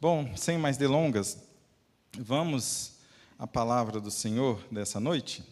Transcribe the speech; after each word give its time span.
Bom, 0.00 0.36
sem 0.36 0.58
mais 0.58 0.76
delongas, 0.76 1.38
vamos 2.18 2.94
à 3.38 3.46
palavra 3.46 4.00
do 4.00 4.10
Senhor 4.10 4.62
dessa 4.70 5.00
noite? 5.00 5.42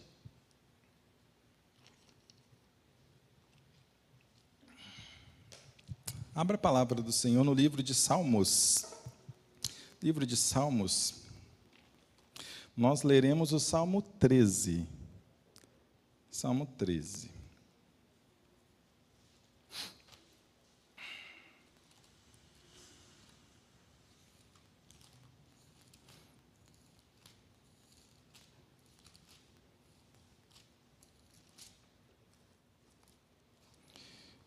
Abra 6.35 6.55
a 6.55 6.59
palavra 6.59 7.01
do 7.01 7.11
Senhor 7.11 7.43
no 7.43 7.53
livro 7.53 7.81
de 7.81 7.93
Salmos. 7.93 8.85
Livro 10.01 10.25
de 10.25 10.35
Salmos. 10.35 11.23
Nós 12.75 13.03
leremos 13.03 13.53
o 13.53 13.59
Salmo 13.59 14.01
13. 14.01 14.87
Salmo 16.29 16.65
13. 16.77 17.32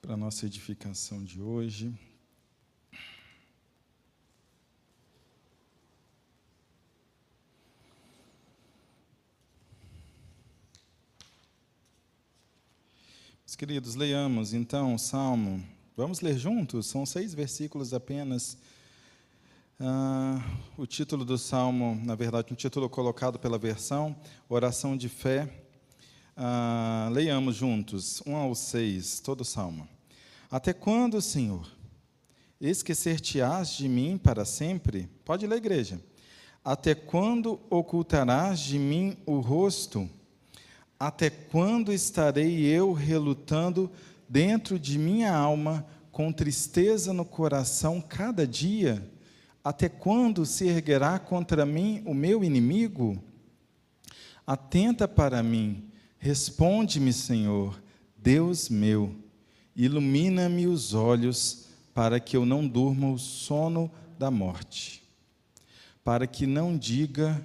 Para 0.06 0.15
a 0.15 0.16
nossa 0.16 0.46
edificação 0.46 1.24
de 1.24 1.42
hoje. 1.42 1.92
Meus 13.41 13.56
queridos, 13.56 13.97
leiamos 13.97 14.55
então 14.55 14.95
o 14.95 14.98
Salmo. 14.98 15.61
Vamos 15.97 16.20
ler 16.20 16.38
juntos? 16.38 16.86
São 16.86 17.05
seis 17.05 17.34
versículos 17.34 17.92
apenas. 17.92 18.56
Ah, 19.80 20.41
o 20.77 20.86
título 20.86 21.25
do 21.25 21.36
Salmo, 21.36 22.00
na 22.05 22.14
verdade, 22.14 22.52
um 22.52 22.56
título 22.56 22.88
colocado 22.88 23.41
pela 23.41 23.58
versão, 23.58 24.14
Oração 24.48 24.97
de 24.97 25.08
Fé. 25.08 25.52
Ah, 26.36 27.08
leiamos 27.11 27.56
juntos, 27.56 28.23
um 28.25 28.36
ao 28.36 28.55
seis, 28.55 29.19
todo 29.19 29.41
o 29.41 29.45
Salmo. 29.45 29.95
Até 30.50 30.72
quando, 30.72 31.20
Senhor? 31.20 31.66
Esquecer-te-ás 32.61 33.70
de 33.70 33.89
mim 33.89 34.16
para 34.16 34.44
sempre? 34.44 35.08
Pode 35.25 35.47
ler, 35.47 35.56
igreja. 35.56 36.00
Até 36.64 36.94
quando 36.94 37.61
ocultarás 37.69 38.61
de 38.61 38.78
mim 38.78 39.17
o 39.27 39.41
rosto? 39.41 40.08
Até 40.98 41.28
quando 41.28 41.92
estarei 41.92 42.64
eu 42.64 42.92
relutando 42.92 43.91
dentro 44.28 44.78
de 44.78 44.98
minha 44.98 45.34
alma, 45.34 45.86
com 46.11 46.33
tristeza 46.33 47.12
no 47.12 47.24
coração 47.24 48.00
cada 48.00 48.47
dia? 48.47 49.06
Até 49.62 49.89
quando 49.89 50.47
se 50.47 50.67
erguerá 50.67 51.19
contra 51.19 51.67
mim 51.67 52.02
o 52.06 52.14
meu 52.14 52.42
inimigo? 52.42 53.22
Atenta 54.47 55.08
para 55.08 55.42
mim, 55.42 55.91
responde-me, 56.19 57.12
Senhor, 57.12 57.83
Deus 58.17 58.69
meu 58.69 59.25
ilumina-me 59.77 60.66
os 60.66 60.94
olhos, 60.94 61.66
para 61.92 62.19
que 62.19 62.36
eu 62.36 62.46
não 62.46 62.66
durma 62.66 63.10
o 63.10 63.19
sono 63.19 63.91
da 64.18 64.30
morte, 64.30 65.02
para 66.02 66.27
que 66.27 66.46
não 66.46 66.77
diga 66.77 67.44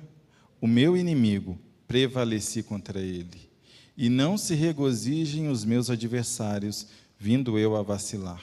o 0.62 0.68
meu 0.68 0.96
inimigo, 0.96 1.60
prevaleci 1.88 2.64
contra 2.64 3.00
ele, 3.02 3.50
e 3.98 4.10
não 4.10 4.38
se 4.38 4.56
regozijem 4.56 5.50
os 5.50 5.66
meus 5.66 5.90
adversários, 5.90 6.88
vindo 7.20 7.60
eu 7.60 7.76
a 7.76 7.82
vacilar. 7.82 8.42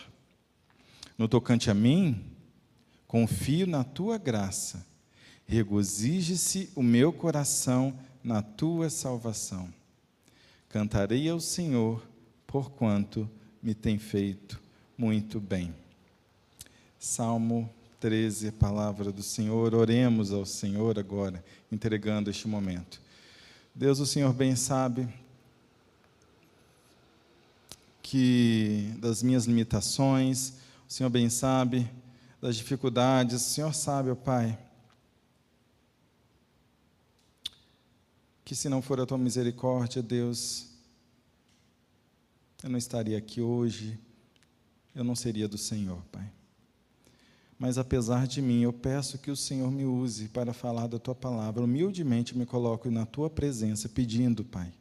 No 1.16 1.26
tocante 1.26 1.70
a 1.70 1.74
mim, 1.74 2.22
confio 3.06 3.66
na 3.66 3.82
tua 3.82 4.18
graça, 4.18 4.86
regozije-se 5.46 6.70
o 6.76 6.82
meu 6.82 7.12
coração 7.12 7.98
na 8.22 8.42
tua 8.42 8.90
salvação. 8.90 9.72
Cantarei 10.68 11.28
ao 11.28 11.40
Senhor, 11.40 12.06
porquanto 12.46 13.28
me 13.68 13.74
tem 13.74 13.98
feito 13.98 14.58
muito 14.96 15.38
bem. 15.38 15.74
Salmo 16.98 17.68
13, 18.00 18.50
palavra 18.52 19.12
do 19.12 19.22
Senhor. 19.22 19.74
Oremos 19.74 20.32
ao 20.32 20.46
Senhor 20.46 20.98
agora, 20.98 21.44
entregando 21.70 22.30
este 22.30 22.48
momento. 22.48 22.98
Deus, 23.74 24.00
o 24.00 24.06
Senhor 24.06 24.32
bem 24.32 24.56
sabe 24.56 25.06
que 28.00 28.90
das 29.00 29.22
minhas 29.22 29.44
limitações, 29.44 30.54
o 30.88 30.90
Senhor 30.90 31.10
bem 31.10 31.28
sabe 31.28 31.86
das 32.40 32.56
dificuldades, 32.56 33.36
o 33.36 33.50
Senhor 33.50 33.74
sabe, 33.74 34.08
ó 34.08 34.14
Pai, 34.14 34.58
que 38.46 38.54
se 38.54 38.70
não 38.70 38.80
for 38.80 38.98
a 38.98 39.04
tua 39.04 39.18
misericórdia, 39.18 40.02
Deus, 40.02 40.68
eu 42.62 42.70
não 42.70 42.78
estaria 42.78 43.16
aqui 43.16 43.40
hoje, 43.40 43.98
eu 44.94 45.04
não 45.04 45.14
seria 45.14 45.46
do 45.46 45.58
Senhor, 45.58 46.02
Pai. 46.10 46.30
Mas 47.58 47.76
apesar 47.76 48.26
de 48.26 48.40
mim, 48.40 48.62
eu 48.62 48.72
peço 48.72 49.18
que 49.18 49.30
o 49.30 49.36
Senhor 49.36 49.70
me 49.70 49.84
use 49.84 50.28
para 50.28 50.52
falar 50.52 50.86
da 50.86 50.98
tua 50.98 51.14
palavra. 51.14 51.64
Humildemente 51.64 52.38
me 52.38 52.46
coloco 52.46 52.88
na 52.90 53.04
tua 53.04 53.28
presença, 53.28 53.88
pedindo, 53.88 54.44
Pai, 54.44 54.72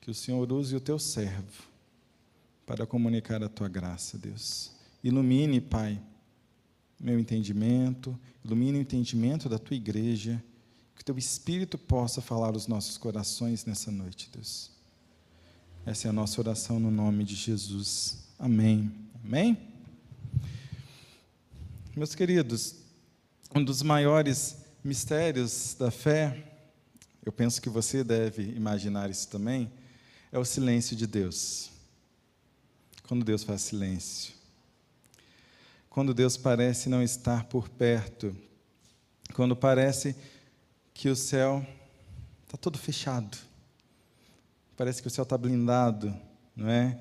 que 0.00 0.10
o 0.10 0.14
Senhor 0.14 0.52
use 0.52 0.74
o 0.76 0.80
teu 0.80 0.98
servo 0.98 1.64
para 2.64 2.86
comunicar 2.86 3.42
a 3.42 3.48
tua 3.48 3.68
graça, 3.68 4.16
Deus. 4.16 4.70
Ilumine, 5.02 5.60
Pai, 5.60 6.00
meu 6.98 7.18
entendimento, 7.18 8.18
ilumine 8.44 8.78
o 8.78 8.82
entendimento 8.82 9.48
da 9.48 9.58
tua 9.58 9.76
igreja, 9.76 10.42
que 10.94 11.02
o 11.02 11.04
teu 11.04 11.18
Espírito 11.18 11.76
possa 11.76 12.20
falar 12.20 12.54
aos 12.54 12.68
nossos 12.68 12.96
corações 12.96 13.64
nessa 13.64 13.90
noite, 13.90 14.30
Deus. 14.32 14.69
Essa 15.86 16.08
é 16.08 16.10
a 16.10 16.12
nossa 16.12 16.38
oração 16.38 16.78
no 16.78 16.90
nome 16.90 17.24
de 17.24 17.34
Jesus. 17.34 18.18
Amém. 18.38 18.92
Amém? 19.24 19.56
Meus 21.96 22.14
queridos, 22.14 22.76
um 23.54 23.64
dos 23.64 23.80
maiores 23.80 24.58
mistérios 24.84 25.74
da 25.78 25.90
fé, 25.90 26.52
eu 27.24 27.32
penso 27.32 27.62
que 27.62 27.70
você 27.70 28.04
deve 28.04 28.42
imaginar 28.42 29.08
isso 29.08 29.26
também, 29.28 29.72
é 30.30 30.38
o 30.38 30.44
silêncio 30.44 30.94
de 30.94 31.06
Deus. 31.06 31.70
Quando 33.08 33.24
Deus 33.24 33.42
faz 33.42 33.62
silêncio. 33.62 34.34
Quando 35.88 36.12
Deus 36.12 36.36
parece 36.36 36.90
não 36.90 37.02
estar 37.02 37.44
por 37.44 37.70
perto. 37.70 38.36
Quando 39.32 39.56
parece 39.56 40.14
que 40.92 41.08
o 41.08 41.16
céu 41.16 41.66
está 42.44 42.58
todo 42.58 42.76
fechado 42.76 43.49
parece 44.80 45.02
que 45.02 45.08
o 45.08 45.10
céu 45.10 45.24
está 45.24 45.36
blindado, 45.36 46.10
não 46.56 46.66
é? 46.66 46.98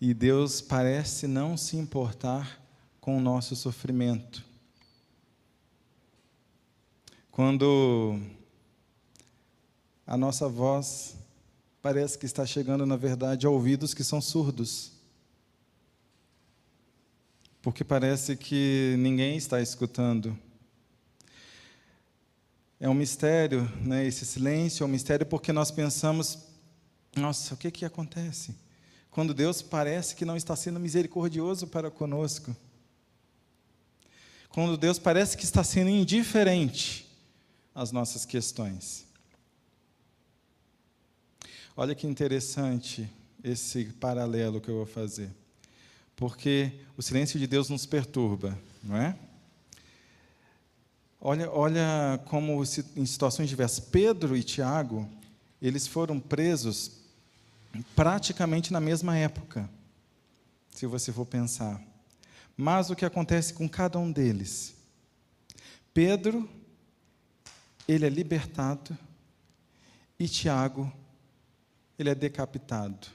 E 0.00 0.14
Deus 0.14 0.62
parece 0.62 1.26
não 1.26 1.54
se 1.54 1.76
importar 1.76 2.58
com 2.98 3.18
o 3.18 3.20
nosso 3.20 3.54
sofrimento. 3.54 4.42
Quando 7.30 8.18
a 10.06 10.16
nossa 10.16 10.48
voz 10.48 11.14
parece 11.82 12.16
que 12.18 12.24
está 12.24 12.46
chegando, 12.46 12.86
na 12.86 12.96
verdade, 12.96 13.46
a 13.46 13.50
ouvidos 13.50 13.92
que 13.92 14.02
são 14.02 14.22
surdos. 14.22 14.92
Porque 17.60 17.84
parece 17.84 18.34
que 18.34 18.96
ninguém 18.98 19.36
está 19.36 19.60
escutando. 19.60 20.38
É 22.80 22.88
um 22.88 22.94
mistério, 22.94 23.70
né? 23.82 24.06
esse 24.06 24.24
silêncio 24.24 24.84
é 24.84 24.86
um 24.86 24.90
mistério 24.90 25.26
porque 25.26 25.52
nós 25.52 25.70
pensamos 25.70 26.53
nossa, 27.16 27.54
o 27.54 27.56
que, 27.56 27.70
que 27.70 27.84
acontece? 27.84 28.54
Quando 29.10 29.32
Deus 29.32 29.62
parece 29.62 30.16
que 30.16 30.24
não 30.24 30.36
está 30.36 30.56
sendo 30.56 30.80
misericordioso 30.80 31.66
para 31.68 31.90
conosco. 31.90 32.54
Quando 34.48 34.76
Deus 34.76 34.98
parece 34.98 35.36
que 35.36 35.44
está 35.44 35.62
sendo 35.62 35.90
indiferente 35.90 37.08
às 37.74 37.92
nossas 37.92 38.24
questões. 38.24 39.06
Olha 41.76 41.94
que 41.94 42.06
interessante 42.06 43.08
esse 43.42 43.84
paralelo 44.00 44.60
que 44.60 44.68
eu 44.68 44.76
vou 44.76 44.86
fazer. 44.86 45.30
Porque 46.16 46.72
o 46.96 47.02
silêncio 47.02 47.38
de 47.38 47.46
Deus 47.46 47.68
nos 47.68 47.84
perturba, 47.84 48.56
não 48.82 48.96
é? 48.96 49.16
Olha, 51.20 51.50
olha 51.50 52.20
como 52.26 52.62
em 52.96 53.06
situações 53.06 53.48
diversas, 53.48 53.80
Pedro 53.80 54.36
e 54.36 54.42
Tiago, 54.42 55.08
eles 55.60 55.86
foram 55.86 56.20
presos 56.20 57.03
praticamente 57.94 58.72
na 58.72 58.80
mesma 58.80 59.16
época, 59.16 59.68
se 60.70 60.86
você 60.86 61.12
for 61.12 61.26
pensar. 61.26 61.80
Mas 62.56 62.90
o 62.90 62.96
que 62.96 63.04
acontece 63.04 63.52
com 63.52 63.68
cada 63.68 63.98
um 63.98 64.10
deles? 64.10 64.74
Pedro, 65.92 66.48
ele 67.86 68.06
é 68.06 68.08
libertado, 68.08 68.96
e 70.18 70.28
Tiago, 70.28 70.92
ele 71.98 72.10
é 72.10 72.14
decapitado. 72.14 73.08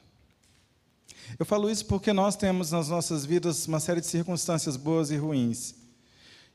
Eu 1.37 1.45
falo 1.45 1.69
isso 1.69 1.85
porque 1.85 2.11
nós 2.11 2.35
temos 2.35 2.71
nas 2.71 2.89
nossas 2.89 3.25
vidas 3.25 3.67
uma 3.67 3.79
série 3.79 4.01
de 4.01 4.07
circunstâncias 4.07 4.75
boas 4.75 5.11
e 5.11 5.17
ruins. 5.17 5.75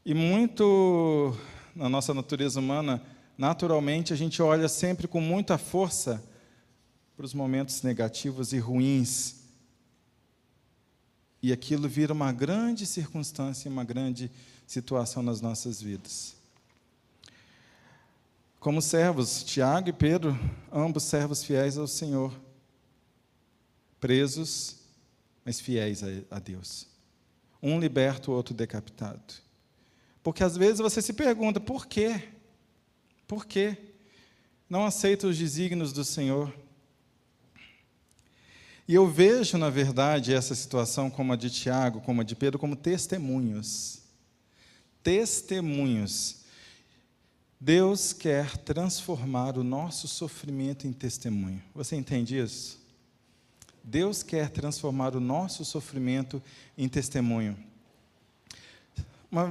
E 0.05 0.13
muito 0.15 1.37
na 1.75 1.89
nossa 1.89 2.13
natureza 2.13 2.61
humana, 2.61 3.03
naturalmente, 3.39 4.13
a 4.13 4.17
gente 4.17 4.43
olha 4.43 4.69
sempre 4.69 5.07
com 5.07 5.21
muita 5.21 5.57
força 5.57 6.23
para 7.17 7.25
os 7.25 7.35
momentos 7.35 7.83
negativos 7.83 8.53
e 8.53 8.59
ruins. 8.59 9.37
E 11.43 11.53
aquilo 11.53 11.89
vira 11.89 12.13
uma 12.13 12.33
grande 12.33 12.87
circunstância, 12.87 13.71
uma 13.71 13.85
grande 13.85 14.31
situação 14.67 15.23
nas 15.23 15.41
nossas 15.41 15.81
vidas. 15.81 16.35
Como 18.59 18.81
servos, 18.81 19.45
Tiago 19.45 19.91
e 19.91 19.93
Pedro, 19.93 20.39
ambos 20.73 21.03
servos 21.03 21.45
fiéis 21.45 21.77
ao 21.77 21.87
Senhor, 21.87 22.35
presos, 24.01 24.77
mas 25.45 25.61
fiéis 25.61 26.03
a, 26.31 26.39
Deus. 26.39 26.87
Um 27.63 27.79
liberto, 27.79 28.31
o 28.31 28.35
outro 28.35 28.55
decapitado. 28.55 29.35
Porque 30.23 30.43
às 30.43 30.57
vezes 30.57 30.79
você 30.79 31.03
se 31.03 31.13
pergunta, 31.13 31.61
por 31.61 31.87
quê? 31.87 32.31
Por 33.29 33.45
quê? 33.45 33.77
Não 34.69 34.87
aceita 34.87 35.27
os 35.27 35.37
desígnios 35.37 35.93
do 35.93 36.03
Senhor. 36.03 36.51
E 38.87 38.95
eu 38.95 39.07
vejo, 39.09 39.57
na 39.57 39.71
verdade, 39.71 40.35
essa 40.35 40.55
situação, 40.55 41.09
como 41.09 41.33
a 41.33 41.37
de 41.37 41.49
Tiago, 41.49 42.01
como 42.03 42.21
a 42.21 42.25
de 42.25 42.37
Pedro, 42.37 42.59
como 42.59 42.77
testemunhos. 42.77 44.03
Testemunhos. 45.03 46.45
Deus 47.59 48.13
quer 48.13 48.59
transformar 48.59 49.57
o 49.57 49.65
nosso 49.65 50.07
sofrimento 50.07 50.87
em 50.87 50.93
testemunho. 50.93 51.63
Você 51.75 51.97
entende 51.97 52.39
isso? 52.39 52.79
Deus 53.83 54.23
quer 54.23 54.51
transformar 54.51 55.17
o 55.17 55.21
nosso 55.21 55.65
sofrimento 55.65 56.43
em 56.77 56.89
testemunho. 56.89 57.57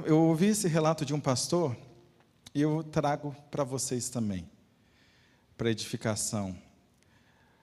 Eu 0.06 0.20
ouvi 0.20 0.46
esse 0.46 0.68
relato 0.68 1.04
de 1.04 1.12
um 1.12 1.20
pastor 1.20 1.76
e 2.54 2.60
eu 2.60 2.84
trago 2.84 3.34
para 3.50 3.64
vocês 3.64 4.08
também, 4.08 4.48
para 5.56 5.70
edificação. 5.70 6.56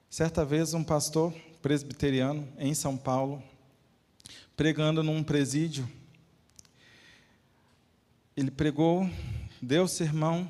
Certa 0.09 0.43
vez, 0.43 0.73
um 0.73 0.83
pastor 0.83 1.33
presbiteriano 1.61 2.47
em 2.57 2.73
São 2.73 2.97
Paulo, 2.97 3.41
pregando 4.55 5.03
num 5.03 5.23
presídio, 5.23 5.89
ele 8.35 8.51
pregou, 8.51 9.09
deu 9.61 9.87
sermão. 9.87 10.49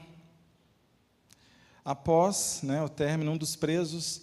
Após 1.84 2.62
né, 2.64 2.82
o 2.82 2.90
término, 2.90 3.32
um 3.32 3.38
dos 3.38 3.56
presos 3.56 4.22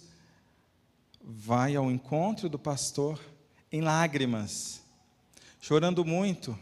vai 1.21 1.75
ao 1.75 1.91
encontro 1.91 2.49
do 2.49 2.57
pastor 2.57 3.19
em 3.71 3.81
lágrimas, 3.81 4.81
chorando 5.59 6.03
muito 6.03 6.57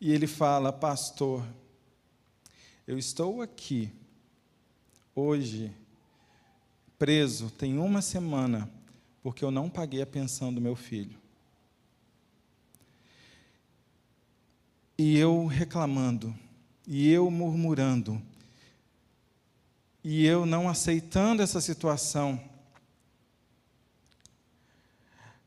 E 0.00 0.12
ele 0.12 0.26
fala: 0.26 0.72
Pastor, 0.72 1.44
eu 2.86 2.96
estou 2.96 3.42
aqui 3.42 3.92
hoje, 5.14 5.72
preso, 6.98 7.50
tem 7.50 7.78
uma 7.78 8.02
semana, 8.02 8.68
porque 9.22 9.44
eu 9.44 9.50
não 9.50 9.70
paguei 9.70 10.02
a 10.02 10.06
pensão 10.06 10.52
do 10.52 10.60
meu 10.60 10.74
filho. 10.74 11.18
E 14.96 15.16
eu 15.16 15.46
reclamando, 15.46 16.34
e 16.86 17.08
eu 17.10 17.30
murmurando, 17.30 18.20
e 20.02 20.24
eu 20.24 20.44
não 20.44 20.68
aceitando 20.68 21.42
essa 21.42 21.60
situação. 21.60 22.42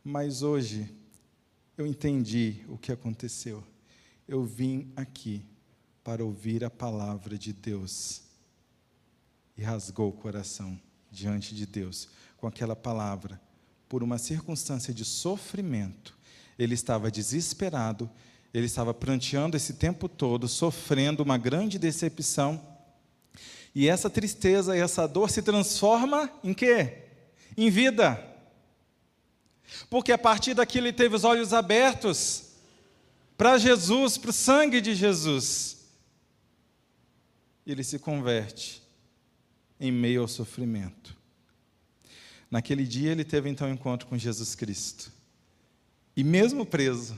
Mas 0.03 0.41
hoje 0.41 0.89
eu 1.77 1.85
entendi 1.85 2.63
o 2.69 2.77
que 2.77 2.91
aconteceu 2.91 3.63
eu 4.31 4.45
vim 4.45 4.89
aqui 4.95 5.45
para 6.01 6.23
ouvir 6.23 6.63
a 6.63 6.69
palavra 6.69 7.37
de 7.37 7.51
Deus. 7.51 8.23
E 9.57 9.61
rasgou 9.61 10.07
o 10.07 10.13
coração 10.13 10.79
diante 11.11 11.53
de 11.53 11.65
Deus 11.65 12.07
com 12.37 12.47
aquela 12.47 12.75
palavra, 12.75 13.39
por 13.87 14.01
uma 14.01 14.17
circunstância 14.17 14.93
de 14.93 15.05
sofrimento. 15.05 16.17
Ele 16.57 16.73
estava 16.73 17.11
desesperado, 17.11 18.09
ele 18.53 18.65
estava 18.65 18.93
pranteando 18.93 19.55
esse 19.55 19.73
tempo 19.73 20.09
todo, 20.09 20.47
sofrendo 20.47 21.21
uma 21.21 21.37
grande 21.37 21.77
decepção. 21.77 22.59
E 23.75 23.87
essa 23.87 24.09
tristeza 24.09 24.75
e 24.75 24.79
essa 24.79 25.07
dor 25.07 25.29
se 25.29 25.41
transforma 25.41 26.31
em 26.43 26.53
quê? 26.53 27.03
Em 27.55 27.69
vida. 27.69 28.27
Porque 29.89 30.11
a 30.11 30.17
partir 30.17 30.53
daquilo 30.53 30.87
ele 30.87 30.93
teve 30.93 31.15
os 31.15 31.23
olhos 31.23 31.53
abertos 31.53 32.45
para 33.37 33.57
Jesus, 33.57 34.17
para 34.17 34.31
o 34.31 34.33
sangue 34.33 34.81
de 34.81 34.95
Jesus. 34.95 35.77
Ele 37.65 37.83
se 37.83 37.99
converte 37.99 38.80
em 39.81 39.91
meio 39.91 40.21
ao 40.21 40.27
sofrimento. 40.27 41.17
Naquele 42.49 42.85
dia 42.85 43.11
ele 43.11 43.25
teve 43.25 43.49
então 43.49 43.67
um 43.67 43.73
encontro 43.73 44.07
com 44.07 44.17
Jesus 44.17 44.53
Cristo. 44.53 45.11
E 46.15 46.23
mesmo 46.23 46.65
preso, 46.65 47.17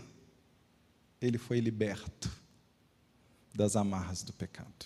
ele 1.21 1.37
foi 1.37 1.59
liberto 1.59 2.31
das 3.53 3.75
amarras 3.75 4.23
do 4.23 4.31
pecado. 4.31 4.85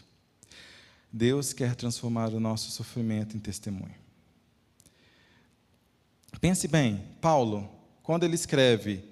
Deus 1.13 1.53
quer 1.53 1.75
transformar 1.75 2.29
o 2.29 2.39
nosso 2.39 2.71
sofrimento 2.71 3.38
em 3.38 3.39
testemunho. 3.39 3.95
Pense 6.41 6.68
bem, 6.68 7.03
Paulo, 7.21 7.69
quando 8.01 8.24
ele 8.24 8.35
escreve 8.35 9.03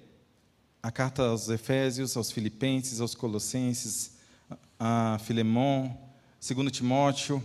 a 0.82 0.90
carta 0.90 1.22
aos 1.22 1.48
Efésios, 1.48 2.16
aos 2.16 2.30
Filipenses, 2.30 3.00
aos 3.00 3.14
Colossenses, 3.14 4.12
a 4.78 5.18
Filemon, 5.24 5.94
segundo 6.38 6.70
Timóteo, 6.70 7.42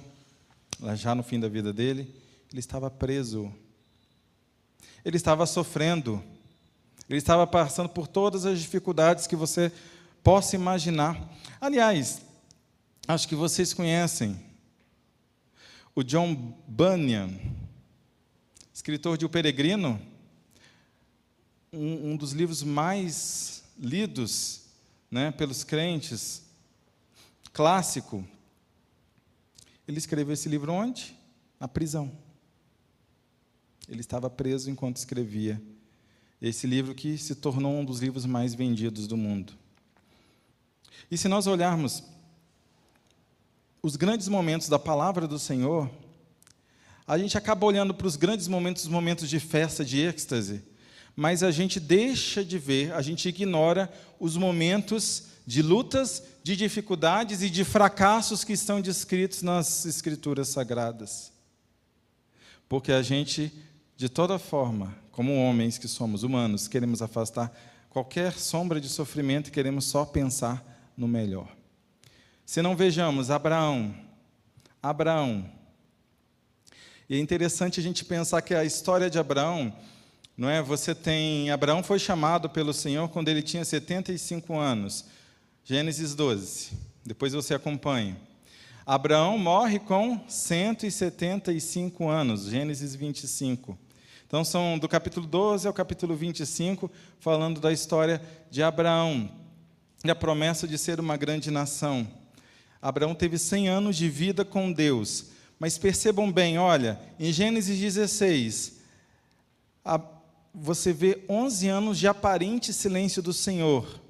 já 0.96 1.14
no 1.16 1.24
fim 1.24 1.40
da 1.40 1.48
vida 1.48 1.72
dele, 1.72 2.14
ele 2.52 2.60
estava 2.60 2.90
preso. 2.90 3.54
Ele 5.04 5.18
estava 5.18 5.46
sofrendo. 5.46 6.24
Ele 7.10 7.18
estava 7.18 7.46
passando 7.46 7.90
por 7.90 8.08
todas 8.08 8.46
as 8.46 8.60
dificuldades 8.60 9.28
que 9.28 9.36
você 9.36 9.72
possa 10.24 10.56
imaginar. 10.56 11.20
Aliás, 11.60 12.22
acho 13.08 13.28
que 13.28 13.36
vocês 13.36 13.74
conhecem 13.74 14.40
o 15.94 16.04
John 16.04 16.34
Bunyan, 16.68 17.38
escritor 18.74 19.18
de 19.18 19.26
O 19.26 19.30
Peregrino 19.30 20.00
um, 21.74 22.12
um 22.12 22.18
dos 22.18 22.34
livros 22.34 22.64
mais 22.64 23.64
lidos 23.80 24.64
né, 25.10 25.32
pelos 25.32 25.64
crentes, 25.64 26.44
clássico. 27.54 28.26
Ele 29.92 29.98
escreveu 29.98 30.34
esse 30.34 30.48
livro 30.48 30.72
onde? 30.72 31.14
Na 31.60 31.68
prisão. 31.68 32.10
Ele 33.90 34.00
estava 34.00 34.30
preso 34.30 34.72
enquanto 34.72 34.96
escrevia. 34.96 35.62
Esse 36.42 36.66
livro 36.66 36.96
que 36.96 37.18
se 37.18 37.36
tornou 37.36 37.78
um 37.78 37.84
dos 37.84 38.00
livros 38.00 38.26
mais 38.26 38.54
vendidos 38.56 39.06
do 39.06 39.18
mundo. 39.18 39.52
E 41.12 41.18
se 41.18 41.28
nós 41.28 41.46
olharmos 41.46 42.06
os 43.84 43.98
grandes 43.98 44.30
momentos 44.30 44.70
da 44.70 44.80
palavra 44.80 45.28
do 45.28 45.38
Senhor, 45.38 45.92
a 47.06 47.18
gente 47.18 47.38
acaba 47.38 47.66
olhando 47.66 47.94
para 47.94 48.08
os 48.08 48.16
grandes 48.16 48.48
momentos, 48.48 48.84
os 48.84 48.90
momentos 48.90 49.30
de 49.30 49.42
festa, 49.42 49.84
de 49.84 50.00
êxtase, 50.00 50.64
mas 51.18 51.44
a 51.44 51.52
gente 51.52 51.82
deixa 51.82 52.46
de 52.46 52.58
ver, 52.58 52.94
a 52.94 53.02
gente 53.02 53.28
ignora 53.28 53.92
os 54.18 54.38
momentos 54.38 55.31
de 55.46 55.62
lutas, 55.62 56.24
de 56.44 56.56
dificuldades 56.56 57.42
e 57.42 57.50
de 57.50 57.64
fracassos 57.64 58.44
que 58.44 58.54
estão 58.54 58.82
descritos 58.82 59.42
nas 59.42 59.86
Escrituras 59.86 60.50
Sagradas. 60.50 61.32
Porque 62.70 62.92
a 62.92 63.02
gente, 63.02 63.52
de 63.98 64.08
toda 64.08 64.40
forma, 64.40 64.96
como 65.12 65.36
homens 65.36 65.78
que 65.78 65.88
somos 65.88 66.24
humanos, 66.24 66.68
queremos 66.68 67.02
afastar 67.02 67.52
qualquer 67.90 68.34
sombra 68.34 68.80
de 68.80 68.88
sofrimento 68.88 69.50
e 69.50 69.52
queremos 69.52 69.86
só 69.86 70.06
pensar 70.06 70.92
no 70.96 71.08
melhor. 71.08 71.48
Se 72.46 72.62
não 72.62 72.76
vejamos 72.76 73.30
Abraão, 73.30 73.94
Abraão, 74.82 75.50
e 77.10 77.16
é 77.16 77.20
interessante 77.20 77.80
a 77.80 77.84
gente 77.84 78.06
pensar 78.06 78.42
que 78.42 78.56
a 78.56 78.64
história 78.64 79.10
de 79.10 79.20
Abraão 79.20 79.74
não 80.42 80.50
é? 80.50 80.62
Você 80.62 80.96
tem 80.96 81.52
Abraão 81.52 81.84
foi 81.84 82.00
chamado 82.00 82.50
pelo 82.50 82.74
Senhor 82.74 83.08
quando 83.10 83.30
ele 83.30 83.44
tinha 83.44 83.64
75 83.64 84.58
anos. 84.58 85.06
Gênesis 85.64 86.16
12. 86.16 86.72
Depois 87.06 87.34
você 87.34 87.54
acompanha. 87.54 88.18
Abraão 88.86 89.38
morre 89.38 89.78
com 89.78 90.20
175 90.28 92.10
anos, 92.10 92.46
Gênesis 92.46 92.96
25. 92.96 93.78
Então 94.26 94.44
são 94.44 94.80
do 94.80 94.90
capítulo 94.90 95.28
12 95.28 95.68
ao 95.68 95.74
capítulo 95.74 96.16
25, 96.16 96.90
falando 97.20 97.62
da 97.62 97.72
história 97.72 98.22
de 98.50 98.64
Abraão 98.64 99.32
e 100.04 100.10
a 100.10 100.16
promessa 100.16 100.68
de 100.68 100.78
ser 100.78 101.00
uma 101.00 101.16
grande 101.16 101.52
nação. 101.52 102.08
Abraão 102.82 103.14
teve 103.14 103.38
100 103.38 103.70
anos 103.70 103.96
de 103.96 104.10
vida 104.10 104.44
com 104.44 104.72
Deus. 104.72 105.28
Mas 105.60 105.78
percebam 105.78 106.32
bem, 106.32 106.58
olha, 106.58 107.00
em 107.20 107.32
Gênesis 107.32 107.78
16, 107.78 108.80
a, 109.86 110.02
você 110.52 110.92
vê 110.92 111.24
11 111.30 111.68
anos 111.68 112.00
de 112.00 112.08
aparente 112.08 112.74
silêncio 112.74 113.22
do 113.22 113.32
Senhor. 113.32 114.02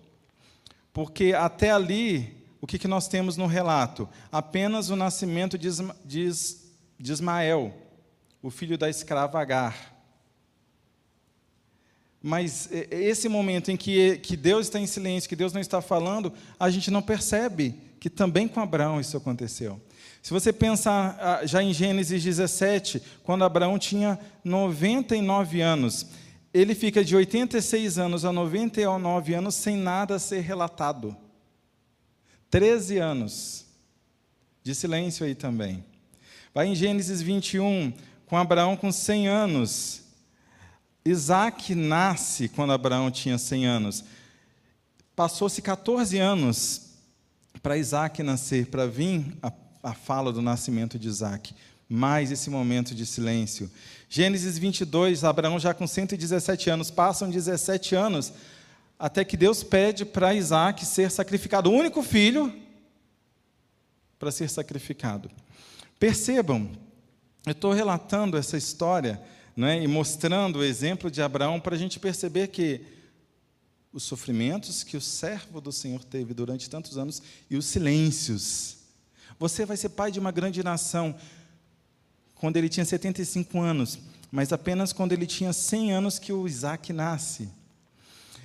Porque 0.94 1.34
até 1.34 1.72
ali, 1.72 2.46
o 2.60 2.68
que, 2.68 2.78
que 2.78 2.88
nós 2.88 3.08
temos 3.08 3.38
no 3.38 3.48
relato? 3.48 4.08
Apenas 4.32 4.90
o 4.90 4.96
nascimento 4.96 5.58
de, 5.58 5.70
de, 6.06 6.30
de 7.00 7.12
Ismael, 7.12 7.74
o 8.42 8.50
filho 8.50 8.78
da 8.78 8.90
escrava 8.90 9.40
Agar. 9.40 9.92
Mas 12.22 12.70
esse 12.72 13.28
momento 13.28 13.72
em 13.72 13.78
que, 13.78 14.18
que 14.18 14.38
Deus 14.38 14.68
está 14.68 14.80
em 14.80 14.86
silêncio, 14.86 15.28
que 15.28 15.36
Deus 15.36 15.54
não 15.54 15.62
está 15.62 15.82
falando, 15.82 16.32
a 16.60 16.70
gente 16.70 16.92
não 16.92 17.02
percebe 17.02 17.76
que 18.00 18.10
também 18.10 18.48
com 18.48 18.60
Abraão 18.60 19.00
isso 19.00 19.18
aconteceu. 19.18 19.82
Se 20.22 20.32
você 20.32 20.54
pensar 20.54 21.18
ah, 21.20 21.46
já 21.46 21.64
em 21.64 21.74
Gênesis 21.74 22.24
17, 22.24 23.02
quando 23.24 23.44
Abraão 23.44 23.80
tinha 23.80 24.20
99 24.44 25.62
anos, 25.62 26.06
ele 26.54 26.76
fica 26.76 27.04
de 27.04 27.16
86 27.16 27.98
anos 27.98 28.26
a 28.26 28.34
99 28.34 29.34
anos 29.34 29.56
sem 29.56 29.78
nada 29.78 30.20
ser 30.20 30.42
relatado. 30.42 31.16
13 32.50 32.98
anos 32.98 33.66
de 34.62 34.76
silêncio 34.76 35.26
aí 35.26 35.34
também. 35.34 35.84
Vai 36.54 36.68
em 36.68 36.76
Gênesis 36.76 37.22
21, 37.22 37.94
com 38.26 38.38
Abraão 38.38 38.76
com 38.76 38.92
100 38.92 39.28
anos. 39.28 40.02
Isaac 41.06 41.74
nasce 41.74 42.50
quando 42.50 42.74
Abraão 42.74 43.10
tinha 43.10 43.38
100 43.38 43.66
anos. 43.66 44.04
Passou-se 45.16 45.62
14 45.62 46.18
anos 46.18 46.92
para 47.64 47.78
Isaac 47.78 48.22
nascer, 48.22 48.68
para 48.68 48.86
vir 48.86 49.38
a, 49.42 49.52
a 49.82 49.94
fala 49.94 50.34
do 50.34 50.42
nascimento 50.42 51.00
de 51.00 51.08
Isaac. 51.08 51.56
Mais 51.94 52.32
esse 52.32 52.50
momento 52.50 52.96
de 52.96 53.06
silêncio. 53.06 53.70
Gênesis 54.08 54.58
22, 54.58 55.26
Abraão 55.26 55.60
já 55.60 55.74
com 55.74 55.86
117 55.86 56.70
anos, 56.70 56.90
passam 56.90 57.30
17 57.30 57.96
anos, 57.96 58.32
até 58.98 59.26
que 59.26 59.36
Deus 59.36 59.62
pede 59.62 60.06
para 60.06 60.34
Isaac 60.34 60.86
ser 60.86 61.12
sacrificado, 61.12 61.70
o 61.70 61.74
único 61.74 62.02
filho 62.02 62.54
para 64.18 64.32
ser 64.32 64.50
sacrificado. 64.50 65.30
Percebam, 66.00 66.72
eu 67.46 67.52
estou 67.52 67.74
relatando 67.74 68.38
essa 68.38 68.56
história 68.56 69.22
né, 69.54 69.84
e 69.84 69.86
mostrando 69.86 70.60
o 70.60 70.64
exemplo 70.64 71.12
de 71.12 71.22
Abraão 71.22 71.60
para 71.60 71.76
a 71.76 71.78
gente 71.78 72.00
perceber 72.00 72.48
que 72.48 72.86
os 73.92 74.04
sofrimentos 74.04 74.82
que 74.82 74.96
o 74.96 75.02
servo 75.02 75.60
do 75.60 75.74
Senhor 75.74 76.06
teve 76.06 76.34
durante 76.34 76.70
tantos 76.70 76.98
anos 76.98 77.22
e 77.50 77.58
os 77.58 77.66
silêncios. 77.66 78.78
Você 79.38 79.66
vai 79.66 79.76
ser 79.76 79.90
pai 79.90 80.10
de 80.10 80.22
uma 80.22 80.32
grande 80.32 80.64
nação, 80.64 81.14
quando 82.42 82.58
ele 82.58 82.68
tinha 82.68 82.84
75 82.84 83.60
anos, 83.60 84.00
mas 84.32 84.52
apenas 84.52 84.92
quando 84.92 85.12
ele 85.12 85.28
tinha 85.28 85.54
100 85.54 85.92
anos 85.94 86.18
que 86.18 86.34
o 86.34 86.48
Isaac 86.48 86.92
nasce. 86.92 87.48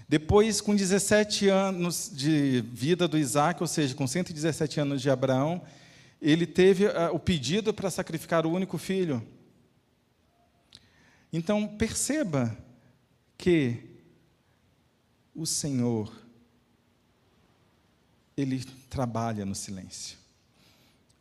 Depois, 0.06 0.60
com 0.60 0.76
17 0.76 1.48
anos 1.48 2.10
de 2.12 2.62
vida 2.74 3.08
do 3.08 3.16
Isaac, 3.16 3.62
ou 3.62 3.66
seja, 3.66 3.94
com 3.94 4.06
117 4.06 4.80
anos 4.80 5.00
de 5.00 5.08
Abraão, 5.08 5.62
ele 6.20 6.46
teve 6.46 6.84
uh, 6.84 7.14
o 7.14 7.18
pedido 7.18 7.72
para 7.72 7.90
sacrificar 7.90 8.44
o 8.44 8.52
único 8.52 8.76
filho. 8.76 9.26
Então, 11.32 11.66
perceba 11.66 12.54
que 13.38 13.78
o 15.34 15.46
Senhor, 15.46 16.12
Ele 18.36 18.62
trabalha 18.90 19.46
no 19.46 19.54
silêncio. 19.54 20.18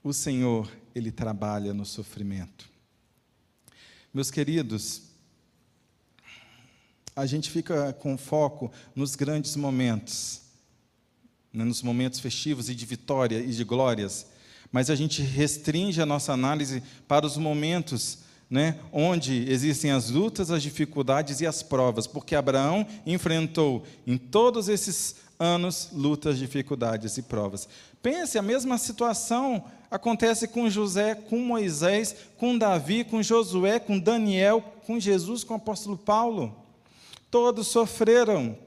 O 0.06 0.14
Senhor, 0.14 0.72
Ele 0.94 1.12
trabalha 1.12 1.74
no 1.74 1.84
sofrimento. 1.84 2.70
Meus 4.14 4.30
queridos, 4.30 5.02
a 7.16 7.26
gente 7.26 7.50
fica 7.50 7.92
com 7.92 8.16
foco 8.16 8.72
nos 8.96 9.16
grandes 9.16 9.56
momentos, 9.56 10.42
né, 11.52 11.64
nos 11.64 11.82
momentos 11.82 12.20
festivos 12.20 12.70
e 12.70 12.76
de 12.76 12.86
vitória 12.86 13.40
e 13.40 13.50
de 13.50 13.64
glórias, 13.64 14.28
mas 14.72 14.92
a 14.92 14.96
gente 14.96 15.24
restringe 15.24 16.00
a 16.00 16.06
nossa 16.06 16.32
análise 16.32 16.84
para 17.08 17.26
os 17.26 17.36
momentos 17.36 18.20
né, 18.48 18.80
onde 18.92 19.50
existem 19.50 19.90
as 19.90 20.12
lutas, 20.12 20.52
as 20.52 20.62
dificuldades 20.62 21.42
e 21.42 21.48
as 21.48 21.64
provas, 21.64 22.06
porque 22.06 22.36
Abraão 22.36 22.86
enfrentou 23.08 23.84
em 24.06 24.20
todos 24.20 24.70
esses 24.70 25.16
anos 25.39 25.89
lutas, 25.92 26.38
dificuldades 26.38 27.18
e 27.18 27.22
provas. 27.22 27.68
Pense, 28.01 28.38
a 28.38 28.42
mesma 28.42 28.77
situação 28.77 29.65
acontece 29.89 30.48
com 30.48 30.70
José, 30.70 31.15
com 31.15 31.39
Moisés, 31.39 32.15
com 32.38 32.58
Davi, 32.58 33.04
com 33.04 33.22
Josué, 33.22 33.80
com 33.80 34.00
Daniel, 34.00 34.62
com 34.86 35.00
Jesus, 35.00 35.44
com 35.44 35.54
o 35.54 35.58
apóstolo 35.58 35.98
Paulo. 35.98 36.56
Todos 37.30 37.68
sofreram. 37.68 38.58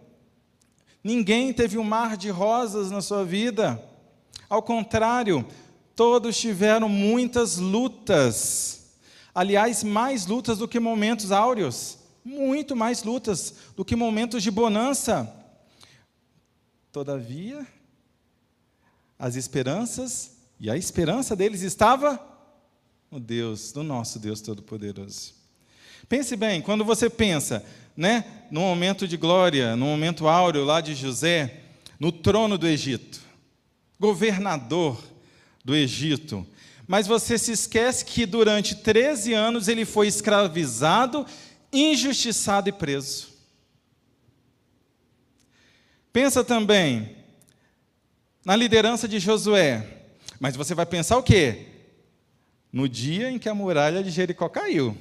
Ninguém 1.02 1.52
teve 1.52 1.78
um 1.78 1.84
mar 1.84 2.16
de 2.16 2.28
rosas 2.30 2.90
na 2.90 3.00
sua 3.00 3.24
vida. 3.24 3.82
Ao 4.48 4.62
contrário, 4.62 5.46
todos 5.94 6.36
tiveram 6.36 6.88
muitas 6.88 7.56
lutas. 7.56 8.96
Aliás, 9.34 9.84
mais 9.84 10.26
lutas 10.26 10.58
do 10.58 10.68
que 10.68 10.80
momentos 10.80 11.30
áureos. 11.30 11.98
Muito 12.24 12.74
mais 12.74 13.04
lutas 13.04 13.54
do 13.76 13.84
que 13.84 13.96
momentos 13.96 14.42
de 14.42 14.50
bonança. 14.50 15.32
Todavia, 16.92 17.66
as 19.18 19.36
esperanças, 19.36 20.36
e 20.60 20.70
a 20.70 20.76
esperança 20.76 21.36
deles 21.36 21.62
estava 21.62 22.20
no 23.10 23.20
Deus, 23.20 23.72
no 23.74 23.82
nosso 23.82 24.18
Deus 24.18 24.40
Todo-Poderoso. 24.40 25.34
Pense 26.08 26.36
bem, 26.36 26.62
quando 26.62 26.84
você 26.84 27.10
pensa, 27.10 27.64
né, 27.96 28.24
no 28.50 28.60
momento 28.60 29.06
de 29.06 29.16
glória, 29.16 29.76
no 29.76 29.86
momento 29.86 30.26
áureo 30.26 30.64
lá 30.64 30.80
de 30.80 30.94
José, 30.94 31.60
no 31.98 32.10
trono 32.10 32.56
do 32.56 32.66
Egito, 32.66 33.20
governador 34.00 35.02
do 35.64 35.74
Egito, 35.74 36.46
mas 36.86 37.06
você 37.06 37.36
se 37.36 37.52
esquece 37.52 38.04
que 38.04 38.24
durante 38.24 38.74
13 38.76 39.34
anos 39.34 39.68
ele 39.68 39.84
foi 39.84 40.06
escravizado, 40.06 41.26
injustiçado 41.70 42.68
e 42.68 42.72
preso. 42.72 43.28
Pensa 46.20 46.42
também 46.42 47.14
na 48.44 48.56
liderança 48.56 49.06
de 49.06 49.20
Josué. 49.20 49.86
Mas 50.40 50.56
você 50.56 50.74
vai 50.74 50.84
pensar 50.84 51.16
o 51.16 51.22
quê? 51.22 51.66
No 52.72 52.88
dia 52.88 53.30
em 53.30 53.38
que 53.38 53.48
a 53.48 53.54
muralha 53.54 54.02
de 54.02 54.10
Jericó 54.10 54.48
caiu. 54.48 54.98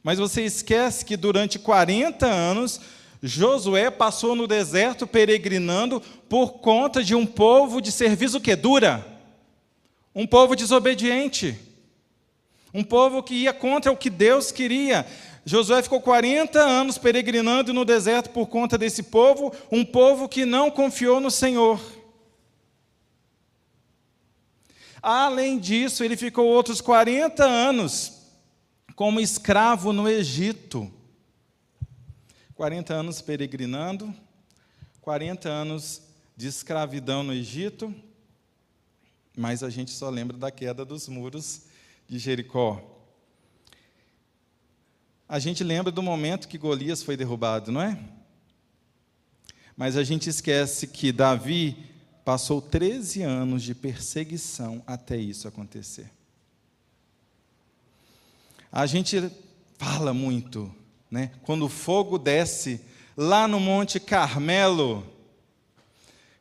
Mas 0.00 0.20
você 0.20 0.42
esquece 0.42 1.04
que 1.04 1.16
durante 1.16 1.58
40 1.58 2.24
anos 2.24 2.80
Josué 3.20 3.90
passou 3.90 4.36
no 4.36 4.46
deserto 4.46 5.08
peregrinando 5.08 6.00
por 6.28 6.60
conta 6.60 7.02
de 7.02 7.16
um 7.16 7.26
povo 7.26 7.80
de 7.80 7.90
serviço 7.90 8.40
que 8.40 8.54
dura, 8.54 9.04
um 10.14 10.24
povo 10.24 10.54
desobediente, 10.54 11.58
um 12.72 12.84
povo 12.84 13.24
que 13.24 13.34
ia 13.34 13.52
contra 13.52 13.90
o 13.90 13.96
que 13.96 14.08
Deus 14.08 14.52
queria. 14.52 15.04
Josué 15.46 15.82
ficou 15.82 16.00
40 16.00 16.58
anos 16.58 16.96
peregrinando 16.96 17.72
no 17.74 17.84
deserto 17.84 18.30
por 18.30 18.46
conta 18.46 18.78
desse 18.78 19.02
povo, 19.02 19.52
um 19.70 19.84
povo 19.84 20.28
que 20.28 20.46
não 20.46 20.70
confiou 20.70 21.20
no 21.20 21.30
Senhor. 21.30 21.80
Além 25.02 25.58
disso, 25.58 26.02
ele 26.02 26.16
ficou 26.16 26.46
outros 26.46 26.80
40 26.80 27.44
anos 27.44 28.22
como 28.96 29.20
escravo 29.20 29.92
no 29.92 30.08
Egito. 30.08 30.90
40 32.54 32.94
anos 32.94 33.20
peregrinando, 33.20 34.14
40 35.02 35.48
anos 35.48 36.00
de 36.34 36.46
escravidão 36.46 37.22
no 37.22 37.34
Egito, 37.34 37.94
mas 39.36 39.62
a 39.62 39.68
gente 39.68 39.90
só 39.90 40.08
lembra 40.08 40.38
da 40.38 40.50
queda 40.50 40.84
dos 40.84 41.08
muros 41.08 41.62
de 42.08 42.18
Jericó. 42.18 42.93
A 45.28 45.38
gente 45.38 45.64
lembra 45.64 45.90
do 45.90 46.02
momento 46.02 46.46
que 46.46 46.58
Golias 46.58 47.02
foi 47.02 47.16
derrubado, 47.16 47.72
não 47.72 47.80
é? 47.80 47.98
Mas 49.76 49.96
a 49.96 50.04
gente 50.04 50.28
esquece 50.28 50.86
que 50.86 51.10
Davi 51.10 51.76
passou 52.24 52.60
13 52.60 53.22
anos 53.22 53.62
de 53.62 53.74
perseguição 53.74 54.82
até 54.86 55.16
isso 55.16 55.48
acontecer. 55.48 56.10
A 58.70 58.86
gente 58.86 59.30
fala 59.78 60.12
muito, 60.12 60.74
né? 61.10 61.30
Quando 61.42 61.64
o 61.66 61.70
fogo 61.70 62.18
desce 62.18 62.80
lá 63.16 63.48
no 63.48 63.58
Monte 63.58 63.98
Carmelo, 63.98 65.06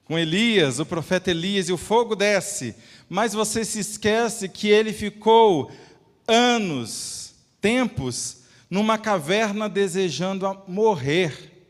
com 0.06 0.20
Elias, 0.20 0.80
o 0.80 0.86
profeta 0.86 1.32
Elias, 1.32 1.70
e 1.70 1.74
o 1.74 1.78
fogo 1.78 2.16
desce, 2.16 2.76
mas 3.08 3.34
você 3.34 3.64
se 3.64 3.80
esquece 3.80 4.50
que 4.50 4.68
ele 4.68 4.92
ficou 4.92 5.72
anos, 6.28 7.34
tempos, 7.62 8.43
numa 8.74 8.98
caverna 8.98 9.70
desejando 9.70 10.48
morrer, 10.68 11.64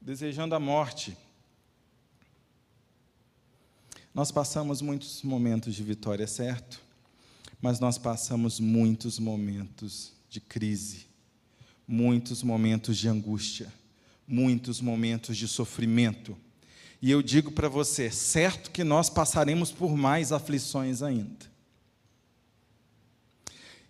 desejando 0.00 0.56
a 0.56 0.58
morte. 0.58 1.16
Nós 4.12 4.32
passamos 4.32 4.82
muitos 4.82 5.22
momentos 5.22 5.76
de 5.76 5.84
vitória, 5.84 6.26
certo? 6.26 6.80
Mas 7.62 7.78
nós 7.78 7.96
passamos 7.96 8.58
muitos 8.58 9.20
momentos 9.20 10.14
de 10.28 10.40
crise, 10.40 11.06
muitos 11.86 12.42
momentos 12.42 12.98
de 12.98 13.06
angústia, 13.08 13.72
muitos 14.26 14.80
momentos 14.80 15.36
de 15.36 15.46
sofrimento. 15.46 16.36
E 17.00 17.08
eu 17.08 17.22
digo 17.22 17.52
para 17.52 17.68
você, 17.68 18.10
certo 18.10 18.72
que 18.72 18.82
nós 18.82 19.08
passaremos 19.08 19.70
por 19.70 19.96
mais 19.96 20.32
aflições 20.32 21.02
ainda. 21.02 21.46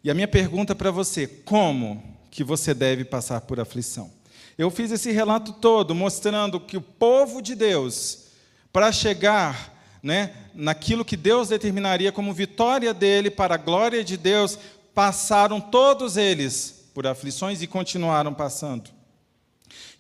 E 0.09 0.11
a 0.11 0.15
minha 0.15 0.27
pergunta 0.27 0.75
para 0.75 0.91
você, 0.91 1.27
como 1.27 2.03
que 2.31 2.43
você 2.43 2.73
deve 2.73 3.05
passar 3.05 3.43
por 3.43 3.61
aflição? 3.61 4.11
Eu 4.57 4.71
fiz 4.71 4.91
esse 4.91 5.13
relato 5.13 5.53
todo 5.53 5.95
mostrando 5.95 6.59
que 6.59 6.79
o 6.79 6.81
povo 6.81 7.43
de 7.43 7.55
Deus, 7.55 8.29
para 8.73 8.91
chegar 8.91 9.99
né, 10.03 10.35
naquilo 10.55 11.05
que 11.05 11.15
Deus 11.15 11.51
determinaria 11.51 12.11
como 12.11 12.33
vitória 12.33 12.95
dele 12.95 13.31
para 13.31 13.57
a 13.57 13.59
glória 13.59 14.03
de 14.03 14.17
Deus, 14.17 14.59
passaram 14.95 15.61
todos 15.61 16.17
eles 16.17 16.87
por 16.95 17.07
aflições 17.07 17.61
e 17.61 17.67
continuaram 17.67 18.33
passando. 18.33 18.91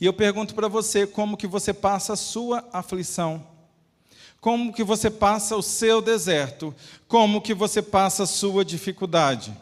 E 0.00 0.06
eu 0.06 0.14
pergunto 0.14 0.54
para 0.54 0.68
você 0.68 1.06
como 1.06 1.36
que 1.36 1.46
você 1.46 1.74
passa 1.74 2.14
a 2.14 2.16
sua 2.16 2.66
aflição? 2.72 3.46
Como 4.40 4.72
que 4.72 4.82
você 4.82 5.10
passa 5.10 5.54
o 5.54 5.62
seu 5.62 6.00
deserto? 6.00 6.74
Como 7.06 7.42
que 7.42 7.52
você 7.52 7.82
passa 7.82 8.22
a 8.22 8.26
sua 8.26 8.64
dificuldade? 8.64 9.54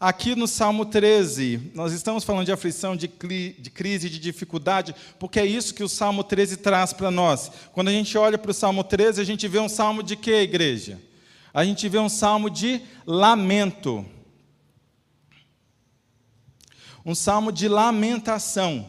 Aqui 0.00 0.36
no 0.36 0.46
Salmo 0.46 0.86
13, 0.86 1.72
nós 1.74 1.92
estamos 1.92 2.22
falando 2.22 2.46
de 2.46 2.52
aflição, 2.52 2.94
de, 2.94 3.08
de 3.08 3.70
crise, 3.70 4.08
de 4.08 4.20
dificuldade, 4.20 4.94
porque 5.18 5.40
é 5.40 5.44
isso 5.44 5.74
que 5.74 5.82
o 5.82 5.88
Salmo 5.88 6.22
13 6.22 6.58
traz 6.58 6.92
para 6.92 7.10
nós. 7.10 7.50
Quando 7.72 7.88
a 7.88 7.90
gente 7.90 8.16
olha 8.16 8.38
para 8.38 8.52
o 8.52 8.54
Salmo 8.54 8.84
13, 8.84 9.20
a 9.20 9.24
gente 9.24 9.48
vê 9.48 9.58
um 9.58 9.68
salmo 9.68 10.00
de 10.00 10.14
quê, 10.14 10.42
igreja? 10.42 11.00
A 11.52 11.64
gente 11.64 11.88
vê 11.88 11.98
um 11.98 12.08
salmo 12.08 12.48
de 12.48 12.80
lamento. 13.04 14.06
Um 17.04 17.14
salmo 17.14 17.50
de 17.50 17.66
lamentação. 17.66 18.88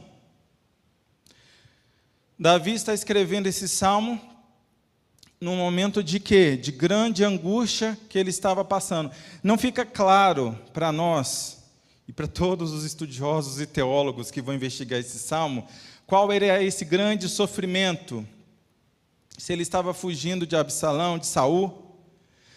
Davi 2.38 2.74
está 2.74 2.94
escrevendo 2.94 3.48
esse 3.48 3.68
salmo 3.68 4.29
num 5.40 5.56
momento 5.56 6.04
de 6.04 6.20
quê? 6.20 6.58
De 6.58 6.72
grande 6.72 7.24
angústia 7.24 7.98
que 8.10 8.20
ele 8.20 8.30
estava 8.30 8.66
passando. 8.66 9.12
Não 9.42 9.58
fica 9.58 9.86
claro 9.86 10.58
para 10.74 10.92
nós 10.92 11.64
e 12.08 12.12
para 12.12 12.28
todos 12.28 12.74
os 12.74 12.84
estudiosos 12.84 13.62
e 13.62 13.66
teólogos 13.66 14.32
que 14.32 14.42
vão 14.42 14.56
investigar 14.56 15.00
esse 15.00 15.20
salmo 15.20 15.68
qual 16.10 16.32
era 16.32 16.62
esse 16.64 16.84
grande 16.84 17.30
sofrimento. 17.30 18.28
Se 19.38 19.54
ele 19.54 19.62
estava 19.62 19.94
fugindo 19.94 20.48
de 20.48 20.56
Absalão, 20.56 21.20
de 21.20 21.28
Saul, 21.28 21.96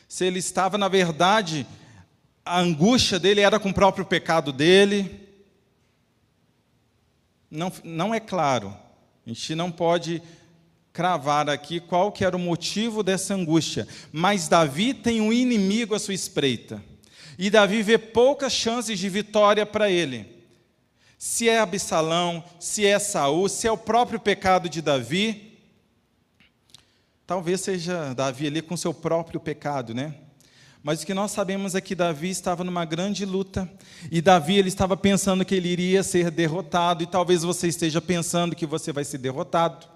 se 0.09 0.25
ele 0.25 0.39
estava, 0.39 0.79
na 0.79 0.89
verdade, 0.89 1.67
a 2.43 2.59
angústia 2.59 3.19
dele 3.19 3.43
era 3.43 3.61
com 3.61 3.69
o 3.69 3.75
próprio 3.75 4.07
pecado 4.07 4.55
dele. 4.55 5.29
Não, 7.51 7.71
não 7.85 8.15
é 8.15 8.19
claro. 8.19 8.75
A 9.27 9.29
gente 9.29 9.55
não 9.55 9.71
pode 9.71 10.23
cravar 10.93 11.49
aqui 11.49 11.81
qual 11.81 12.13
que 12.13 12.25
era 12.25 12.37
o 12.37 12.41
motivo 12.41 13.03
dessa 13.03 13.35
angústia, 13.35 13.89
mas 14.13 14.49
Davi 14.49 14.93
tem 14.93 15.21
um 15.21 15.33
inimigo 15.33 15.95
à 15.95 15.99
sua 15.99 16.15
espreita. 16.15 16.83
E 17.39 17.49
Davi 17.49 17.83
vê 17.83 17.97
poucas 17.97 18.53
chances 18.53 18.99
de 18.99 19.09
vitória 19.09 19.65
para 19.65 19.91
ele. 19.91 20.27
Se 21.19 21.49
é 21.49 21.59
Absalão, 21.59 22.45
se 22.61 22.85
é 22.85 22.99
Saul, 22.99 23.49
se 23.49 23.67
é 23.67 23.73
o 23.73 23.79
próprio 23.79 24.21
pecado 24.21 24.69
de 24.69 24.83
Davi, 24.83 25.59
talvez 27.27 27.61
seja 27.61 28.13
Davi 28.13 28.49
ali 28.49 28.61
com 28.61 28.77
seu 28.77 28.93
próprio 28.93 29.41
pecado, 29.41 29.95
né? 29.95 30.15
Mas 30.83 31.03
o 31.03 31.07
que 31.07 31.15
nós 31.15 31.31
sabemos 31.31 31.77
é 31.77 31.81
que 31.81 31.95
Davi 31.95 32.29
estava 32.29 32.65
numa 32.65 32.85
grande 32.85 33.25
luta 33.25 33.71
e 34.11 34.21
Davi 34.21 34.59
ele 34.59 34.69
estava 34.69 34.97
pensando 34.97 35.45
que 35.45 35.55
ele 35.55 35.69
iria 35.69 36.03
ser 36.03 36.29
derrotado 36.29 37.05
e 37.05 37.07
talvez 37.07 37.45
você 37.45 37.69
esteja 37.69 38.01
pensando 38.01 38.57
que 38.57 38.67
você 38.67 38.93
vai 38.93 39.05
ser 39.05 39.19
derrotado. 39.19 39.87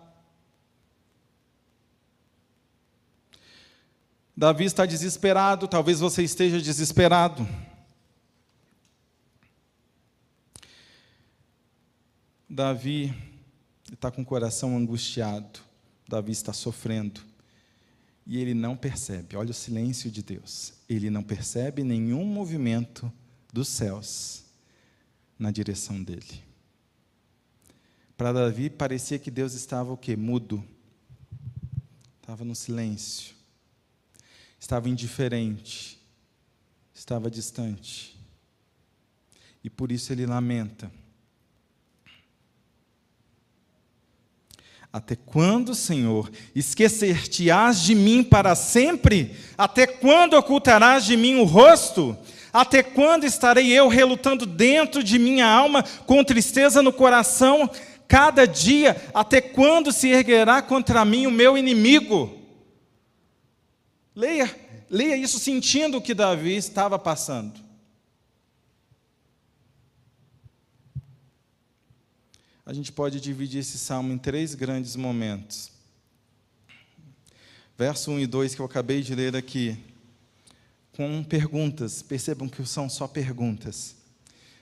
Davi 4.37 4.65
está 4.65 4.85
desesperado, 4.85 5.67
talvez 5.67 6.01
você 6.01 6.23
esteja 6.23 6.61
desesperado. 6.61 7.49
Davi 12.47 13.15
está 13.91 14.11
com 14.11 14.21
o 14.21 14.27
coração 14.27 14.77
angustiado, 14.77 15.61
Davi 16.07 16.33
está 16.33 16.53
sofrendo 16.53 17.23
e 18.27 18.39
ele 18.39 18.53
não 18.53 18.77
percebe. 18.77 19.37
Olha 19.37 19.53
o 19.53 19.55
silêncio 19.55 20.11
de 20.11 20.23
Deus. 20.23 20.75
Ele 20.89 21.09
não 21.09 21.23
percebe 21.23 21.83
nenhum 21.83 22.25
movimento 22.27 23.11
dos 23.53 23.69
céus 23.69 24.45
na 25.39 25.51
direção 25.51 26.03
dele. 26.03 26.45
Para 28.17 28.33
Davi 28.33 28.69
parecia 28.69 29.19
que 29.19 29.31
Deus 29.31 29.55
estava 29.55 29.93
o 29.93 29.97
quê? 29.97 30.17
Mudo. 30.17 30.63
Estava 32.21 32.45
no 32.45 32.55
silêncio. 32.55 33.36
Estava 34.59 34.89
indiferente. 34.89 35.99
Estava 36.95 37.31
distante. 37.31 38.17
E 39.63 39.71
por 39.71 39.93
isso 39.93 40.13
ele 40.13 40.27
lamenta. 40.27 40.91
Até 44.97 45.15
quando, 45.15 45.75
Senhor, 45.75 46.31
esquecer-te-ás 46.55 47.83
de 47.83 47.95
mim 47.95 48.25
para 48.25 48.55
sempre? 48.55 49.37
Até 49.59 49.87
quando 49.87 50.35
ocultarás 50.35 51.05
de 51.05 51.19
mim 51.19 51.35
o 51.35 51.45
rosto? 51.45 52.17
Até 52.51 52.83
quando 52.83 53.25
estarei 53.25 53.71
eu 53.71 53.89
relutando 53.89 54.47
dentro 54.47 55.05
de 55.05 55.19
minha 55.19 55.47
alma, 55.47 55.83
com 56.07 56.25
tristeza 56.25 56.81
no 56.81 56.95
coração, 56.95 57.69
cada 58.09 58.47
dia? 58.47 58.97
Até 59.13 59.43
quando 59.43 59.93
se 59.93 60.09
erguerá 60.09 60.63
contra 60.63 61.05
mim 61.05 61.27
o 61.27 61.31
meu 61.31 61.59
inimigo? 61.59 62.46
Leia, 64.17 64.53
leia 64.91 65.17
isso 65.17 65.39
sentindo 65.39 65.99
o 65.99 66.03
que 66.03 66.15
Davi 66.15 66.57
estava 66.57 66.99
passando. 66.99 67.67
a 72.67 72.73
gente 72.73 72.91
pode 72.91 73.21
dividir 73.21 73.61
esse 73.61 73.79
salmo 73.79 74.13
em 74.13 74.19
três 74.19 74.53
grandes 74.57 74.97
momentos. 74.97 75.71
Verso 77.79 78.11
1 78.11 78.19
e 78.19 78.27
2 78.27 78.57
que 78.57 78.61
eu 78.61 78.67
acabei 78.67 79.03
de 79.03 79.15
ler 79.15 79.37
aqui, 79.37 79.79
com 80.91 81.23
perguntas, 81.23 82.03
percebam 82.03 82.49
que 82.49 82.67
são 82.67 82.89
só 82.89 83.07
perguntas. 83.07 83.95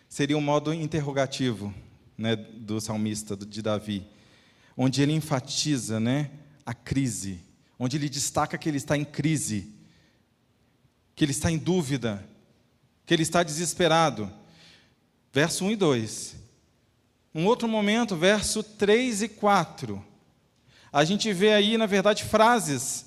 Seria 0.07 0.37
um 0.37 0.43
modo 0.43 0.75
interrogativo 0.75 1.73
né, 2.19 2.37
do 2.37 2.79
salmista, 2.79 3.35
de 3.35 3.63
Davi, 3.63 4.07
onde 4.77 5.01
ele 5.01 5.13
enfatiza 5.13 5.99
né, 5.99 6.31
a 6.67 6.75
crise, 6.75 7.41
onde 7.79 7.97
ele 7.97 8.09
destaca 8.09 8.59
que 8.59 8.69
ele 8.69 8.79
está 8.79 8.97
em 8.97 9.05
crise, 9.05 9.73
que 11.15 11.25
ele 11.25 11.33
está 11.33 11.51
em 11.51 11.59
dúvida, 11.59 12.25
que 13.07 13.15
ele 13.15 13.23
está 13.23 13.43
desesperado. 13.43 14.31
Verso 15.33 15.65
1 15.65 15.73
e 15.73 15.77
2. 15.77 16.37
Um 17.35 17.47
outro 17.47 17.67
momento, 17.67 18.17
verso 18.17 18.63
3 18.63 19.23
e 19.23 19.29
4. 19.29 20.05
A 20.93 21.05
gente 21.05 21.33
vê 21.33 21.53
aí, 21.53 21.77
na 21.77 21.87
verdade, 21.87 22.25
frases. 22.25 23.07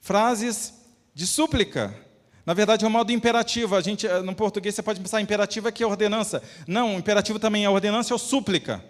Frases 0.00 0.74
de 1.14 1.26
súplica. 1.26 1.96
Na 2.44 2.54
verdade, 2.54 2.84
é 2.84 2.88
um 2.88 2.90
modo 2.90 3.12
imperativo. 3.12 3.76
A 3.76 3.80
gente, 3.80 4.06
no 4.24 4.34
português, 4.34 4.74
você 4.74 4.82
pode 4.82 5.00
pensar 5.00 5.20
imperativo 5.20 5.68
é 5.68 5.72
que 5.72 5.82
é 5.82 5.86
ordenança. 5.86 6.42
Não, 6.66 6.98
imperativo 6.98 7.38
também 7.38 7.64
é 7.64 7.70
ordenança 7.70 8.14
ou 8.14 8.18
súplica. 8.18 8.84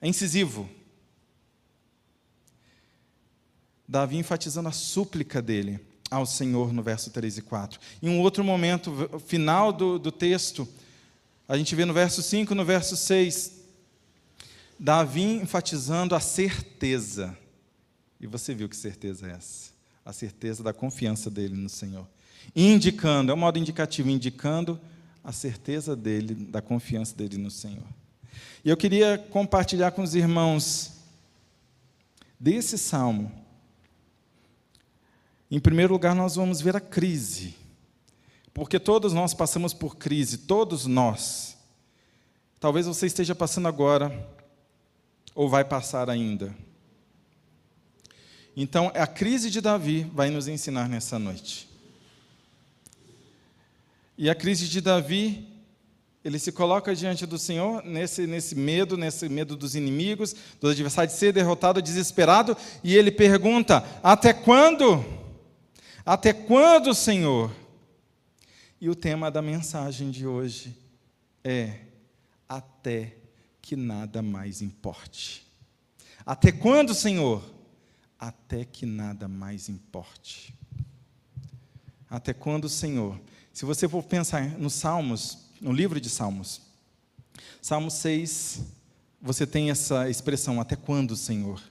É 0.00 0.08
incisivo. 0.08 0.68
Davi 3.92 4.16
enfatizando 4.16 4.70
a 4.70 4.72
súplica 4.72 5.42
dele 5.42 5.78
ao 6.10 6.24
Senhor 6.24 6.72
no 6.72 6.82
verso 6.82 7.10
3 7.10 7.36
e 7.36 7.42
4. 7.42 7.78
Em 8.02 8.08
um 8.08 8.20
outro 8.20 8.42
momento, 8.42 9.20
final 9.26 9.70
do, 9.70 9.98
do 9.98 10.10
texto, 10.10 10.66
a 11.46 11.58
gente 11.58 11.74
vê 11.74 11.84
no 11.84 11.92
verso 11.92 12.22
5, 12.22 12.54
no 12.54 12.64
verso 12.64 12.96
6, 12.96 13.52
Davi 14.78 15.24
enfatizando 15.34 16.14
a 16.14 16.20
certeza. 16.20 17.36
E 18.18 18.26
você 18.26 18.54
viu 18.54 18.66
que 18.66 18.76
certeza 18.78 19.28
é 19.28 19.32
essa? 19.32 19.72
A 20.06 20.12
certeza 20.14 20.62
da 20.62 20.72
confiança 20.72 21.28
dele 21.28 21.54
no 21.54 21.68
Senhor. 21.68 22.08
Indicando, 22.56 23.30
é 23.30 23.34
um 23.34 23.38
modo 23.38 23.58
indicativo, 23.58 24.08
indicando 24.08 24.80
a 25.22 25.32
certeza 25.32 25.94
dele, 25.94 26.34
da 26.34 26.62
confiança 26.62 27.14
dele 27.14 27.36
no 27.36 27.50
Senhor. 27.50 27.84
E 28.64 28.70
eu 28.70 28.76
queria 28.76 29.18
compartilhar 29.18 29.90
com 29.90 30.02
os 30.02 30.14
irmãos 30.14 30.92
desse 32.40 32.78
salmo. 32.78 33.41
Em 35.52 35.60
primeiro 35.60 35.92
lugar, 35.92 36.16
nós 36.16 36.34
vamos 36.34 36.60
ver 36.60 36.74
a 36.74 36.80
crise 36.80 37.62
porque 38.54 38.78
todos 38.78 39.12
nós 39.12 39.32
passamos 39.32 39.72
por 39.72 39.96
crise, 39.96 40.38
todos 40.38 40.86
nós. 40.86 41.56
Talvez 42.60 42.86
você 42.86 43.06
esteja 43.06 43.34
passando 43.34 43.66
agora, 43.66 44.28
ou 45.34 45.48
vai 45.48 45.64
passar 45.64 46.10
ainda. 46.10 46.54
Então, 48.54 48.92
a 48.94 49.06
crise 49.06 49.50
de 49.50 49.60
Davi 49.60 50.08
vai 50.12 50.28
nos 50.28 50.46
ensinar 50.46 50.88
nessa 50.88 51.18
noite. 51.18 51.68
E 54.18 54.28
a 54.28 54.34
crise 54.34 54.68
de 54.68 54.80
Davi 54.80 55.48
Ele 56.22 56.38
se 56.38 56.52
coloca 56.52 56.94
diante 56.94 57.26
do 57.26 57.38
Senhor 57.38 57.82
nesse, 57.82 58.26
nesse 58.26 58.54
medo, 58.54 58.96
nesse 58.96 59.28
medo 59.28 59.56
dos 59.56 59.74
inimigos, 59.74 60.36
do 60.60 60.68
adversário 60.68 61.10
de 61.10 61.16
ser 61.16 61.32
derrotado, 61.32 61.82
desesperado, 61.82 62.56
e 62.84 62.94
ele 62.94 63.10
pergunta: 63.10 63.82
Até 64.02 64.32
quando? 64.32 65.21
Até 66.04 66.32
quando, 66.32 66.92
Senhor? 66.94 67.54
E 68.80 68.90
o 68.90 68.94
tema 68.94 69.30
da 69.30 69.40
mensagem 69.40 70.10
de 70.10 70.26
hoje 70.26 70.76
é: 71.44 71.78
Até 72.48 73.16
que 73.60 73.76
nada 73.76 74.20
mais 74.20 74.60
importe. 74.60 75.46
Até 76.26 76.50
quando, 76.50 76.92
Senhor? 76.92 77.42
Até 78.18 78.64
que 78.64 78.84
nada 78.84 79.28
mais 79.28 79.68
importe. 79.68 80.52
Até 82.10 82.34
quando, 82.34 82.68
Senhor? 82.68 83.18
Se 83.52 83.64
você 83.64 83.88
for 83.88 84.02
pensar 84.02 84.58
nos 84.58 84.74
Salmos, 84.74 85.38
no 85.60 85.72
livro 85.72 86.00
de 86.00 86.10
Salmos. 86.10 86.60
Salmo 87.60 87.90
6, 87.90 88.62
você 89.20 89.46
tem 89.46 89.70
essa 89.70 90.10
expressão, 90.10 90.60
até 90.60 90.74
quando, 90.74 91.14
Senhor? 91.14 91.62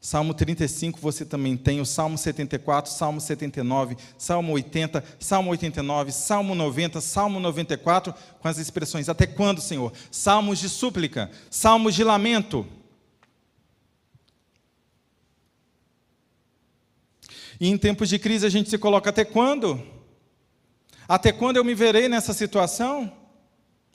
Salmo 0.00 0.32
35, 0.32 0.98
você 0.98 1.26
também 1.26 1.58
tem 1.58 1.78
o 1.78 1.84
Salmo 1.84 2.16
74, 2.16 2.90
Salmo 2.90 3.20
79, 3.20 3.98
Salmo 4.16 4.54
80, 4.54 5.04
Salmo 5.18 5.50
89, 5.50 6.10
Salmo 6.10 6.54
90, 6.54 7.02
Salmo 7.02 7.38
94, 7.38 8.14
com 8.40 8.48
as 8.48 8.56
expressões 8.56 9.10
até 9.10 9.26
quando, 9.26 9.60
Senhor? 9.60 9.92
Salmos 10.10 10.58
de 10.58 10.70
súplica, 10.70 11.30
salmos 11.50 11.94
de 11.94 12.02
lamento. 12.02 12.66
E 17.60 17.68
em 17.68 17.76
tempos 17.76 18.08
de 18.08 18.18
crise 18.18 18.46
a 18.46 18.50
gente 18.50 18.70
se 18.70 18.78
coloca 18.78 19.10
até 19.10 19.22
quando? 19.22 19.86
Até 21.06 21.30
quando 21.30 21.58
eu 21.58 21.64
me 21.64 21.74
verei 21.74 22.08
nessa 22.08 22.32
situação? 22.32 23.19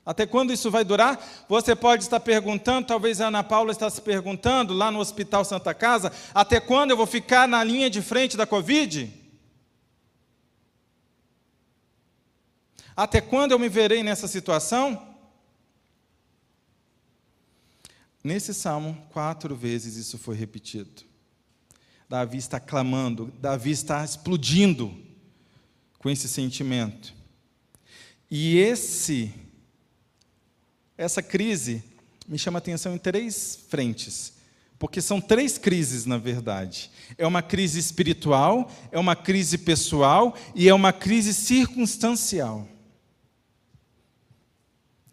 Até 0.05 0.27
quando 0.27 0.53
isso 0.53 0.69
vai 0.69 0.85
durar? 0.85 1.19
Você 1.49 1.75
pode 1.75 2.03
estar 2.03 2.19
perguntando, 2.19 2.87
talvez 2.87 3.19
a 3.19 3.27
Ana 3.27 3.43
Paula 3.43 3.71
está 3.71 3.89
se 3.89 4.01
perguntando 4.01 4.71
lá 4.73 4.91
no 4.91 4.99
Hospital 4.99 5.43
Santa 5.43 5.73
Casa, 5.73 6.11
até 6.33 6.59
quando 6.59 6.91
eu 6.91 6.97
vou 6.97 7.07
ficar 7.07 7.47
na 7.47 7.63
linha 7.63 7.89
de 7.89 8.01
frente 8.03 8.37
da 8.37 8.45
Covid? 8.45 9.11
Até 12.95 13.19
quando 13.19 13.51
eu 13.51 13.59
me 13.59 13.67
verei 13.67 14.03
nessa 14.03 14.27
situação? 14.27 15.15
Nesse 18.23 18.53
salmo, 18.53 19.05
quatro 19.09 19.55
vezes 19.55 19.95
isso 19.95 20.17
foi 20.17 20.35
repetido. 20.35 21.03
Davi 22.07 22.37
está 22.37 22.59
clamando, 22.59 23.33
Davi 23.39 23.71
está 23.71 24.05
explodindo 24.05 24.95
com 25.97 26.09
esse 26.09 26.29
sentimento. 26.29 27.13
E 28.29 28.57
esse 28.57 29.33
essa 30.97 31.21
crise 31.21 31.83
me 32.27 32.37
chama 32.37 32.57
a 32.57 32.59
atenção 32.59 32.95
em 32.95 32.97
três 32.97 33.59
frentes, 33.69 34.33
porque 34.79 35.01
são 35.01 35.21
três 35.21 35.57
crises, 35.57 36.05
na 36.05 36.17
verdade. 36.17 36.89
É 37.17 37.25
uma 37.25 37.41
crise 37.41 37.79
espiritual, 37.79 38.71
é 38.91 38.99
uma 38.99 39.15
crise 39.15 39.57
pessoal 39.57 40.35
e 40.53 40.67
é 40.67 40.73
uma 40.73 40.91
crise 40.91 41.33
circunstancial. 41.33 42.67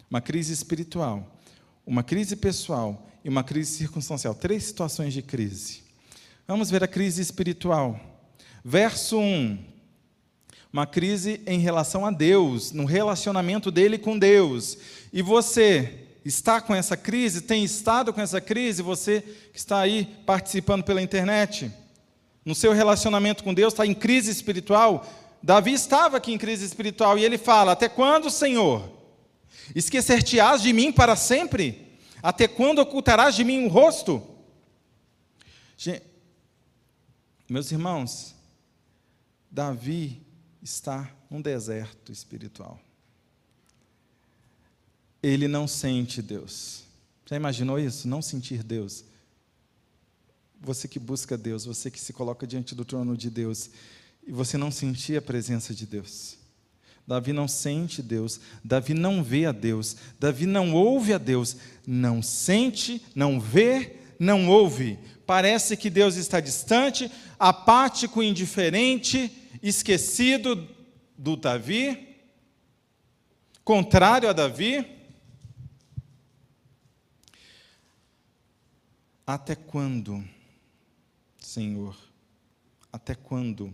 Uma 0.09 0.21
crise 0.21 0.53
espiritual, 0.53 1.39
uma 1.85 2.03
crise 2.03 2.35
pessoal 2.35 3.09
e 3.23 3.29
uma 3.29 3.43
crise 3.43 3.77
circunstancial. 3.77 4.35
Três 4.35 4.63
situações 4.65 5.13
de 5.13 5.21
crise. 5.21 5.81
Vamos 6.47 6.69
ver 6.69 6.83
a 6.83 6.87
crise 6.87 7.21
espiritual. 7.21 7.99
Verso 8.63 9.17
1: 9.17 9.72
uma 10.73 10.87
crise 10.87 11.39
em 11.45 11.59
relação 11.59 12.03
a 12.03 12.09
Deus, 12.09 12.71
no 12.71 12.85
relacionamento 12.85 13.69
dele 13.69 13.99
com 13.99 14.17
Deus. 14.17 14.75
E 15.13 15.21
você 15.21 16.07
está 16.25 16.59
com 16.59 16.73
essa 16.73 16.97
crise, 16.97 17.41
tem 17.41 17.63
estado 17.63 18.11
com 18.11 18.19
essa 18.19 18.41
crise, 18.41 18.81
você 18.81 19.21
que 19.51 19.59
está 19.59 19.79
aí 19.79 20.05
participando 20.25 20.83
pela 20.83 20.99
internet, 20.99 21.71
no 22.43 22.55
seu 22.55 22.73
relacionamento 22.73 23.43
com 23.43 23.53
Deus, 23.53 23.71
está 23.71 23.85
em 23.85 23.93
crise 23.93 24.31
espiritual. 24.31 25.05
Davi 25.43 25.73
estava 25.73 26.17
aqui 26.17 26.33
em 26.33 26.39
crise 26.39 26.65
espiritual 26.65 27.19
e 27.19 27.23
ele 27.23 27.37
fala: 27.37 27.73
Até 27.73 27.87
quando, 27.87 28.31
Senhor? 28.31 28.89
Esquecer-te-ás 29.75 30.63
de 30.63 30.73
mim 30.73 30.91
para 30.91 31.15
sempre? 31.15 31.99
Até 32.21 32.47
quando 32.47 32.79
ocultarás 32.79 33.35
de 33.35 33.43
mim 33.43 33.65
o 33.65 33.69
rosto? 33.69 34.23
Meus 37.47 37.71
irmãos, 37.71 38.33
Davi 39.51 40.22
está 40.63 41.11
num 41.29 41.41
deserto 41.41 42.11
espiritual. 42.11 42.79
Ele 45.21 45.47
não 45.47 45.67
sente 45.67 46.21
Deus. 46.21 46.83
Já 47.25 47.35
imaginou 47.35 47.77
isso? 47.77 48.07
Não 48.07 48.21
sentir 48.21 48.63
Deus. 48.63 49.03
Você 50.61 50.87
que 50.87 50.99
busca 50.99 51.37
Deus, 51.37 51.65
você 51.65 51.91
que 51.91 51.99
se 51.99 52.13
coloca 52.13 52.47
diante 52.47 52.73
do 52.73 52.85
trono 52.85 53.17
de 53.17 53.29
Deus, 53.29 53.69
e 54.25 54.31
você 54.31 54.57
não 54.57 54.71
sentir 54.71 55.17
a 55.17 55.21
presença 55.21 55.73
de 55.73 55.85
Deus. 55.85 56.37
Davi 57.05 57.33
não 57.33 57.49
sente 57.49 58.01
Deus, 58.01 58.39
Davi 58.63 58.93
não 58.93 59.21
vê 59.21 59.45
a 59.45 59.51
Deus, 59.51 59.97
Davi 60.17 60.45
não 60.45 60.73
ouve 60.73 61.13
a 61.13 61.17
Deus, 61.17 61.57
não 61.85 62.21
sente, 62.21 63.05
não 63.13 63.41
vê, 63.41 63.97
não 64.17 64.47
ouve. 64.47 64.97
Parece 65.25 65.75
que 65.75 65.89
Deus 65.89 66.15
está 66.15 66.39
distante, 66.39 67.11
apático, 67.37 68.23
indiferente, 68.23 69.29
esquecido 69.63 70.67
do 71.17 71.37
Davi, 71.37 72.19
contrário 73.63 74.29
a 74.29 74.33
Davi. 74.33 74.85
Até 79.25 79.55
quando, 79.55 80.21
Senhor? 81.39 81.97
Até 82.91 83.15
quando? 83.15 83.73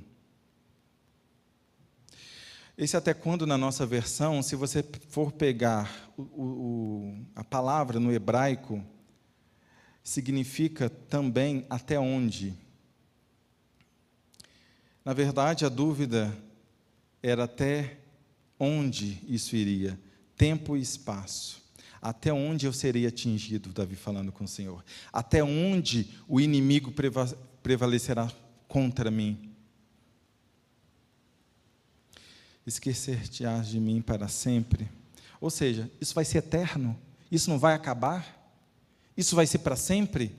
Esse 2.78 2.96
até 2.96 3.14
quando, 3.14 3.48
na 3.48 3.58
nossa 3.58 3.84
versão, 3.84 4.44
se 4.44 4.56
você 4.56 4.86
for 5.10 5.32
pegar 5.32 6.12
o, 6.16 6.22
o, 6.22 7.26
a 7.36 7.44
palavra 7.44 8.00
no 8.00 8.14
hebraico, 8.14 8.86
significa 10.04 10.88
também 10.88 11.66
até 11.68 12.00
onde. 12.00 12.56
Na 15.10 15.14
verdade, 15.16 15.66
a 15.66 15.70
dúvida 15.70 16.32
era 17.24 17.46
até 17.46 17.98
onde 18.60 19.20
isso 19.28 19.56
iria, 19.56 20.00
tempo 20.38 20.78
e 20.78 20.82
espaço. 20.82 21.64
Até 22.00 22.32
onde 22.32 22.68
eu 22.68 22.72
serei 22.72 23.08
atingido, 23.08 23.74
Davi 23.74 23.96
falando 23.96 24.32
com 24.32 24.44
o 24.44 24.48
Senhor. 24.48 24.86
Até 25.12 25.44
onde 25.44 26.12
o 26.28 26.40
inimigo 26.40 26.94
prevalecerá 27.64 28.32
contra 28.68 29.10
mim. 29.10 29.52
Esquecer-te-ás 32.64 33.68
de 33.68 33.80
mim 33.80 34.04
para 34.04 34.28
sempre. 34.28 34.88
Ou 35.42 35.50
seja, 35.50 35.90
isso 36.00 36.14
vai 36.14 36.24
ser 36.24 36.38
eterno? 36.38 36.96
Isso 37.32 37.50
não 37.50 37.58
vai 37.58 37.74
acabar? 37.74 38.54
Isso 39.18 39.36
vai 39.36 39.48
ser 39.48 39.58
para 39.58 39.76
sempre? 39.76 40.36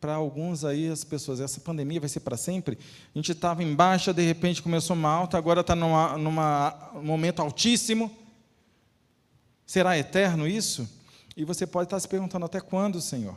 Para 0.00 0.14
alguns 0.14 0.64
aí, 0.64 0.88
as 0.88 1.04
pessoas, 1.04 1.40
essa 1.40 1.60
pandemia 1.60 2.00
vai 2.00 2.08
ser 2.08 2.20
para 2.20 2.36
sempre. 2.36 2.78
A 3.14 3.18
gente 3.18 3.32
estava 3.32 3.62
em 3.62 3.74
baixa, 3.74 4.12
de 4.12 4.22
repente 4.22 4.62
começou 4.62 4.94
uma 4.94 5.08
alta, 5.08 5.38
agora 5.38 5.60
está 5.60 5.74
num 5.74 6.18
numa 6.18 6.90
momento 7.02 7.40
altíssimo. 7.40 8.10
Será 9.64 9.98
eterno 9.98 10.46
isso? 10.46 10.88
E 11.36 11.44
você 11.44 11.66
pode 11.66 11.86
estar 11.86 11.98
se 11.98 12.08
perguntando 12.08 12.46
até 12.46 12.60
quando, 12.60 13.00
Senhor? 13.00 13.36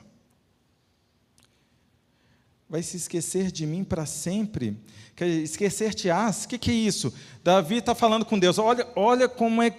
Vai 2.70 2.84
se 2.84 2.98
esquecer 2.98 3.52
de 3.52 3.66
mim 3.66 3.84
para 3.84 4.06
sempre? 4.06 4.78
Esquecer-te-ás? 5.20 6.46
O 6.46 6.50
que, 6.50 6.58
que 6.58 6.70
é 6.70 6.74
isso? 6.76 7.12
Davi 7.44 7.78
está 7.78 7.96
falando 7.96 8.26
com 8.26 8.38
Deus. 8.38 8.60
Olha, 8.60 8.88
olha 8.96 9.28
como 9.28 9.62
é 9.62 9.72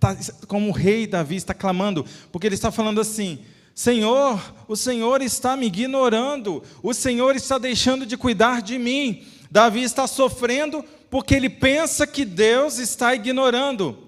tá, 0.00 0.16
como 0.48 0.70
o 0.70 0.72
rei 0.72 1.06
Davi 1.06 1.36
está 1.36 1.52
clamando, 1.52 2.04
porque 2.32 2.46
ele 2.46 2.54
está 2.54 2.72
falando 2.72 3.00
assim: 3.00 3.44
Senhor, 3.74 4.40
o 4.68 4.76
Senhor 4.76 5.22
está 5.22 5.56
me 5.56 5.66
ignorando, 5.66 6.62
o 6.82 6.92
Senhor 6.92 7.34
está 7.34 7.58
deixando 7.58 8.04
de 8.04 8.16
cuidar 8.16 8.62
de 8.62 8.78
mim. 8.78 9.26
Davi 9.50 9.82
está 9.82 10.06
sofrendo 10.06 10.84
porque 11.08 11.34
ele 11.34 11.48
pensa 11.48 12.06
que 12.06 12.24
Deus 12.24 12.78
está 12.78 13.14
ignorando. 13.14 13.98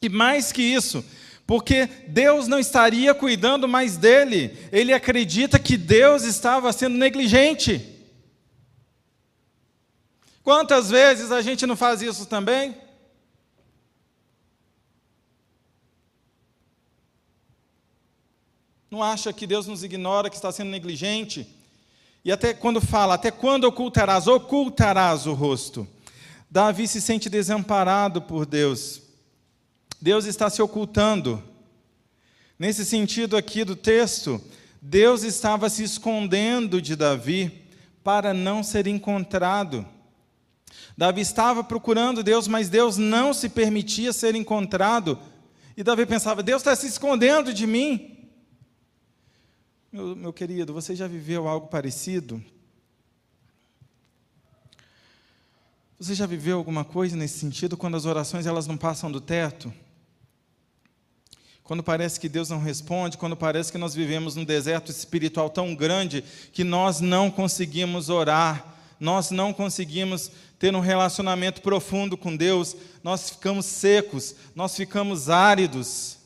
E 0.00 0.08
mais 0.08 0.50
que 0.50 0.62
isso, 0.62 1.04
porque 1.46 1.88
Deus 2.08 2.48
não 2.48 2.58
estaria 2.58 3.14
cuidando 3.14 3.68
mais 3.68 3.96
dele, 3.96 4.56
ele 4.72 4.92
acredita 4.92 5.58
que 5.58 5.76
Deus 5.76 6.24
estava 6.24 6.72
sendo 6.72 6.96
negligente. 6.96 7.88
Quantas 10.42 10.90
vezes 10.90 11.30
a 11.30 11.40
gente 11.40 11.66
não 11.66 11.76
faz 11.76 12.02
isso 12.02 12.26
também? 12.26 12.74
Não 18.92 19.02
acha 19.02 19.32
que 19.32 19.46
Deus 19.46 19.66
nos 19.66 19.82
ignora, 19.82 20.28
que 20.28 20.36
está 20.36 20.52
sendo 20.52 20.70
negligente? 20.70 21.48
E 22.22 22.30
até 22.30 22.52
quando 22.52 22.78
fala, 22.78 23.14
até 23.14 23.30
quando 23.30 23.64
ocultarás? 23.64 24.26
Ocultarás 24.26 25.26
o 25.26 25.32
rosto. 25.32 25.88
Davi 26.50 26.86
se 26.86 27.00
sente 27.00 27.30
desamparado 27.30 28.20
por 28.20 28.44
Deus. 28.44 29.00
Deus 29.98 30.26
está 30.26 30.50
se 30.50 30.60
ocultando. 30.60 31.42
Nesse 32.58 32.84
sentido 32.84 33.34
aqui 33.34 33.64
do 33.64 33.74
texto, 33.74 34.38
Deus 34.78 35.22
estava 35.22 35.70
se 35.70 35.82
escondendo 35.82 36.78
de 36.78 36.94
Davi 36.94 37.62
para 38.04 38.34
não 38.34 38.62
ser 38.62 38.86
encontrado. 38.86 39.86
Davi 40.98 41.22
estava 41.22 41.64
procurando 41.64 42.22
Deus, 42.22 42.46
mas 42.46 42.68
Deus 42.68 42.98
não 42.98 43.32
se 43.32 43.48
permitia 43.48 44.12
ser 44.12 44.34
encontrado. 44.34 45.18
E 45.78 45.82
Davi 45.82 46.04
pensava: 46.04 46.42
Deus 46.42 46.60
está 46.60 46.76
se 46.76 46.86
escondendo 46.86 47.54
de 47.54 47.66
mim. 47.66 48.11
Meu, 49.92 50.16
meu 50.16 50.32
querido, 50.32 50.72
você 50.72 50.96
já 50.96 51.06
viveu 51.06 51.46
algo 51.46 51.66
parecido? 51.66 52.42
Você 55.98 56.14
já 56.14 56.24
viveu 56.24 56.56
alguma 56.56 56.82
coisa 56.82 57.14
nesse 57.14 57.38
sentido 57.38 57.76
quando 57.76 57.98
as 57.98 58.06
orações 58.06 58.46
elas 58.46 58.66
não 58.66 58.78
passam 58.78 59.12
do 59.12 59.20
teto? 59.20 59.70
Quando 61.62 61.82
parece 61.82 62.18
que 62.18 62.26
Deus 62.26 62.48
não 62.48 62.58
responde, 62.58 63.18
quando 63.18 63.36
parece 63.36 63.70
que 63.70 63.76
nós 63.76 63.94
vivemos 63.94 64.34
num 64.34 64.46
deserto 64.46 64.90
espiritual 64.90 65.50
tão 65.50 65.74
grande 65.74 66.24
que 66.54 66.64
nós 66.64 67.00
não 67.00 67.30
conseguimos 67.30 68.08
orar, 68.08 68.74
nós 68.98 69.30
não 69.30 69.52
conseguimos 69.52 70.32
ter 70.58 70.74
um 70.74 70.80
relacionamento 70.80 71.60
profundo 71.60 72.16
com 72.16 72.34
Deus, 72.34 72.74
nós 73.04 73.28
ficamos 73.28 73.66
secos, 73.66 74.34
nós 74.54 74.74
ficamos 74.74 75.28
áridos. 75.28 76.21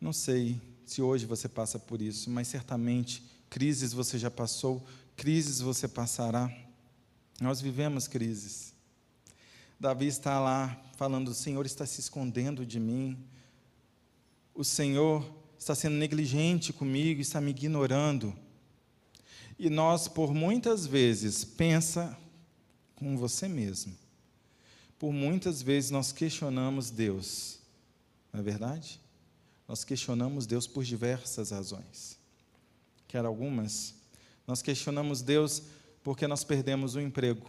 Não 0.00 0.12
sei 0.12 0.60
se 0.86 1.02
hoje 1.02 1.26
você 1.26 1.48
passa 1.48 1.78
por 1.78 2.00
isso, 2.00 2.30
mas 2.30 2.48
certamente 2.48 3.22
crises 3.50 3.92
você 3.92 4.18
já 4.18 4.30
passou, 4.30 4.84
crises 5.16 5.60
você 5.60 5.86
passará. 5.86 6.50
Nós 7.40 7.60
vivemos 7.60 8.08
crises. 8.08 8.72
Davi 9.78 10.06
está 10.06 10.40
lá 10.40 10.80
falando: 10.96 11.28
o 11.28 11.34
Senhor 11.34 11.66
está 11.66 11.84
se 11.84 12.00
escondendo 12.00 12.64
de 12.64 12.80
mim, 12.80 13.18
o 14.54 14.64
Senhor 14.64 15.24
está 15.58 15.74
sendo 15.74 15.96
negligente 15.96 16.72
comigo, 16.72 17.20
está 17.20 17.40
me 17.40 17.50
ignorando. 17.50 18.34
E 19.58 19.68
nós, 19.68 20.08
por 20.08 20.32
muitas 20.32 20.86
vezes, 20.86 21.44
pensa 21.44 22.16
com 22.96 23.16
você 23.16 23.46
mesmo. 23.46 23.94
Por 24.98 25.12
muitas 25.12 25.60
vezes 25.60 25.90
nós 25.90 26.12
questionamos 26.12 26.90
Deus, 26.90 27.58
não 28.32 28.40
é 28.40 28.42
verdade? 28.42 29.00
Nós 29.70 29.84
questionamos 29.84 30.46
Deus 30.46 30.66
por 30.66 30.82
diversas 30.82 31.52
razões. 31.52 32.18
Quer 33.06 33.24
algumas? 33.24 33.94
Nós 34.44 34.62
questionamos 34.62 35.22
Deus 35.22 35.62
porque 36.02 36.26
nós 36.26 36.42
perdemos 36.42 36.96
o 36.96 37.00
emprego. 37.00 37.48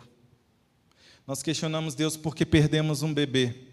Nós 1.26 1.42
questionamos 1.42 1.96
Deus 1.96 2.16
porque 2.16 2.46
perdemos 2.46 3.02
um 3.02 3.12
bebê. 3.12 3.70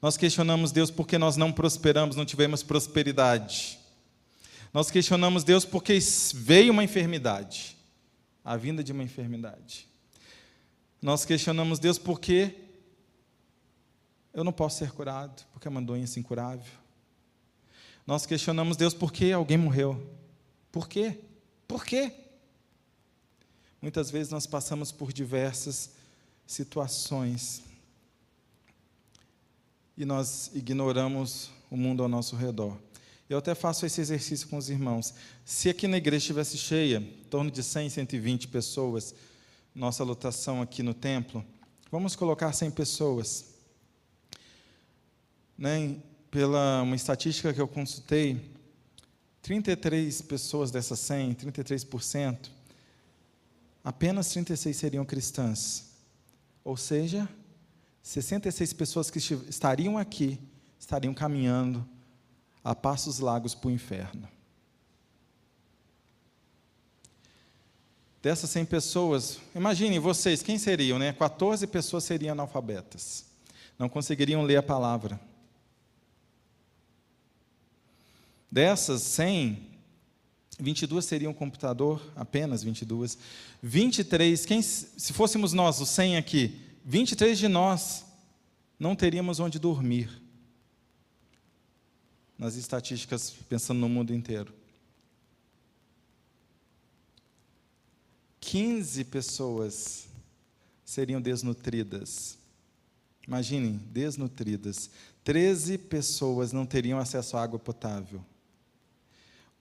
Nós 0.00 0.16
questionamos 0.16 0.72
Deus 0.72 0.90
porque 0.90 1.18
nós 1.18 1.36
não 1.36 1.52
prosperamos, 1.52 2.16
não 2.16 2.24
tivemos 2.24 2.62
prosperidade. 2.62 3.78
Nós 4.72 4.90
questionamos 4.90 5.44
Deus 5.44 5.66
porque 5.66 5.98
veio 6.32 6.72
uma 6.72 6.82
enfermidade, 6.82 7.76
a 8.42 8.56
vinda 8.56 8.82
de 8.82 8.90
uma 8.90 9.02
enfermidade. 9.02 9.86
Nós 11.02 11.26
questionamos 11.26 11.78
Deus 11.78 11.98
porque 11.98 12.54
eu 14.32 14.42
não 14.42 14.52
posso 14.52 14.78
ser 14.78 14.92
curado, 14.92 15.44
porque 15.52 15.68
é 15.68 15.70
uma 15.70 15.82
doença 15.82 16.18
incurável. 16.18 16.83
Nós 18.06 18.26
questionamos 18.26 18.76
Deus 18.76 18.92
por 18.92 19.12
que 19.12 19.32
alguém 19.32 19.56
morreu. 19.56 20.00
Por 20.70 20.88
quê? 20.88 21.18
Por 21.66 21.84
quê? 21.84 22.12
Muitas 23.80 24.10
vezes 24.10 24.30
nós 24.30 24.46
passamos 24.46 24.92
por 24.92 25.12
diversas 25.12 25.90
situações 26.46 27.62
e 29.96 30.04
nós 30.04 30.50
ignoramos 30.54 31.50
o 31.70 31.76
mundo 31.76 32.02
ao 32.02 32.08
nosso 32.08 32.36
redor. 32.36 32.76
Eu 33.28 33.38
até 33.38 33.54
faço 33.54 33.86
esse 33.86 34.00
exercício 34.00 34.48
com 34.48 34.58
os 34.58 34.68
irmãos. 34.68 35.14
Se 35.44 35.70
aqui 35.70 35.88
na 35.88 35.96
igreja 35.96 36.18
estivesse 36.18 36.58
cheia, 36.58 36.98
em 36.98 37.24
torno 37.30 37.50
de 37.50 37.62
100, 37.62 37.88
120 37.88 38.48
pessoas, 38.48 39.14
nossa 39.74 40.04
lotação 40.04 40.60
aqui 40.60 40.82
no 40.82 40.92
templo, 40.92 41.44
vamos 41.90 42.14
colocar 42.14 42.52
100 42.52 42.70
pessoas. 42.72 43.54
Né? 45.56 45.96
Pela 46.34 46.82
uma 46.82 46.96
estatística 46.96 47.54
que 47.54 47.60
eu 47.60 47.68
consultei, 47.68 48.50
33 49.40 50.20
pessoas 50.22 50.68
dessas 50.72 50.98
100, 50.98 51.32
33%, 51.34 52.50
apenas 53.84 54.30
36 54.30 54.76
seriam 54.76 55.04
cristãs. 55.04 55.92
Ou 56.64 56.76
seja, 56.76 57.28
66 58.02 58.72
pessoas 58.72 59.10
que 59.12 59.20
estariam 59.48 59.96
aqui 59.96 60.40
estariam 60.76 61.14
caminhando 61.14 61.86
a 62.64 62.74
passos 62.74 63.20
largos 63.20 63.54
para 63.54 63.68
o 63.68 63.70
inferno. 63.70 64.28
Dessas 68.20 68.50
100 68.50 68.64
pessoas, 68.64 69.38
imaginem 69.54 70.00
vocês, 70.00 70.42
quem 70.42 70.58
seriam, 70.58 70.98
né? 70.98 71.12
14 71.12 71.64
pessoas 71.68 72.02
seriam 72.02 72.32
analfabetas. 72.32 73.24
Não 73.78 73.88
conseguiriam 73.88 74.42
ler 74.42 74.56
a 74.56 74.62
palavra. 74.64 75.20
Dessas 78.54 79.02
100, 79.02 79.66
22 80.60 81.04
seriam 81.04 81.34
computador, 81.34 82.00
apenas 82.14 82.62
22. 82.62 83.18
23, 83.60 84.46
quem, 84.46 84.62
se 84.62 85.12
fôssemos 85.12 85.52
nós, 85.52 85.80
os 85.80 85.88
100 85.88 86.18
aqui, 86.18 86.60
23 86.84 87.36
de 87.36 87.48
nós 87.48 88.04
não 88.78 88.94
teríamos 88.94 89.40
onde 89.40 89.58
dormir. 89.58 90.22
Nas 92.38 92.54
estatísticas, 92.54 93.34
pensando 93.48 93.80
no 93.80 93.88
mundo 93.88 94.14
inteiro. 94.14 94.54
15 98.38 99.02
pessoas 99.06 100.06
seriam 100.84 101.20
desnutridas. 101.20 102.38
Imaginem, 103.26 103.78
desnutridas. 103.90 104.90
13 105.24 105.76
pessoas 105.76 106.52
não 106.52 106.64
teriam 106.64 107.00
acesso 107.00 107.36
à 107.36 107.42
água 107.42 107.58
potável 107.58 108.24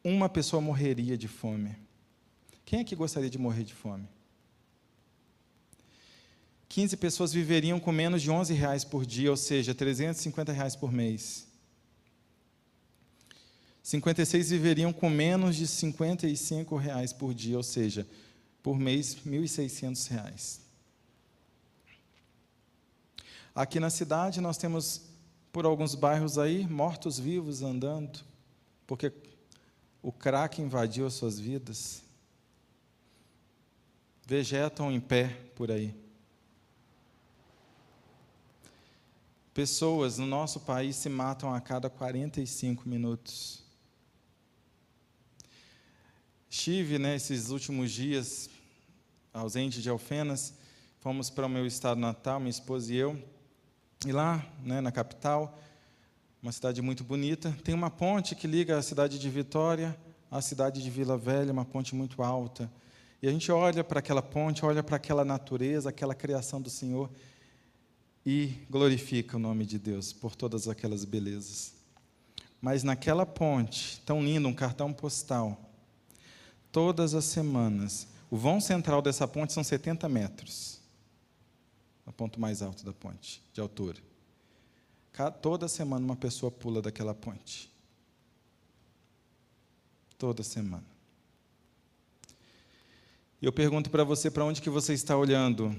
uma 0.03 0.27
pessoa 0.27 0.61
morreria 0.61 1.17
de 1.17 1.27
fome. 1.27 1.75
Quem 2.65 2.79
é 2.79 2.83
que 2.83 2.95
gostaria 2.95 3.29
de 3.29 3.37
morrer 3.37 3.63
de 3.63 3.73
fome? 3.73 4.07
15 6.67 6.97
pessoas 6.97 7.31
viveriam 7.31 7.79
com 7.79 7.91
menos 7.91 8.21
de 8.21 8.31
11 8.31 8.53
reais 8.53 8.83
por 8.83 9.05
dia, 9.05 9.29
ou 9.29 9.37
seja, 9.37 9.75
350 9.75 10.51
reais 10.51 10.75
por 10.75 10.91
mês. 10.91 11.47
56 13.83 14.49
viveriam 14.49 14.91
com 14.91 15.09
menos 15.09 15.55
de 15.55 15.67
55 15.67 16.75
reais 16.75 17.13
por 17.13 17.33
dia, 17.33 17.57
ou 17.57 17.63
seja, 17.63 18.07
por 18.63 18.79
mês, 18.79 19.17
1.600 19.25 20.09
reais. 20.09 20.61
Aqui 23.53 23.79
na 23.79 23.91
cidade 23.91 24.41
nós 24.41 24.57
temos, 24.57 25.01
por 25.51 25.65
alguns 25.65 25.93
bairros 25.93 26.39
aí, 26.39 26.65
mortos-vivos 26.65 27.61
andando, 27.61 28.21
porque 28.87 29.11
o 30.03 30.11
crack 30.11 30.61
invadiu 30.61 31.07
as 31.07 31.13
suas 31.13 31.39
vidas, 31.39 32.03
vegetam 34.25 34.91
em 34.91 34.99
pé 34.99 35.29
por 35.55 35.71
aí. 35.71 35.95
Pessoas 39.53 40.17
no 40.17 40.25
nosso 40.25 40.59
país 40.59 40.97
se 40.97 41.07
matam 41.07 41.53
a 41.53 41.61
cada 41.61 41.89
45 41.89 42.89
minutos. 42.89 43.63
Estive, 46.49 46.99
né, 46.99 47.15
esses 47.15 47.49
últimos 47.49 47.89
dias, 47.89 48.49
ausente 49.33 49.81
de 49.81 49.89
Alfenas, 49.89 50.53
fomos 50.99 51.29
para 51.29 51.45
o 51.45 51.49
meu 51.49 51.65
estado 51.65 51.99
natal, 51.99 52.39
minha 52.39 52.49
esposa 52.49 52.93
e 52.93 52.97
eu, 52.97 53.23
e 54.05 54.11
lá, 54.11 54.45
né, 54.63 54.81
na 54.81 54.91
capital, 54.91 55.57
uma 56.43 56.51
cidade 56.51 56.81
muito 56.81 57.05
bonita. 57.05 57.57
Tem 57.63 57.73
uma 57.73 57.89
ponte 57.89 58.35
que 58.35 58.45
liga 58.45 58.77
a 58.77 58.81
cidade 58.81 59.17
de 59.17 59.29
Vitória 59.29 59.97
à 60.29 60.41
cidade 60.41 60.83
de 60.83 60.89
Vila 60.89 61.17
Velha, 61.17 61.53
uma 61.53 61.63
ponte 61.63 61.95
muito 61.95 62.21
alta. 62.21 62.69
E 63.21 63.27
a 63.29 63.31
gente 63.31 63.49
olha 63.49 63.81
para 63.81 63.99
aquela 63.99 64.21
ponte, 64.21 64.65
olha 64.65 64.83
para 64.83 64.97
aquela 64.97 65.23
natureza, 65.23 65.87
aquela 65.87 66.13
criação 66.13 66.61
do 66.61 66.69
Senhor 66.69 67.09
e 68.25 68.57
glorifica 68.69 69.37
o 69.37 69.39
nome 69.39 69.65
de 69.65 69.79
Deus 69.79 70.11
por 70.11 70.35
todas 70.35 70.67
aquelas 70.67 71.05
belezas. 71.05 71.75
Mas 72.61 72.83
naquela 72.83 73.25
ponte, 73.25 74.01
tão 74.05 74.21
linda, 74.21 74.45
um 74.45 74.53
cartão 74.53 74.91
postal, 74.91 75.71
todas 76.73 77.13
as 77.13 77.23
semanas, 77.23 78.05
o 78.29 78.35
vão 78.35 78.59
central 78.59 79.01
dessa 79.01 79.25
ponte 79.25 79.53
são 79.53 79.63
70 79.63 80.09
metros, 80.09 80.81
o 82.05 82.11
ponto 82.11 82.37
mais 82.37 82.61
alto 82.61 82.83
da 82.83 82.91
ponte, 82.91 83.41
de 83.53 83.61
altura. 83.61 84.12
Toda 85.41 85.67
semana 85.67 86.03
uma 86.03 86.15
pessoa 86.15 86.51
pula 86.51 86.81
daquela 86.81 87.13
ponte. 87.13 87.71
toda 90.23 90.41
semana. 90.41 90.85
E 93.41 93.45
eu 93.45 93.51
pergunto 93.51 93.89
para 93.89 94.05
você, 94.05 94.31
para 94.31 94.45
onde 94.45 94.61
que 94.61 94.69
você 94.69 94.93
está 94.93 95.17
olhando? 95.17 95.75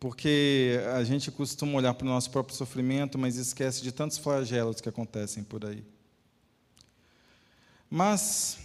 Porque 0.00 0.80
a 0.96 1.04
gente 1.04 1.30
costuma 1.30 1.78
olhar 1.78 1.94
para 1.94 2.04
o 2.04 2.10
nosso 2.10 2.28
próprio 2.28 2.56
sofrimento, 2.56 3.16
mas 3.16 3.36
esquece 3.36 3.80
de 3.82 3.92
tantos 3.92 4.18
flagelos 4.18 4.80
que 4.80 4.88
acontecem 4.88 5.44
por 5.44 5.64
aí. 5.64 5.84
Mas 7.88 8.58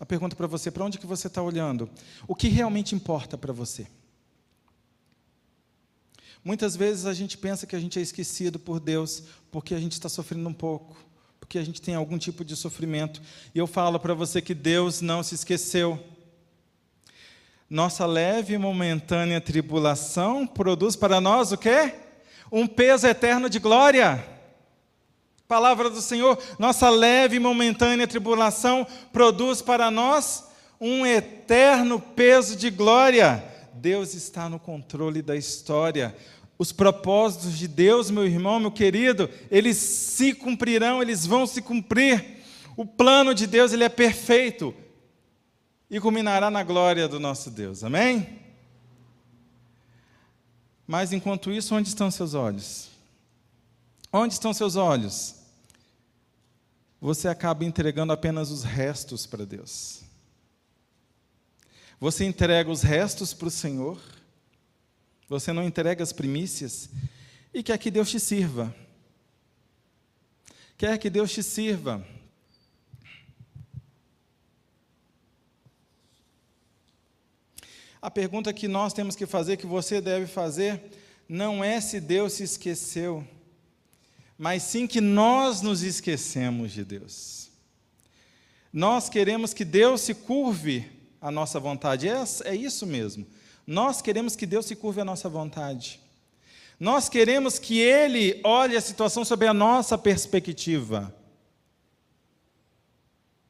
a 0.00 0.06
pergunta 0.06 0.34
para 0.34 0.46
você, 0.46 0.70
para 0.70 0.86
onde 0.86 0.98
que 0.98 1.06
você 1.06 1.26
está 1.26 1.42
olhando? 1.42 1.88
O 2.26 2.34
que 2.34 2.48
realmente 2.48 2.94
importa 2.94 3.36
para 3.36 3.52
você? 3.52 3.86
Muitas 6.46 6.76
vezes 6.76 7.06
a 7.06 7.12
gente 7.12 7.36
pensa 7.36 7.66
que 7.66 7.74
a 7.74 7.80
gente 7.80 7.98
é 7.98 8.02
esquecido 8.02 8.56
por 8.56 8.78
Deus 8.78 9.24
porque 9.50 9.74
a 9.74 9.80
gente 9.80 9.94
está 9.94 10.08
sofrendo 10.08 10.48
um 10.48 10.54
pouco, 10.54 10.96
porque 11.40 11.58
a 11.58 11.64
gente 11.64 11.82
tem 11.82 11.96
algum 11.96 12.16
tipo 12.16 12.44
de 12.44 12.54
sofrimento. 12.54 13.20
E 13.52 13.58
eu 13.58 13.66
falo 13.66 13.98
para 13.98 14.14
você 14.14 14.40
que 14.40 14.54
Deus 14.54 15.00
não 15.00 15.24
se 15.24 15.34
esqueceu. 15.34 15.98
Nossa 17.68 18.06
leve 18.06 18.54
e 18.54 18.58
momentânea 18.58 19.40
tribulação 19.40 20.46
produz 20.46 20.94
para 20.94 21.20
nós 21.20 21.50
o 21.50 21.58
quê? 21.58 21.94
Um 22.52 22.64
peso 22.68 23.08
eterno 23.08 23.50
de 23.50 23.58
glória. 23.58 24.24
Palavra 25.48 25.90
do 25.90 26.00
Senhor, 26.00 26.38
nossa 26.60 26.88
leve 26.88 27.34
e 27.34 27.40
momentânea 27.40 28.06
tribulação 28.06 28.86
produz 29.12 29.60
para 29.60 29.90
nós 29.90 30.44
um 30.80 31.04
eterno 31.04 31.98
peso 31.98 32.54
de 32.54 32.70
glória. 32.70 33.56
Deus 33.76 34.14
está 34.14 34.48
no 34.48 34.58
controle 34.58 35.20
da 35.20 35.36
história. 35.36 36.16
Os 36.58 36.72
propósitos 36.72 37.56
de 37.56 37.68
Deus, 37.68 38.10
meu 38.10 38.26
irmão, 38.26 38.58
meu 38.58 38.70
querido, 38.70 39.28
eles 39.50 39.76
se 39.76 40.32
cumprirão, 40.32 41.02
eles 41.02 41.26
vão 41.26 41.46
se 41.46 41.60
cumprir. 41.60 42.36
O 42.76 42.84
plano 42.84 43.34
de 43.34 43.46
Deus, 43.46 43.72
ele 43.72 43.84
é 43.84 43.88
perfeito 43.88 44.74
e 45.90 46.00
culminará 46.00 46.50
na 46.50 46.62
glória 46.62 47.06
do 47.08 47.20
nosso 47.20 47.50
Deus. 47.50 47.84
Amém? 47.84 48.40
Mas 50.86 51.12
enquanto 51.12 51.50
isso, 51.50 51.74
onde 51.74 51.88
estão 51.88 52.10
seus 52.10 52.34
olhos? 52.34 52.88
Onde 54.12 54.34
estão 54.34 54.54
seus 54.54 54.76
olhos? 54.76 55.34
Você 57.00 57.28
acaba 57.28 57.64
entregando 57.64 58.12
apenas 58.12 58.50
os 58.50 58.62
restos 58.62 59.26
para 59.26 59.44
Deus. 59.44 60.02
Você 62.00 62.24
entrega 62.24 62.70
os 62.70 62.82
restos 62.82 63.32
para 63.34 63.48
o 63.48 63.50
Senhor. 63.50 63.98
Você 65.28 65.52
não 65.52 65.64
entrega 65.64 66.02
as 66.02 66.12
primícias 66.12 66.88
e 67.52 67.62
quer 67.62 67.78
que 67.78 67.90
Deus 67.90 68.10
te 68.10 68.20
sirva. 68.20 68.74
Quer 70.78 70.98
que 70.98 71.10
Deus 71.10 71.32
te 71.32 71.42
sirva. 71.42 72.06
A 78.00 78.10
pergunta 78.10 78.52
que 78.52 78.68
nós 78.68 78.92
temos 78.92 79.16
que 79.16 79.26
fazer, 79.26 79.56
que 79.56 79.66
você 79.66 80.00
deve 80.00 80.26
fazer, 80.26 80.80
não 81.28 81.64
é 81.64 81.80
se 81.80 81.98
Deus 81.98 82.34
se 82.34 82.44
esqueceu, 82.44 83.26
mas 84.38 84.62
sim 84.62 84.86
que 84.86 85.00
nós 85.00 85.60
nos 85.60 85.82
esquecemos 85.82 86.72
de 86.72 86.84
Deus. 86.84 87.50
Nós 88.72 89.08
queremos 89.08 89.52
que 89.52 89.64
Deus 89.64 90.02
se 90.02 90.14
curve 90.14 90.88
à 91.20 91.30
nossa 91.30 91.58
vontade, 91.58 92.08
é, 92.08 92.22
é 92.44 92.54
isso 92.54 92.86
mesmo. 92.86 93.26
Nós 93.66 94.00
queremos 94.00 94.36
que 94.36 94.46
Deus 94.46 94.66
se 94.66 94.76
curve 94.76 95.00
à 95.00 95.04
nossa 95.04 95.28
vontade. 95.28 96.00
Nós 96.78 97.08
queremos 97.08 97.58
que 97.58 97.80
Ele 97.80 98.40
olhe 98.44 98.76
a 98.76 98.80
situação 98.80 99.24
sob 99.24 99.46
a 99.46 99.54
nossa 99.54 99.98
perspectiva. 99.98 101.14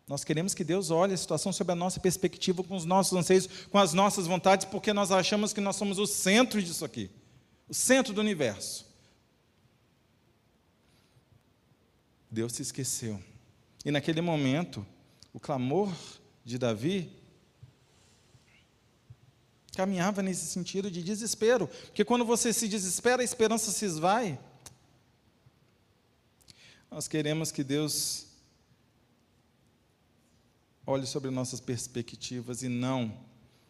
Nós 0.09 0.25
queremos 0.25 0.55
que 0.55 0.63
Deus 0.63 0.91
olhe 0.91 1.13
a 1.13 1.17
situação 1.17 1.53
sob 1.53 1.73
a 1.73 1.77
nossa 1.77 1.99
perspectiva, 1.99 2.63
com 2.63 2.77
os 2.77 2.85
nossos 2.85 3.19
anseios, 3.19 3.49
com 3.71 3.79
as 3.79 3.93
nossas 3.93 4.27
vontades, 4.27 4.65
porque 4.65 4.93
nós 4.93 5.11
achamos 5.11 5.53
que 5.53 5.61
nós 5.61 5.77
somos 5.77 5.99
o 5.99 6.07
centro 6.07 6.63
disso 6.63 6.85
aqui 6.85 7.11
o 7.69 7.75
centro 7.75 8.13
do 8.13 8.21
universo. 8.21 8.87
Deus 12.31 12.53
se 12.53 12.63
esqueceu. 12.63 13.21
E 13.85 13.91
naquele 13.91 14.21
momento, 14.21 14.87
o 15.33 15.41
clamor 15.41 15.93
de 16.45 16.59
Davi 16.59 17.11
caminhava 19.77 20.23
nesse 20.23 20.47
sentido 20.47 20.91
de 20.91 21.03
desespero, 21.03 21.69
porque 21.69 22.05
quando 22.05 22.25
você 22.25 22.53
se 22.53 22.67
desespera, 22.67 23.21
a 23.21 23.25
esperança 23.25 23.71
se 23.71 23.85
esvai. 23.85 24.39
Nós 26.91 27.07
queremos 27.07 27.53
que 27.53 27.63
Deus 27.63 28.27
olhe 30.87 31.07
sobre 31.07 31.31
nossas 31.31 31.61
perspectivas 31.61 32.63
e 32.63 32.69
não 32.69 33.15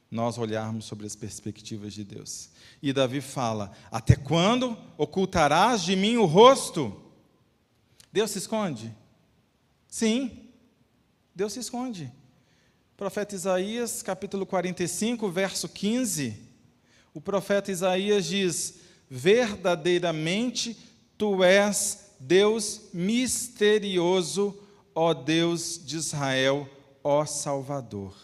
nós 0.09 0.39
olharmos 0.39 0.85
sobre 0.85 1.07
as 1.07 1.17
perspectivas 1.17 1.93
de 1.93 2.05
Deus. 2.05 2.51
E 2.81 2.93
Davi 2.93 3.21
fala: 3.21 3.73
Até 3.91 4.15
quando 4.15 4.79
ocultarás 4.97 5.83
de 5.83 5.97
mim 5.97 6.17
o 6.17 6.25
rosto? 6.25 7.03
Deus 8.13 8.31
se 8.31 8.39
esconde? 8.39 8.95
Sim, 9.89 10.51
Deus 11.35 11.53
se 11.53 11.59
esconde. 11.59 12.13
Profeta 12.97 13.35
Isaías, 13.35 14.03
capítulo 14.03 14.47
45, 14.47 15.31
verso 15.31 15.69
15. 15.69 16.35
O 17.13 17.21
profeta 17.21 17.71
Isaías 17.71 18.25
diz: 18.25 18.75
Verdadeiramente 19.09 20.77
tu 21.19 21.45
és 21.45 22.13
Deus 22.19 22.83
misterioso, 22.95 24.57
ó 24.95 25.13
Deus 25.13 25.79
de 25.85 25.97
Israel 25.97 26.69
ó 27.05 27.27
Salvador. 27.27 28.17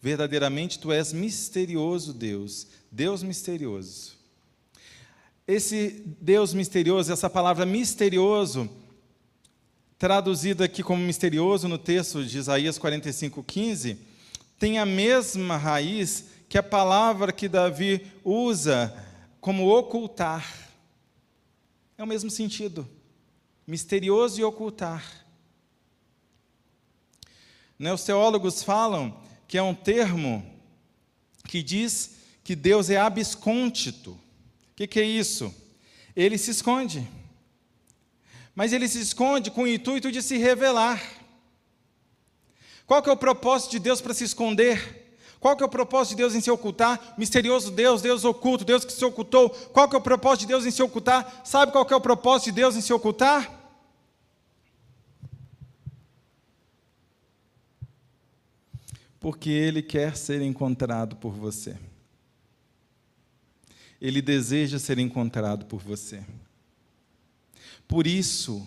Verdadeiramente 0.00 0.78
tu 0.78 0.92
és 0.92 1.12
misterioso, 1.12 2.12
Deus, 2.12 2.66
Deus 2.90 3.22
misterioso. 3.22 4.12
Esse 5.48 6.04
Deus 6.20 6.54
misterioso, 6.54 7.12
essa 7.12 7.28
palavra 7.28 7.66
misterioso, 7.66 8.70
traduzida 10.00 10.64
aqui 10.64 10.82
como 10.82 11.02
misterioso 11.02 11.68
no 11.68 11.76
texto 11.76 12.24
de 12.24 12.38
Isaías 12.38 12.78
45, 12.78 13.44
15, 13.44 13.98
tem 14.58 14.78
a 14.78 14.86
mesma 14.86 15.58
raiz 15.58 16.24
que 16.48 16.56
a 16.56 16.62
palavra 16.62 17.30
que 17.30 17.46
Davi 17.46 18.10
usa 18.24 18.96
como 19.42 19.68
ocultar. 19.68 20.70
É 21.98 22.02
o 22.02 22.06
mesmo 22.06 22.30
sentido. 22.30 22.88
Misterioso 23.66 24.40
e 24.40 24.42
ocultar. 24.44 25.26
Né, 27.78 27.92
os 27.92 28.02
teólogos 28.02 28.62
falam 28.62 29.20
que 29.46 29.58
é 29.58 29.62
um 29.62 29.74
termo 29.74 30.42
que 31.46 31.62
diz 31.62 32.16
que 32.42 32.56
Deus 32.56 32.88
é 32.88 32.96
abscôntito. 32.96 34.12
O 34.12 34.20
que, 34.76 34.86
que 34.86 34.98
é 34.98 35.04
isso? 35.04 35.54
Ele 36.16 36.38
se 36.38 36.52
esconde. 36.52 37.06
Mas 38.54 38.72
ele 38.72 38.88
se 38.88 39.00
esconde 39.00 39.50
com 39.50 39.62
o 39.62 39.68
intuito 39.68 40.10
de 40.10 40.22
se 40.22 40.36
revelar. 40.36 41.00
Qual 42.86 43.02
que 43.02 43.08
é 43.08 43.12
o 43.12 43.16
propósito 43.16 43.72
de 43.72 43.78
Deus 43.78 44.00
para 44.00 44.14
se 44.14 44.24
esconder? 44.24 45.16
Qual 45.38 45.56
que 45.56 45.62
é 45.62 45.66
o 45.66 45.70
propósito 45.70 46.10
de 46.10 46.22
Deus 46.22 46.34
em 46.34 46.40
se 46.40 46.50
ocultar? 46.50 47.14
Misterioso 47.16 47.70
Deus, 47.70 48.02
Deus 48.02 48.24
oculto, 48.24 48.64
Deus 48.64 48.84
que 48.84 48.92
se 48.92 49.04
ocultou. 49.04 49.50
Qual 49.50 49.88
que 49.88 49.94
é 49.94 49.98
o 49.98 50.02
propósito 50.02 50.40
de 50.42 50.48
Deus 50.48 50.66
em 50.66 50.70
se 50.70 50.82
ocultar? 50.82 51.42
Sabe 51.44 51.72
qual 51.72 51.86
que 51.86 51.94
é 51.94 51.96
o 51.96 52.00
propósito 52.00 52.46
de 52.46 52.52
Deus 52.52 52.76
em 52.76 52.80
se 52.80 52.92
ocultar? 52.92 53.60
porque 59.20 59.50
Ele 59.50 59.82
quer 59.82 60.16
ser 60.16 60.40
encontrado 60.40 61.14
por 61.16 61.32
você. 61.32 61.76
Ele 64.00 64.22
deseja 64.22 64.78
ser 64.78 64.98
encontrado 64.98 65.66
por 65.66 65.78
você. 65.78 66.24
Por 67.90 68.06
isso, 68.06 68.64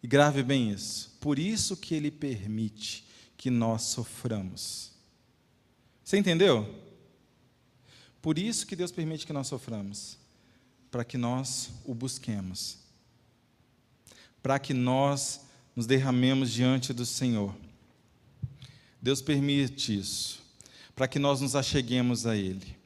e 0.00 0.06
grave 0.06 0.44
bem 0.44 0.70
isso, 0.70 1.16
por 1.20 1.36
isso 1.36 1.76
que 1.76 1.96
Ele 1.96 2.12
permite 2.12 3.04
que 3.36 3.50
nós 3.50 3.82
soframos. 3.82 4.92
Você 6.04 6.16
entendeu? 6.16 6.72
Por 8.20 8.38
isso 8.38 8.64
que 8.64 8.76
Deus 8.76 8.92
permite 8.92 9.26
que 9.26 9.32
nós 9.32 9.48
soframos, 9.48 10.16
para 10.92 11.04
que 11.04 11.18
nós 11.18 11.70
o 11.84 11.92
busquemos, 11.92 12.78
para 14.40 14.60
que 14.60 14.72
nós 14.72 15.40
nos 15.74 15.86
derramemos 15.86 16.52
diante 16.52 16.92
do 16.92 17.04
Senhor 17.04 17.52
Deus 19.02 19.20
permite 19.20 19.98
isso, 19.98 20.40
para 20.94 21.08
que 21.08 21.18
nós 21.18 21.40
nos 21.40 21.56
acheguemos 21.56 22.24
a 22.24 22.36
Ele. 22.36 22.76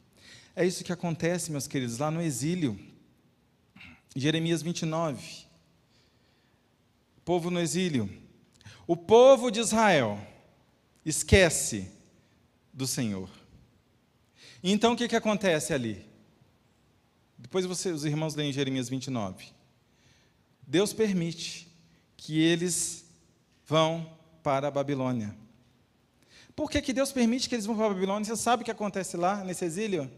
É 0.56 0.64
isso 0.64 0.82
que 0.82 0.90
acontece, 0.90 1.52
meus 1.52 1.68
queridos, 1.68 1.98
lá 1.98 2.10
no 2.10 2.22
exílio. 2.22 2.80
Jeremias 4.14 4.62
29. 4.62 5.45
Povo 7.26 7.50
no 7.50 7.58
exílio. 7.58 8.08
O 8.86 8.96
povo 8.96 9.50
de 9.50 9.58
Israel 9.58 10.16
esquece 11.04 11.90
do 12.72 12.86
Senhor. 12.86 13.28
Então 14.62 14.92
o 14.92 14.96
que, 14.96 15.08
que 15.08 15.16
acontece 15.16 15.74
ali? 15.74 16.06
Depois 17.36 17.66
você, 17.66 17.90
os 17.90 18.04
irmãos 18.04 18.36
leem 18.36 18.52
Jeremias 18.52 18.88
29. 18.88 19.44
Deus 20.64 20.92
permite 20.92 21.66
que 22.16 22.40
eles 22.40 23.04
vão 23.66 24.08
para 24.40 24.68
a 24.68 24.70
Babilônia. 24.70 25.36
Por 26.54 26.70
que, 26.70 26.80
que 26.80 26.92
Deus 26.92 27.10
permite 27.10 27.48
que 27.48 27.56
eles 27.56 27.66
vão 27.66 27.74
para 27.74 27.86
a 27.86 27.90
Babilônia? 27.90 28.24
Você 28.24 28.36
sabe 28.36 28.62
o 28.62 28.64
que 28.64 28.70
acontece 28.70 29.16
lá, 29.16 29.42
nesse 29.42 29.64
exílio? 29.64 30.08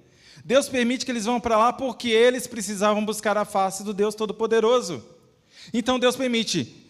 Deus 0.45 0.69
permite 0.69 1.07
que 1.07 1.11
eles 1.11 1.25
vão 1.25 1.41
para 1.41 1.57
lá 1.57 1.73
porque 1.73 2.11
eles 2.11 2.47
precisavam 2.47 3.03
buscar 3.03 3.39
a 3.39 3.47
face 3.47 3.83
do 3.83 3.95
Deus 3.95 4.15
Todo-Poderoso. 4.15 5.03
Então 5.73 5.99
Deus 5.99 6.15
permite. 6.15 6.85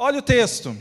Olha 0.00 0.20
o 0.20 0.22
texto. 0.22 0.78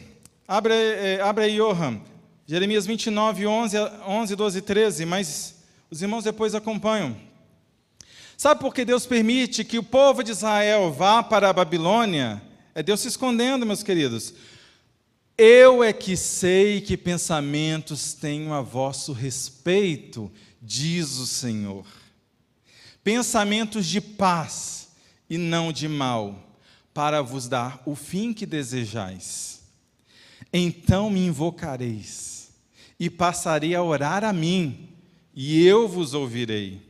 Abre, 0.47 0.75
eh, 0.75 1.19
abre 1.23 1.45
aí, 1.45 1.57
Johan. 1.57 1.99
Jeremias 2.45 2.85
29, 2.85 3.47
11, 3.47 3.75
11, 4.05 4.35
12 4.35 4.57
e 4.59 4.61
13. 4.61 5.05
Mas 5.07 5.55
os 5.89 6.03
irmãos 6.03 6.23
depois 6.23 6.53
acompanham. 6.53 7.17
Sabe 8.37 8.61
por 8.61 8.75
que 8.75 8.85
Deus 8.85 9.07
permite 9.07 9.63
que 9.63 9.79
o 9.79 9.83
povo 9.83 10.23
de 10.23 10.29
Israel 10.29 10.93
vá 10.93 11.23
para 11.23 11.49
a 11.49 11.53
Babilônia? 11.53 12.39
É 12.75 12.83
Deus 12.83 12.99
se 12.99 13.07
escondendo, 13.07 13.65
meus 13.65 13.81
queridos. 13.81 14.35
Eu 15.35 15.83
é 15.83 15.91
que 15.91 16.15
sei 16.15 16.79
que 16.79 16.95
pensamentos 16.95 18.13
tenho 18.13 18.53
a 18.53 18.61
vosso 18.61 19.13
respeito, 19.13 20.31
diz 20.61 21.17
o 21.17 21.25
Senhor. 21.25 21.87
Pensamentos 23.03 23.87
de 23.87 23.99
paz 23.99 24.89
e 25.27 25.39
não 25.39 25.71
de 25.71 25.87
mal, 25.87 26.46
para 26.97 27.21
vos 27.21 27.47
dar 27.47 27.79
o 27.85 27.93
fim 27.93 28.33
que 28.33 28.43
desejais. 28.43 29.61
Então 30.51 31.11
me 31.11 31.27
invocareis, 31.27 32.49
e 32.99 33.07
passarei 33.07 33.75
a 33.75 33.83
orar 33.83 34.23
a 34.23 34.33
mim, 34.33 34.89
e 35.31 35.63
eu 35.63 35.87
vos 35.87 36.15
ouvirei. 36.15 36.81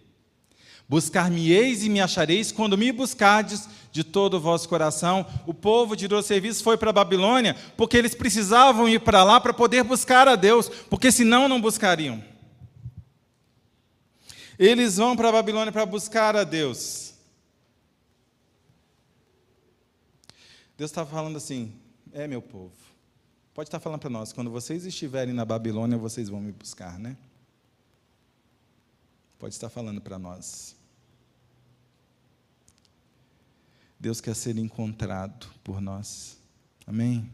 Buscar-me-eis 0.88 1.84
e 1.84 1.89
me 1.89 1.99
achareis 1.99 2.53
quando 2.53 2.78
me 2.78 2.89
buscardes 2.93 3.68
de 3.91 4.01
todo 4.01 4.36
o 4.36 4.39
vosso 4.39 4.70
coração. 4.70 5.26
O 5.45 5.53
povo 5.53 5.93
de 5.93 6.08
serviço 6.24 6.64
foi 6.64 6.78
para 6.78 6.91
a 6.91 6.93
Babilônia 6.93 7.53
porque 7.76 7.97
eles 7.97 8.16
precisavam 8.16 8.88
ir 8.88 9.01
para 9.01 9.26
lá 9.26 9.41
para 9.41 9.53
poder 9.53 9.84
buscar 9.84 10.26
a 10.26 10.38
Deus, 10.38 10.70
porque 10.89 11.12
senão 11.12 11.49
não 11.49 11.60
buscariam. 11.60 12.24
Eles 14.58 14.95
vão 14.95 15.18
para 15.18 15.28
a 15.28 15.34
Babilônia 15.34 15.74
para 15.74 15.86
buscar 15.86 16.34
a 16.34 16.45
Deus. 16.45 17.07
Deus 20.78 20.91
está 20.91 21.05
falando 21.05 21.38
assim: 21.38 21.73
é 22.13 22.28
meu 22.28 22.41
povo. 22.41 22.75
Pode 23.53 23.69
estar 23.69 23.80
falando 23.80 23.99
para 23.99 24.09
nós, 24.09 24.32
quando 24.32 24.51
vocês 24.51 24.86
estiverem 24.86 25.34
na 25.34 25.43
Babilônia, 25.43 25.97
vocês 25.97 26.30
vão 26.30 26.39
me 26.39 26.51
buscar, 26.51 26.99
né? 26.99 27.17
Pode 29.39 29.55
estar 29.55 29.69
falando 29.69 29.99
para 29.99 30.19
nós. 30.19 30.75
Deus 33.99 34.21
quer 34.21 34.36
ser 34.36 34.57
encontrado 34.57 35.47
por 35.63 35.82
nós. 35.82 36.38
Amém? 36.86 37.32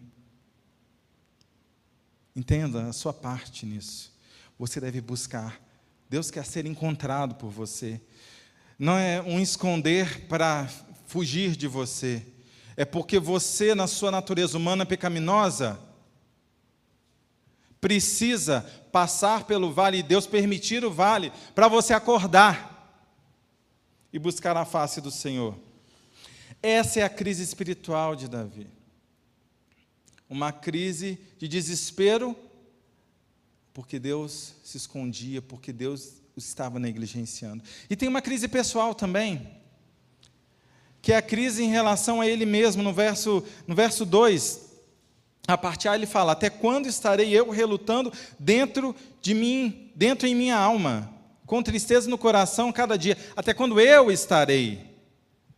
Entenda 2.33 2.87
a 2.87 2.93
sua 2.93 3.13
parte 3.13 3.65
nisso. 3.65 4.13
Você 4.57 4.79
deve 4.79 5.01
buscar. 5.01 5.61
Deus 6.09 6.31
quer 6.31 6.45
ser 6.45 6.65
encontrado 6.65 7.35
por 7.35 7.49
você. 7.49 8.01
Não 8.79 8.97
é 8.97 9.21
um 9.21 9.39
esconder 9.39 10.25
para 10.27 10.67
fugir 11.05 11.55
de 11.55 11.67
você. 11.67 12.25
É 12.75 12.85
porque 12.85 13.19
você, 13.19 13.75
na 13.75 13.87
sua 13.87 14.11
natureza 14.11 14.57
humana 14.57 14.85
pecaminosa, 14.85 15.79
precisa 17.79 18.61
passar 18.91 19.43
pelo 19.43 19.73
vale 19.73 19.97
e 19.97 20.03
Deus 20.03 20.25
permitir 20.25 20.85
o 20.85 20.91
vale 20.91 21.31
para 21.53 21.67
você 21.67 21.93
acordar 21.93 22.73
e 24.11 24.17
buscar 24.17 24.55
a 24.55 24.63
face 24.63 25.01
do 25.01 25.11
Senhor. 25.11 25.57
Essa 26.61 27.01
é 27.01 27.03
a 27.03 27.09
crise 27.09 27.43
espiritual 27.43 28.15
de 28.15 28.29
Davi. 28.29 28.67
Uma 30.29 30.51
crise 30.51 31.19
de 31.37 31.47
desespero, 31.47 32.35
porque 33.73 33.99
Deus 33.99 34.53
se 34.63 34.77
escondia, 34.77 35.41
porque 35.41 35.73
Deus 35.73 36.21
estava 36.37 36.79
negligenciando. 36.79 37.63
E 37.89 37.95
tem 37.95 38.07
uma 38.07 38.21
crise 38.21 38.47
pessoal 38.47 38.95
também, 38.95 39.45
que 41.03 41.11
é 41.11 41.17
a 41.17 41.21
crise 41.21 41.61
em 41.61 41.67
relação 41.67 42.21
a 42.21 42.27
ele 42.27 42.45
mesmo, 42.45 42.81
no 42.81 42.93
verso, 42.93 43.43
no 43.67 43.75
verso 43.75 44.05
2. 44.05 44.61
A 45.45 45.57
parte 45.57 45.89
A 45.89 45.95
ele 45.95 46.05
fala: 46.05 46.31
Até 46.31 46.49
quando 46.49 46.87
estarei 46.87 47.37
eu 47.37 47.49
relutando 47.49 48.11
dentro 48.39 48.95
de 49.21 49.33
mim, 49.33 49.91
dentro 49.93 50.25
em 50.25 50.33
minha 50.33 50.55
alma, 50.55 51.13
com 51.45 51.61
tristeza 51.61 52.09
no 52.09 52.17
coração 52.17 52.71
cada 52.71 52.97
dia? 52.97 53.17
Até 53.35 53.53
quando 53.53 53.79
eu 53.79 54.09
estarei? 54.09 54.91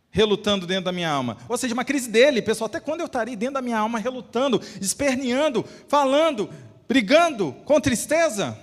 relutando 0.08 0.66
dentro 0.66 0.86
da 0.86 0.92
minha 0.92 1.10
alma. 1.10 1.36
Ou 1.46 1.58
seja, 1.58 1.74
uma 1.74 1.84
crise 1.84 2.08
dele, 2.08 2.40
pessoal, 2.40 2.68
até 2.68 2.80
quando 2.80 3.00
eu 3.00 3.06
estarei 3.06 3.36
dentro 3.36 3.56
da 3.56 3.60
minha 3.60 3.76
alma 3.76 3.98
relutando, 3.98 4.62
esperneando, 4.80 5.62
falando, 5.88 6.48
brigando 6.88 7.54
com 7.66 7.78
tristeza? 7.78 8.58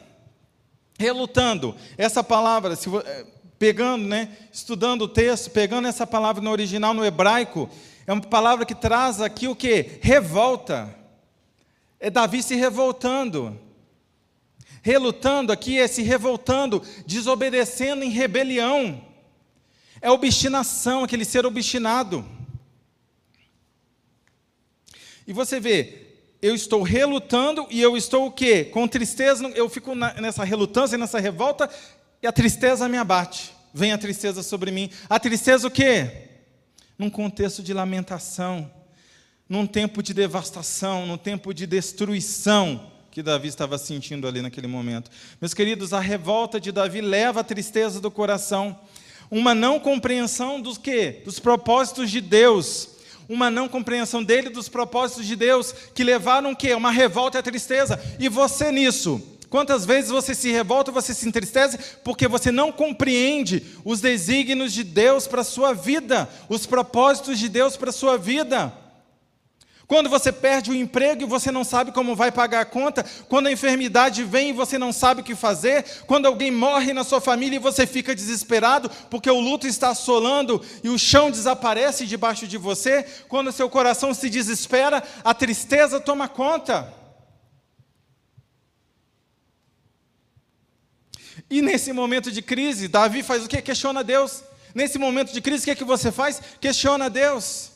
Relutando. 0.98 1.76
Essa 1.96 2.24
palavra, 2.24 2.76
se, 2.76 2.90
eh, 2.90 3.26
pegando, 3.58 4.06
né, 4.06 4.30
estudando 4.52 5.04
o 5.04 5.08
texto, 5.08 5.52
pegando 5.52 5.88
essa 5.88 6.06
palavra 6.06 6.42
no 6.42 6.52
original, 6.52 6.94
no 6.94 7.06
hebraico, 7.06 7.70
é 8.06 8.14
uma 8.14 8.22
palavra 8.22 8.66
que 8.66 8.76
traz 8.76 9.22
aqui 9.22 9.48
o 9.48 9.56
que? 9.56 10.00
Revolta. 10.02 10.94
É 12.00 12.10
Davi 12.10 12.44
se 12.44 12.56
revoltando. 12.56 13.60
Relutando 14.82 15.52
aqui 15.52 15.80
é 15.80 15.88
se 15.88 16.02
revoltando, 16.02 16.82
desobedecendo 17.06 18.04
em 18.04 18.10
rebelião 18.10 19.02
é 20.04 20.12
obstinação, 20.12 21.06
aquele 21.06 21.24
ser 21.24 21.46
obstinado. 21.46 22.26
E 25.26 25.32
você 25.32 25.62
vê, 25.62 26.18
eu 26.42 26.54
estou 26.54 26.82
relutando 26.82 27.66
e 27.72 27.82
eu 27.82 27.96
estou 27.96 28.28
o 28.28 28.32
quê? 28.32 28.66
Com 28.66 28.86
tristeza, 28.86 29.48
eu 29.56 29.70
fico 29.70 29.96
nessa 29.96 30.44
relutância, 30.44 30.98
nessa 30.98 31.22
revolta, 31.22 31.70
e 32.24 32.28
a 32.28 32.32
tristeza 32.32 32.90
me 32.90 32.98
abate. 32.98 33.54
Vem 33.74 33.92
a 33.92 33.98
tristeza 33.98 34.42
sobre 34.42 34.72
mim. 34.72 34.90
A 35.10 35.20
tristeza 35.20 35.68
o 35.68 35.72
quê? 35.72 36.30
Num 36.98 37.10
contexto 37.10 37.62
de 37.62 37.74
lamentação, 37.74 38.72
num 39.48 39.68
tempo 39.68 40.02
de 40.02 40.14
devastação, 40.14 41.06
num 41.06 41.18
tempo 41.18 41.54
de 41.54 41.68
destruição 41.68 42.92
que 43.12 43.22
Davi 43.22 43.50
estava 43.50 43.78
sentindo 43.78 44.28
ali 44.28 44.42
naquele 44.42 44.68
momento. 44.68 45.12
Meus 45.40 45.54
queridos, 45.54 45.94
a 45.94 46.00
revolta 46.00 46.60
de 46.60 46.72
Davi 46.72 47.02
leva 47.02 47.42
a 47.42 47.44
tristeza 47.44 48.00
do 48.00 48.10
coração 48.10 48.80
uma 49.30 49.56
não 49.56 49.80
compreensão 49.80 50.62
dos 50.62 50.78
que? 50.78 51.22
Dos 51.26 51.40
propósitos 51.40 52.12
de 52.12 52.22
Deus. 52.22 52.90
Uma 53.28 53.50
não 53.50 53.68
compreensão 53.68 54.24
dele 54.24 54.50
dos 54.50 54.70
propósitos 54.70 55.26
de 55.26 55.36
Deus, 55.36 55.74
que 55.96 56.04
levaram 56.04 56.52
o 56.52 56.56
quê? 56.56 56.74
Uma 56.76 56.92
revolta 56.92 57.38
e 57.38 57.40
a 57.40 57.44
tristeza. 57.44 58.00
E 58.20 58.30
você 58.30 58.72
nisso? 58.72 59.22
Quantas 59.54 59.86
vezes 59.86 60.10
você 60.10 60.34
se 60.34 60.50
revolta, 60.50 60.92
você 60.92 61.14
se 61.14 61.28
entristece, 61.28 61.78
porque 62.04 62.28
você 62.28 62.52
não 62.52 62.72
compreende 62.72 63.64
os 63.86 64.02
desígnios 64.02 64.74
de 64.74 64.84
Deus 64.84 65.28
para 65.28 65.42
a 65.42 65.44
sua 65.44 65.74
vida, 65.74 66.28
os 66.50 66.66
propósitos 66.66 67.38
de 67.38 67.48
Deus 67.48 67.78
para 67.78 67.92
a 67.92 67.94
sua 67.94 68.18
vida. 68.18 68.74
Quando 69.86 70.10
você 70.10 70.32
perde 70.32 70.72
o 70.72 70.76
emprego 70.76 71.22
e 71.22 71.28
você 71.28 71.52
não 71.52 71.64
sabe 71.64 71.92
como 71.92 72.16
vai 72.16 72.32
pagar 72.32 72.62
a 72.62 72.66
conta, 72.66 73.06
quando 73.30 73.46
a 73.46 73.52
enfermidade 73.52 74.24
vem 74.24 74.50
e 74.50 74.54
você 74.54 74.80
não 74.80 74.92
sabe 74.92 75.22
o 75.22 75.24
que 75.24 75.36
fazer, 75.36 75.86
quando 76.08 76.26
alguém 76.26 76.50
morre 76.50 76.92
na 76.92 77.04
sua 77.04 77.22
família 77.22 77.58
e 77.58 77.60
você 77.60 77.86
fica 77.86 78.16
desesperado 78.16 78.90
porque 79.08 79.30
o 79.30 79.40
luto 79.40 79.68
está 79.68 79.90
assolando 79.90 80.66
e 80.84 80.90
o 80.90 80.98
chão 80.98 81.30
desaparece 81.30 82.08
debaixo 82.08 82.48
de 82.48 82.58
você, 82.58 83.06
quando 83.30 83.52
seu 83.52 83.70
coração 83.70 84.16
se 84.16 84.32
desespera, 84.32 85.04
a 85.24 85.32
tristeza 85.32 86.00
toma 86.00 86.28
conta. 86.28 87.03
E 91.54 91.62
nesse 91.62 91.94
momento 91.94 92.32
de 92.32 92.42
crise, 92.42 92.88
Davi 92.88 93.22
faz 93.22 93.46
o 93.46 93.48
que? 93.48 93.62
Questiona 93.62 94.04
Deus. 94.04 94.44
Nesse 94.74 94.98
momento 94.98 95.32
de 95.32 95.40
crise, 95.40 95.62
o 95.62 95.66
que, 95.66 95.70
é 95.70 95.76
que 95.76 95.84
você 95.84 96.12
faz? 96.12 96.42
Questiona 96.60 97.12
Deus. 97.12 97.74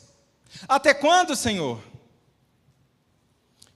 Até 0.68 0.92
quando, 0.92 1.36
Senhor? 1.36 1.80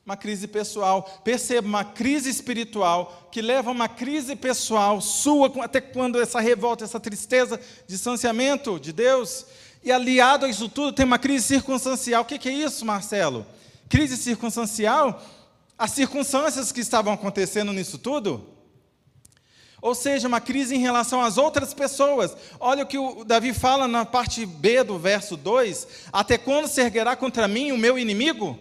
Uma 0.04 0.16
crise 0.16 0.48
pessoal. 0.48 1.04
Perceba, 1.22 1.68
uma 1.68 1.84
crise 1.84 2.28
espiritual 2.28 3.28
que 3.30 3.40
leva 3.40 3.70
a 3.70 3.72
uma 3.72 3.88
crise 3.88 4.34
pessoal 4.34 5.00
sua, 5.00 5.52
até 5.62 5.80
quando 5.80 6.20
essa 6.20 6.40
revolta, 6.40 6.82
essa 6.82 6.98
tristeza, 6.98 7.60
distanciamento 7.86 8.80
de 8.80 8.92
Deus. 8.92 9.46
E 9.84 9.92
aliado 9.92 10.46
a 10.46 10.48
isso 10.48 10.68
tudo, 10.68 10.92
tem 10.92 11.06
uma 11.06 11.16
crise 11.20 11.46
circunstancial. 11.46 12.22
O 12.22 12.24
que 12.24 12.48
é 12.48 12.52
isso, 12.52 12.84
Marcelo? 12.84 13.46
Crise 13.88 14.16
circunstancial? 14.16 15.22
As 15.78 15.92
circunstâncias 15.92 16.72
que 16.72 16.80
estavam 16.80 17.12
acontecendo 17.12 17.72
nisso 17.72 17.98
tudo? 17.98 18.50
Ou 19.82 19.96
seja, 19.96 20.28
uma 20.28 20.40
crise 20.40 20.76
em 20.76 20.78
relação 20.78 21.20
às 21.20 21.36
outras 21.36 21.74
pessoas. 21.74 22.36
Olha 22.60 22.84
o 22.84 22.86
que 22.86 22.96
o 22.96 23.24
Davi 23.24 23.52
fala 23.52 23.88
na 23.88 24.04
parte 24.04 24.46
B 24.46 24.84
do 24.84 24.96
verso 24.96 25.36
2: 25.36 25.88
Até 26.12 26.38
quando 26.38 26.68
se 26.68 26.80
erguerá 26.80 27.16
contra 27.16 27.48
mim 27.48 27.72
o 27.72 27.76
meu 27.76 27.98
inimigo? 27.98 28.56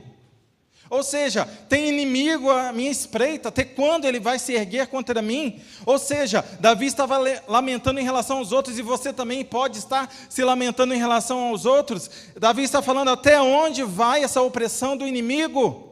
Ou 0.90 1.04
seja, 1.04 1.46
tem 1.70 1.88
inimigo 1.88 2.50
à 2.50 2.74
minha 2.74 2.92
espreita, 2.92 3.48
até 3.48 3.64
quando 3.64 4.04
ele 4.04 4.20
vai 4.20 4.38
se 4.38 4.52
erguer 4.54 4.88
contra 4.88 5.22
mim? 5.22 5.62
Ou 5.86 5.98
seja, 5.98 6.44
Davi 6.60 6.88
estava 6.88 7.18
lamentando 7.48 8.00
em 8.00 8.04
relação 8.04 8.40
aos 8.40 8.52
outros 8.52 8.78
e 8.78 8.82
você 8.82 9.14
também 9.14 9.46
pode 9.46 9.78
estar 9.78 10.14
se 10.28 10.44
lamentando 10.44 10.94
em 10.94 10.98
relação 10.98 11.50
aos 11.50 11.66
outros. 11.66 12.10
Davi 12.36 12.64
está 12.64 12.82
falando 12.82 13.10
até 13.10 13.40
onde 13.40 13.84
vai 13.84 14.24
essa 14.24 14.42
opressão 14.42 14.98
do 14.98 15.08
inimigo? 15.08 15.91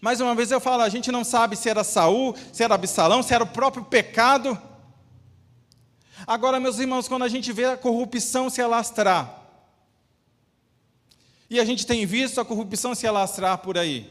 Mais 0.00 0.20
uma 0.20 0.34
vez 0.34 0.50
eu 0.50 0.60
falo, 0.60 0.82
a 0.82 0.88
gente 0.88 1.12
não 1.12 1.22
sabe 1.22 1.56
se 1.56 1.68
era 1.68 1.84
Saul, 1.84 2.34
se 2.52 2.62
era 2.62 2.74
Absalão, 2.74 3.22
se 3.22 3.34
era 3.34 3.44
o 3.44 3.46
próprio 3.46 3.84
pecado. 3.84 4.58
Agora, 6.26 6.58
meus 6.58 6.78
irmãos, 6.78 7.06
quando 7.06 7.24
a 7.24 7.28
gente 7.28 7.52
vê 7.52 7.66
a 7.66 7.76
corrupção 7.76 8.48
se 8.48 8.62
alastrar, 8.62 9.40
e 11.50 11.58
a 11.58 11.64
gente 11.64 11.84
tem 11.86 12.06
visto 12.06 12.40
a 12.40 12.44
corrupção 12.44 12.94
se 12.94 13.06
alastrar 13.06 13.58
por 13.58 13.76
aí. 13.76 14.08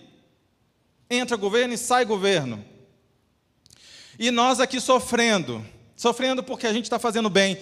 Entra 1.10 1.38
governo 1.38 1.74
e 1.74 1.78
sai 1.78 2.04
governo. 2.06 2.64
E 4.20 4.30
nós 4.30 4.60
aqui 4.60 4.82
sofrendo, 4.82 5.66
sofrendo 5.96 6.44
porque 6.44 6.68
a 6.68 6.74
gente 6.74 6.84
está 6.84 7.00
fazendo 7.00 7.30
bem. 7.30 7.58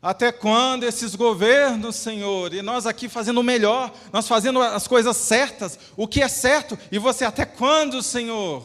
Até 0.00 0.30
quando 0.30 0.84
esses 0.84 1.16
governos, 1.16 1.96
Senhor, 1.96 2.54
e 2.54 2.62
nós 2.62 2.86
aqui 2.86 3.08
fazendo 3.08 3.40
o 3.40 3.42
melhor, 3.42 3.92
nós 4.12 4.28
fazendo 4.28 4.62
as 4.62 4.86
coisas 4.86 5.16
certas, 5.16 5.76
o 5.96 6.06
que 6.06 6.22
é 6.22 6.28
certo, 6.28 6.78
e 6.92 6.98
você 6.98 7.24
até 7.24 7.44
quando, 7.44 8.00
Senhor? 8.00 8.64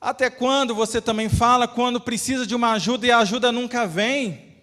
Até 0.00 0.30
quando 0.30 0.74
você 0.74 1.02
também 1.02 1.28
fala 1.28 1.68
quando 1.68 2.00
precisa 2.00 2.46
de 2.46 2.54
uma 2.54 2.72
ajuda 2.72 3.06
e 3.06 3.10
a 3.10 3.18
ajuda 3.18 3.52
nunca 3.52 3.86
vem? 3.86 4.56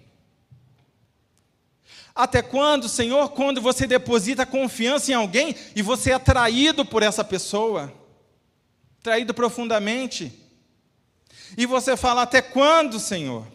Até 2.16 2.41
quando, 2.41 2.89
Senhor, 2.89 3.30
quando 3.30 3.61
você 3.61 3.86
deposita 3.86 4.45
confiança 4.45 5.11
em 5.11 5.13
alguém 5.13 5.53
e 5.76 5.82
você 5.84 6.13
é 6.13 6.18
traído 6.18 6.84
por 6.86 7.03
essa 7.03 7.24
pessoa? 7.24 7.93
Traído 9.03 9.34
profundamente. 9.34 10.44
E 11.57 11.65
você 11.65 11.95
fala: 11.95 12.23
Até 12.23 12.41
quando, 12.41 12.99
Senhor? 12.99 13.47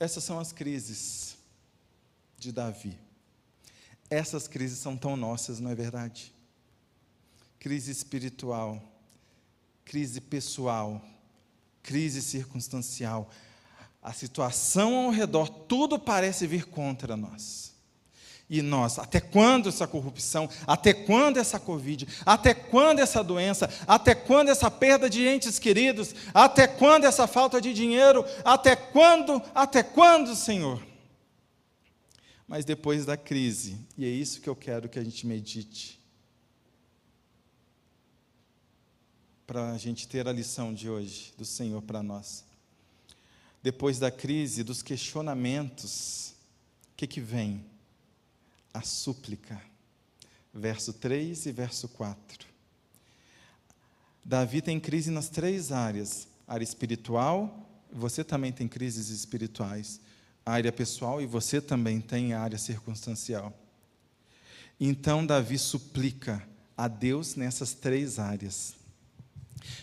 Essas 0.00 0.22
são 0.24 0.38
as 0.38 0.52
crises 0.52 1.36
de 2.38 2.52
Davi. 2.52 2.98
Essas 4.08 4.46
crises 4.46 4.78
são 4.78 4.96
tão 4.96 5.16
nossas, 5.16 5.60
não 5.60 5.70
é 5.70 5.74
verdade? 5.74 6.32
Crise 7.58 7.90
espiritual, 7.90 8.80
crise 9.84 10.20
pessoal, 10.20 11.02
crise 11.82 12.22
circunstancial 12.22 13.30
a 14.02 14.12
situação 14.12 15.06
ao 15.06 15.10
redor, 15.10 15.48
tudo 15.48 15.98
parece 15.98 16.46
vir 16.46 16.64
contra 16.64 17.16
nós. 17.16 17.67
E 18.50 18.62
nós, 18.62 18.98
até 18.98 19.20
quando 19.20 19.68
essa 19.68 19.86
corrupção? 19.86 20.48
Até 20.66 20.94
quando 20.94 21.36
essa 21.36 21.60
Covid? 21.60 22.08
Até 22.24 22.54
quando 22.54 23.00
essa 23.00 23.22
doença? 23.22 23.68
Até 23.86 24.14
quando 24.14 24.48
essa 24.48 24.70
perda 24.70 25.08
de 25.10 25.26
entes 25.26 25.58
queridos? 25.58 26.14
Até 26.32 26.66
quando 26.66 27.04
essa 27.04 27.26
falta 27.26 27.60
de 27.60 27.74
dinheiro? 27.74 28.24
Até 28.44 28.74
quando? 28.74 29.42
Até 29.54 29.82
quando, 29.82 30.34
Senhor? 30.34 30.82
Mas 32.46 32.64
depois 32.64 33.04
da 33.04 33.16
crise, 33.16 33.76
e 33.96 34.06
é 34.06 34.08
isso 34.08 34.40
que 34.40 34.48
eu 34.48 34.56
quero 34.56 34.88
que 34.88 34.98
a 34.98 35.04
gente 35.04 35.26
medite, 35.26 36.00
para 39.46 39.72
a 39.72 39.78
gente 39.78 40.08
ter 40.08 40.26
a 40.26 40.32
lição 40.32 40.72
de 40.72 40.88
hoje 40.88 41.34
do 41.36 41.44
Senhor 41.44 41.82
para 41.82 42.02
nós 42.02 42.48
depois 43.62 43.98
da 43.98 44.10
crise, 44.10 44.62
dos 44.62 44.82
questionamentos, 44.82 46.34
o 46.92 46.96
que, 46.96 47.06
que 47.06 47.20
vem? 47.20 47.64
A 48.78 48.82
súplica. 48.82 49.60
Verso 50.54 50.92
3 50.92 51.46
e 51.46 51.52
verso 51.52 51.88
4. 51.88 52.46
Davi 54.24 54.62
tem 54.62 54.78
crise 54.78 55.10
nas 55.10 55.28
três 55.28 55.72
áreas: 55.72 56.28
área 56.46 56.62
espiritual, 56.62 57.68
você 57.92 58.22
também 58.22 58.52
tem 58.52 58.68
crises 58.68 59.08
espirituais, 59.08 60.00
área 60.46 60.70
pessoal 60.70 61.20
e 61.20 61.26
você 61.26 61.60
também 61.60 62.00
tem 62.00 62.34
área 62.34 62.56
circunstancial. 62.56 63.52
Então 64.78 65.26
Davi 65.26 65.58
suplica 65.58 66.46
a 66.76 66.86
Deus 66.86 67.34
nessas 67.34 67.72
três 67.74 68.20
áreas. 68.20 68.74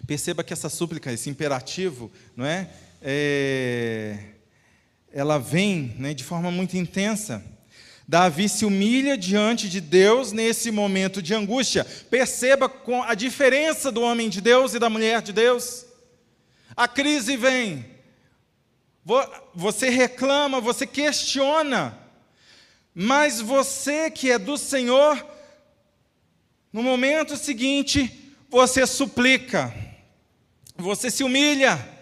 Perceba 0.08 0.42
que 0.42 0.54
essa 0.54 0.70
súplica, 0.70 1.12
esse 1.12 1.30
imperativo, 1.30 2.10
não 2.34 2.46
é? 2.46 2.74
é, 3.02 4.36
ela 5.12 5.38
vem 5.38 5.94
né, 5.98 6.14
de 6.14 6.24
forma 6.24 6.50
muito 6.50 6.78
intensa. 6.78 7.44
Davi 8.08 8.48
se 8.48 8.66
humilha 8.66 9.18
diante 9.18 9.68
de 9.68 9.82
Deus 9.82 10.32
nesse 10.32 10.70
momento 10.70 11.22
de 11.22 11.34
angústia. 11.34 11.84
Perceba 12.10 12.72
a 13.08 13.16
diferença 13.16 13.92
do 13.92 14.02
homem 14.02 14.30
de 14.30 14.42
Deus 14.42 14.74
e 14.74 14.80
da 14.80 14.90
mulher 14.90 15.22
de 15.22 15.34
Deus. 15.34 15.86
A 16.76 16.88
crise 16.88 17.36
vem, 17.36 17.86
você 19.54 19.90
reclama, 19.90 20.62
você 20.62 20.86
questiona, 20.86 21.98
mas 22.94 23.42
você 23.42 24.12
que 24.12 24.30
é 24.30 24.38
do 24.38 24.58
Senhor, 24.58 25.26
no 26.72 26.84
momento 26.84 27.36
seguinte, 27.38 28.34
você 28.50 28.86
suplica, 28.86 29.74
você 30.78 31.10
se 31.10 31.24
humilha, 31.24 31.94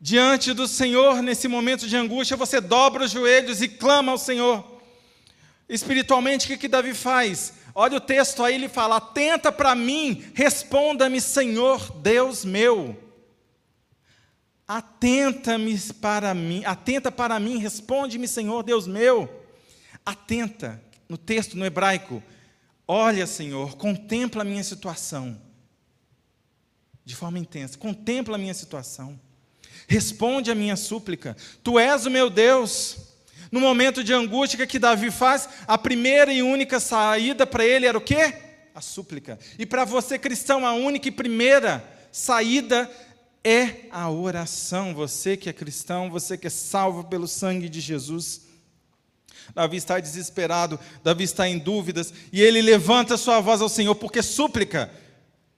diante 0.00 0.52
do 0.52 0.66
Senhor 0.66 1.22
nesse 1.22 1.48
momento 1.48 1.86
de 1.86 1.96
angústia, 1.96 2.36
você 2.36 2.60
dobra 2.60 3.04
os 3.04 3.10
joelhos 3.10 3.60
e 3.60 3.68
clama 3.68 4.12
ao 4.12 4.18
Senhor. 4.18 4.71
Espiritualmente, 5.72 6.44
o 6.44 6.48
que, 6.48 6.56
que 6.58 6.68
Davi 6.68 6.94
faz? 6.94 7.54
Olha 7.74 7.96
o 7.96 8.00
texto 8.00 8.44
aí, 8.44 8.54
ele 8.54 8.68
fala: 8.68 8.96
Atenta 8.96 9.50
para 9.50 9.74
mim, 9.74 10.30
responda-me, 10.34 11.20
Senhor 11.20 11.90
Deus 11.98 12.44
meu. 12.44 12.96
Atenta-me 14.68 15.78
para 16.00 16.32
mim, 16.34 16.62
atenta 16.64 17.10
para 17.10 17.40
mim, 17.40 17.58
responde-me, 17.58 18.28
Senhor 18.28 18.62
Deus 18.62 18.86
meu. 18.86 19.28
Atenta, 20.04 20.82
no 21.08 21.18
texto 21.18 21.56
no 21.56 21.64
hebraico, 21.64 22.22
olha, 22.86 23.26
Senhor, 23.26 23.76
contempla 23.76 24.42
a 24.42 24.44
minha 24.44 24.62
situação. 24.62 25.40
De 27.04 27.16
forma 27.16 27.38
intensa, 27.38 27.76
contempla 27.76 28.36
a 28.36 28.38
minha 28.38 28.54
situação 28.54 29.18
responde 29.86 30.50
a 30.50 30.54
minha 30.54 30.76
súplica. 30.76 31.36
Tu 31.62 31.78
és 31.78 32.06
o 32.06 32.10
meu 32.10 32.30
Deus. 32.30 33.11
No 33.52 33.60
momento 33.60 34.02
de 34.02 34.14
angústia 34.14 34.66
que 34.66 34.78
Davi 34.78 35.10
faz, 35.10 35.46
a 35.68 35.76
primeira 35.76 36.32
e 36.32 36.42
única 36.42 36.80
saída 36.80 37.46
para 37.46 37.66
ele 37.66 37.84
era 37.84 37.98
o 37.98 38.00
quê? 38.00 38.34
A 38.74 38.80
súplica. 38.80 39.38
E 39.58 39.66
para 39.66 39.84
você 39.84 40.18
cristão, 40.18 40.66
a 40.66 40.72
única 40.72 41.08
e 41.08 41.12
primeira 41.12 41.84
saída 42.10 42.90
é 43.44 43.88
a 43.90 44.10
oração. 44.10 44.94
Você 44.94 45.36
que 45.36 45.50
é 45.50 45.52
cristão, 45.52 46.10
você 46.10 46.38
que 46.38 46.46
é 46.46 46.50
salvo 46.50 47.04
pelo 47.04 47.28
sangue 47.28 47.68
de 47.68 47.78
Jesus. 47.78 48.40
Davi 49.54 49.76
está 49.76 50.00
desesperado, 50.00 50.80
Davi 51.04 51.24
está 51.24 51.46
em 51.46 51.58
dúvidas, 51.58 52.14
e 52.32 52.40
ele 52.40 52.62
levanta 52.62 53.18
sua 53.18 53.38
voz 53.40 53.60
ao 53.60 53.68
Senhor, 53.68 53.94
porque 53.96 54.22
súplica. 54.22 54.90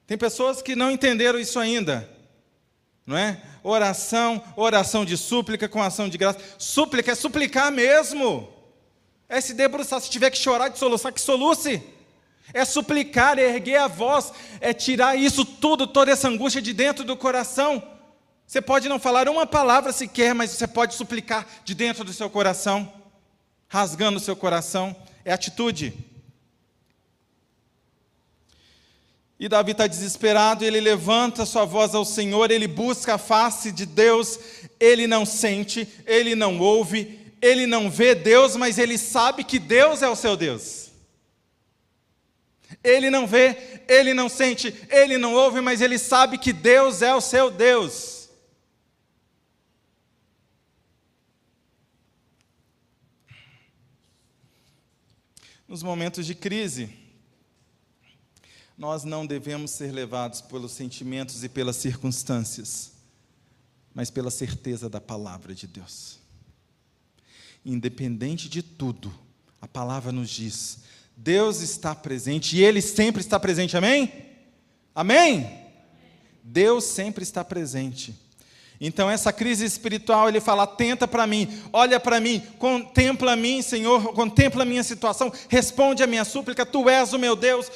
Tem 0.05 0.19
pessoas 0.19 0.61
que 0.61 0.75
não 0.75 0.91
entenderam 0.91 1.39
isso 1.39 1.61
ainda 1.61 2.14
não 3.07 3.17
é? 3.17 3.41
Oração, 3.63 4.43
oração 4.57 5.05
de 5.05 5.17
súplica 5.17 5.69
com 5.69 5.83
ação 5.83 6.09
de 6.09 6.17
graça. 6.17 6.39
Súplica 6.59 7.13
é 7.13 7.15
suplicar 7.15 7.71
mesmo. 7.71 8.49
É 9.29 9.41
se 9.41 9.55
debruçar, 9.55 10.01
se 10.01 10.11
tiver 10.11 10.31
que 10.31 10.39
chorar 10.39 10.69
de 10.69 10.79
soluçar, 10.79 11.13
que 11.13 11.21
soluce. 11.21 11.83
É 12.53 12.65
suplicar, 12.65 13.39
é 13.39 13.43
erguer 13.43 13.77
a 13.77 13.89
voz, 13.89 14.33
é 14.61 14.73
tirar 14.73 15.17
isso 15.17 15.45
tudo, 15.45 15.87
toda 15.87 16.11
essa 16.11 16.29
angústia 16.29 16.61
de 16.61 16.73
dentro 16.73 17.05
do 17.05 17.17
coração. 17.17 17.83
Você 18.47 18.61
pode 18.61 18.89
não 18.89 18.99
falar 18.99 19.29
uma 19.29 19.47
palavra 19.47 19.93
sequer, 19.93 20.35
mas 20.35 20.51
você 20.51 20.67
pode 20.67 20.95
suplicar 20.95 21.47
de 21.65 21.75
dentro 21.75 22.05
do 22.05 22.13
seu 22.13 22.29
coração, 22.29 22.93
rasgando 23.67 24.19
o 24.19 24.21
seu 24.21 24.37
coração. 24.37 24.95
É 25.25 25.33
atitude. 25.33 25.95
E 29.39 29.49
Davi 29.49 29.73
está 29.73 29.87
desesperado, 29.87 30.65
ele 30.65 30.81
levanta 30.81 31.45
sua 31.45 31.65
voz 31.65 31.95
ao 31.95 32.05
Senhor, 32.05 32.51
ele 32.51 32.69
busca 32.69 33.15
a 33.15 33.19
face 33.19 33.73
de 33.73 33.85
Deus, 33.85 34.39
ele 34.79 35.07
não 35.07 35.27
sente, 35.27 35.89
ele 36.07 36.35
não 36.37 36.61
ouve, 36.61 37.19
ele 37.43 37.67
não 37.67 37.91
vê 37.91 38.15
Deus, 38.15 38.55
mas 38.55 38.79
ele 38.79 38.97
sabe 38.97 39.43
que 39.43 39.59
Deus 39.59 40.03
é 40.03 40.09
o 40.09 40.17
seu 40.17 40.37
Deus. 40.37 40.91
Ele 42.83 43.11
não 43.11 43.27
vê, 43.27 43.83
ele 43.89 44.15
não 44.15 44.29
sente, 44.29 44.75
ele 44.89 45.19
não 45.19 45.35
ouve, 45.35 45.61
mas 45.61 45.81
ele 45.81 45.99
sabe 45.99 46.39
que 46.39 46.53
Deus 46.53 47.03
é 47.03 47.15
o 47.15 47.21
seu 47.21 47.51
Deus. 47.51 48.29
Nos 55.67 55.83
momentos 55.83 56.25
de 56.25 56.35
crise, 56.35 57.04
nós 58.77 59.05
não 59.05 59.25
devemos 59.25 59.71
ser 59.71 59.93
levados 59.93 60.41
pelos 60.41 60.73
sentimentos 60.73 61.45
e 61.45 61.49
pelas 61.49 61.77
circunstâncias, 61.77 62.93
mas 63.95 64.11
pela 64.11 64.31
certeza 64.31 64.91
da 64.91 65.01
palavra 65.01 65.55
de 65.55 65.67
Deus. 65.67 66.19
Independente 67.65 68.49
de 68.49 68.63
tudo, 68.63 69.15
a 69.61 69.69
palavra 69.69 70.11
nos 70.11 70.29
diz: 70.29 70.81
Deus 71.17 71.61
está 71.61 71.95
presente 71.95 72.57
e 72.57 72.65
Ele 72.65 72.83
sempre 72.83 73.21
está 73.21 73.39
presente, 73.39 73.77
amém? 73.77 74.13
Amém? 74.95 75.65
Deus 76.43 76.85
sempre 76.85 77.23
está 77.23 77.45
presente. 77.45 78.15
Então, 78.81 79.09
essa 79.09 79.33
crise 79.33 79.65
espiritual, 79.65 80.29
ele 80.29 80.41
fala: 80.41 80.65
atenta 80.65 81.07
para 81.07 81.27
mim, 81.27 81.49
olha 81.73 81.99
para 81.99 82.21
mim, 82.21 82.43
contempla 82.59 83.37
mim, 83.37 83.63
Senhor, 83.63 84.13
contempla 84.13 84.63
a 84.63 84.67
minha 84.67 84.83
situação, 84.83 85.33
responde 85.49 86.03
a 86.03 86.07
minha 86.07 86.25
súplica, 86.25 86.67
tu 86.67 86.89
és 86.89 87.13
o 87.13 87.19
meu 87.19 87.37
Deus. 87.37 87.71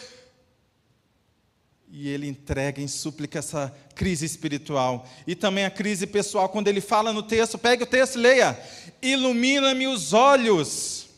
E 2.00 2.08
ele 2.08 2.28
entrega 2.28 2.80
em 2.80 2.86
súplica 2.86 3.40
essa 3.40 3.74
crise 3.96 4.24
espiritual. 4.24 5.04
E 5.26 5.34
também 5.34 5.64
a 5.64 5.70
crise 5.70 6.06
pessoal, 6.06 6.48
quando 6.48 6.68
ele 6.68 6.80
fala 6.80 7.12
no 7.12 7.24
texto, 7.24 7.58
pegue 7.58 7.82
o 7.82 7.86
texto 7.86 8.14
e 8.14 8.18
leia: 8.18 8.56
Ilumina-me 9.02 9.88
os 9.88 10.12
olhos. 10.12 11.08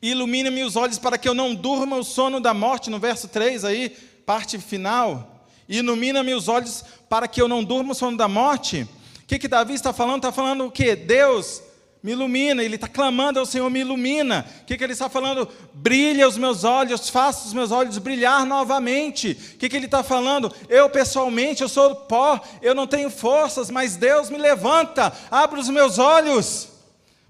Ilumina-me 0.00 0.64
os 0.64 0.74
olhos 0.74 0.98
para 0.98 1.18
que 1.18 1.28
eu 1.28 1.34
não 1.34 1.54
durma 1.54 1.98
o 1.98 2.02
sono 2.02 2.40
da 2.40 2.54
morte, 2.54 2.88
no 2.88 2.98
verso 2.98 3.28
3 3.28 3.62
aí, 3.62 3.90
parte 4.24 4.58
final. 4.58 5.46
Ilumina-me 5.68 6.32
os 6.32 6.48
olhos 6.48 6.82
para 7.06 7.28
que 7.28 7.42
eu 7.42 7.46
não 7.46 7.62
durma 7.62 7.92
o 7.92 7.94
sono 7.94 8.16
da 8.16 8.26
morte. 8.26 8.88
O 9.22 9.26
que, 9.26 9.38
que 9.38 9.48
Davi 9.48 9.74
está 9.74 9.92
falando? 9.92 10.20
Está 10.20 10.32
falando 10.32 10.64
o 10.64 10.70
quê? 10.70 10.96
Deus, 10.96 11.60
me 12.04 12.12
ilumina. 12.12 12.62
Ele 12.62 12.74
está 12.74 12.86
clamando 12.86 13.40
ao 13.40 13.46
Senhor, 13.46 13.68
me 13.70 13.80
ilumina. 13.80 14.46
O 14.60 14.66
que, 14.66 14.76
que 14.76 14.84
ele 14.84 14.92
está 14.92 15.08
falando? 15.08 15.48
Brilha 15.72 16.28
os 16.28 16.36
meus 16.36 16.62
olhos, 16.62 17.08
faça 17.08 17.46
os 17.46 17.54
meus 17.54 17.70
olhos 17.70 17.96
brilhar 17.96 18.44
novamente. 18.44 19.32
O 19.54 19.56
que, 19.56 19.70
que 19.70 19.76
ele 19.76 19.86
está 19.86 20.02
falando? 20.02 20.52
Eu 20.68 20.90
pessoalmente, 20.90 21.62
eu 21.62 21.68
sou 21.68 21.96
pó, 21.96 22.38
eu 22.60 22.74
não 22.74 22.86
tenho 22.86 23.08
forças, 23.08 23.70
mas 23.70 23.96
Deus 23.96 24.28
me 24.28 24.36
levanta, 24.36 25.10
abre 25.30 25.58
os 25.58 25.70
meus 25.70 25.98
olhos, 25.98 26.68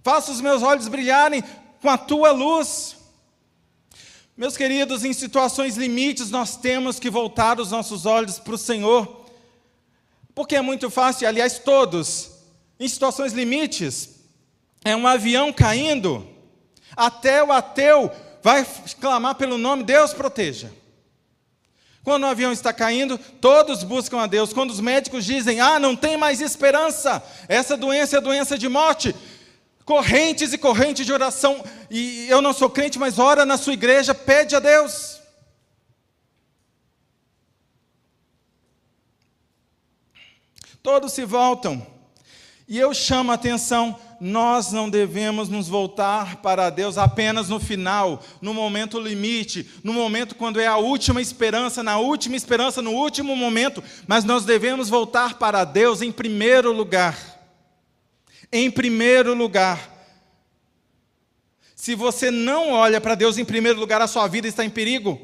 faça 0.02 0.32
os 0.32 0.40
meus 0.40 0.60
olhos 0.60 0.88
brilharem 0.88 1.44
com 1.80 1.88
a 1.88 1.96
tua 1.96 2.32
luz. 2.32 2.96
Meus 4.36 4.56
queridos, 4.56 5.04
em 5.04 5.12
situações 5.12 5.76
limites, 5.76 6.32
nós 6.32 6.56
temos 6.56 6.98
que 6.98 7.08
voltar 7.08 7.60
os 7.60 7.70
nossos 7.70 8.06
olhos 8.06 8.40
para 8.40 8.56
o 8.56 8.58
Senhor, 8.58 9.24
porque 10.34 10.56
é 10.56 10.60
muito 10.60 10.90
fácil, 10.90 11.28
aliás, 11.28 11.60
todos, 11.60 12.30
em 12.80 12.88
situações 12.88 13.32
limites, 13.32 14.13
é 14.84 14.94
um 14.94 15.06
avião 15.06 15.52
caindo, 15.52 16.28
até 16.94 17.42
o 17.42 17.50
ateu 17.50 18.10
vai 18.42 18.66
clamar 19.00 19.34
pelo 19.36 19.56
nome, 19.56 19.82
Deus 19.82 20.12
proteja. 20.12 20.70
Quando 22.04 22.24
o 22.24 22.26
avião 22.26 22.52
está 22.52 22.70
caindo, 22.70 23.16
todos 23.16 23.82
buscam 23.82 24.20
a 24.20 24.26
Deus. 24.26 24.52
Quando 24.52 24.70
os 24.70 24.78
médicos 24.78 25.24
dizem, 25.24 25.58
ah, 25.58 25.80
não 25.80 25.96
tem 25.96 26.18
mais 26.18 26.42
esperança, 26.42 27.24
essa 27.48 27.78
doença 27.78 28.18
é 28.18 28.20
doença 28.20 28.58
de 28.58 28.68
morte, 28.68 29.16
correntes 29.86 30.52
e 30.52 30.58
correntes 30.58 31.06
de 31.06 31.12
oração. 31.14 31.64
E 31.90 32.26
eu 32.28 32.42
não 32.42 32.52
sou 32.52 32.68
crente, 32.68 32.98
mas 32.98 33.18
ora 33.18 33.46
na 33.46 33.56
sua 33.56 33.72
igreja, 33.72 34.14
pede 34.14 34.54
a 34.54 34.60
Deus. 34.60 35.18
Todos 40.82 41.14
se 41.14 41.24
voltam. 41.24 41.86
E 42.68 42.78
eu 42.78 42.92
chamo 42.92 43.32
a 43.32 43.34
atenção, 43.34 43.98
nós 44.20 44.72
não 44.72 44.88
devemos 44.88 45.48
nos 45.48 45.68
voltar 45.68 46.36
para 46.36 46.70
Deus 46.70 46.98
apenas 46.98 47.48
no 47.48 47.60
final, 47.60 48.22
no 48.40 48.54
momento 48.54 48.98
limite, 48.98 49.68
no 49.82 49.92
momento 49.92 50.34
quando 50.34 50.60
é 50.60 50.66
a 50.66 50.76
última 50.76 51.20
esperança, 51.20 51.82
na 51.82 51.98
última 51.98 52.36
esperança, 52.36 52.80
no 52.80 52.92
último 52.92 53.36
momento, 53.36 53.82
mas 54.06 54.24
nós 54.24 54.44
devemos 54.44 54.88
voltar 54.88 55.38
para 55.38 55.64
Deus 55.64 56.02
em 56.02 56.12
primeiro 56.12 56.72
lugar 56.72 57.34
em 58.54 58.70
primeiro 58.70 59.34
lugar. 59.34 59.90
Se 61.74 61.96
você 61.96 62.30
não 62.30 62.70
olha 62.70 63.00
para 63.00 63.16
Deus 63.16 63.36
em 63.36 63.44
primeiro 63.44 63.80
lugar, 63.80 64.00
a 64.00 64.06
sua 64.06 64.28
vida 64.28 64.46
está 64.46 64.64
em 64.64 64.70
perigo. 64.70 65.20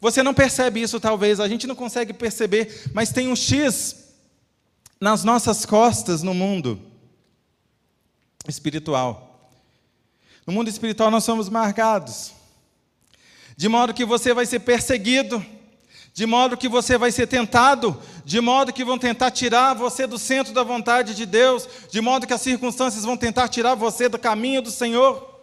Você 0.00 0.20
não 0.20 0.34
percebe 0.34 0.82
isso, 0.82 0.98
talvez, 0.98 1.38
a 1.38 1.48
gente 1.48 1.66
não 1.66 1.76
consegue 1.76 2.12
perceber, 2.12 2.90
mas 2.92 3.12
tem 3.12 3.28
um 3.28 3.36
X 3.36 4.05
nas 5.00 5.24
nossas 5.24 5.66
costas 5.66 6.22
no 6.22 6.34
mundo 6.34 6.80
espiritual. 8.48 9.50
No 10.46 10.52
mundo 10.52 10.68
espiritual 10.68 11.10
nós 11.10 11.24
somos 11.24 11.48
marcados, 11.48 12.32
de 13.56 13.68
modo 13.68 13.94
que 13.94 14.04
você 14.04 14.32
vai 14.32 14.46
ser 14.46 14.60
perseguido, 14.60 15.44
de 16.14 16.24
modo 16.24 16.56
que 16.56 16.68
você 16.68 16.96
vai 16.96 17.12
ser 17.12 17.26
tentado, 17.26 18.00
de 18.24 18.40
modo 18.40 18.72
que 18.72 18.84
vão 18.84 18.96
tentar 18.96 19.30
tirar 19.30 19.74
você 19.74 20.06
do 20.06 20.18
centro 20.18 20.54
da 20.54 20.62
vontade 20.62 21.14
de 21.14 21.26
Deus, 21.26 21.68
de 21.90 22.00
modo 22.00 22.26
que 22.26 22.32
as 22.32 22.40
circunstâncias 22.40 23.04
vão 23.04 23.16
tentar 23.16 23.48
tirar 23.48 23.74
você 23.74 24.08
do 24.08 24.18
caminho 24.18 24.62
do 24.62 24.70
Senhor. 24.70 25.35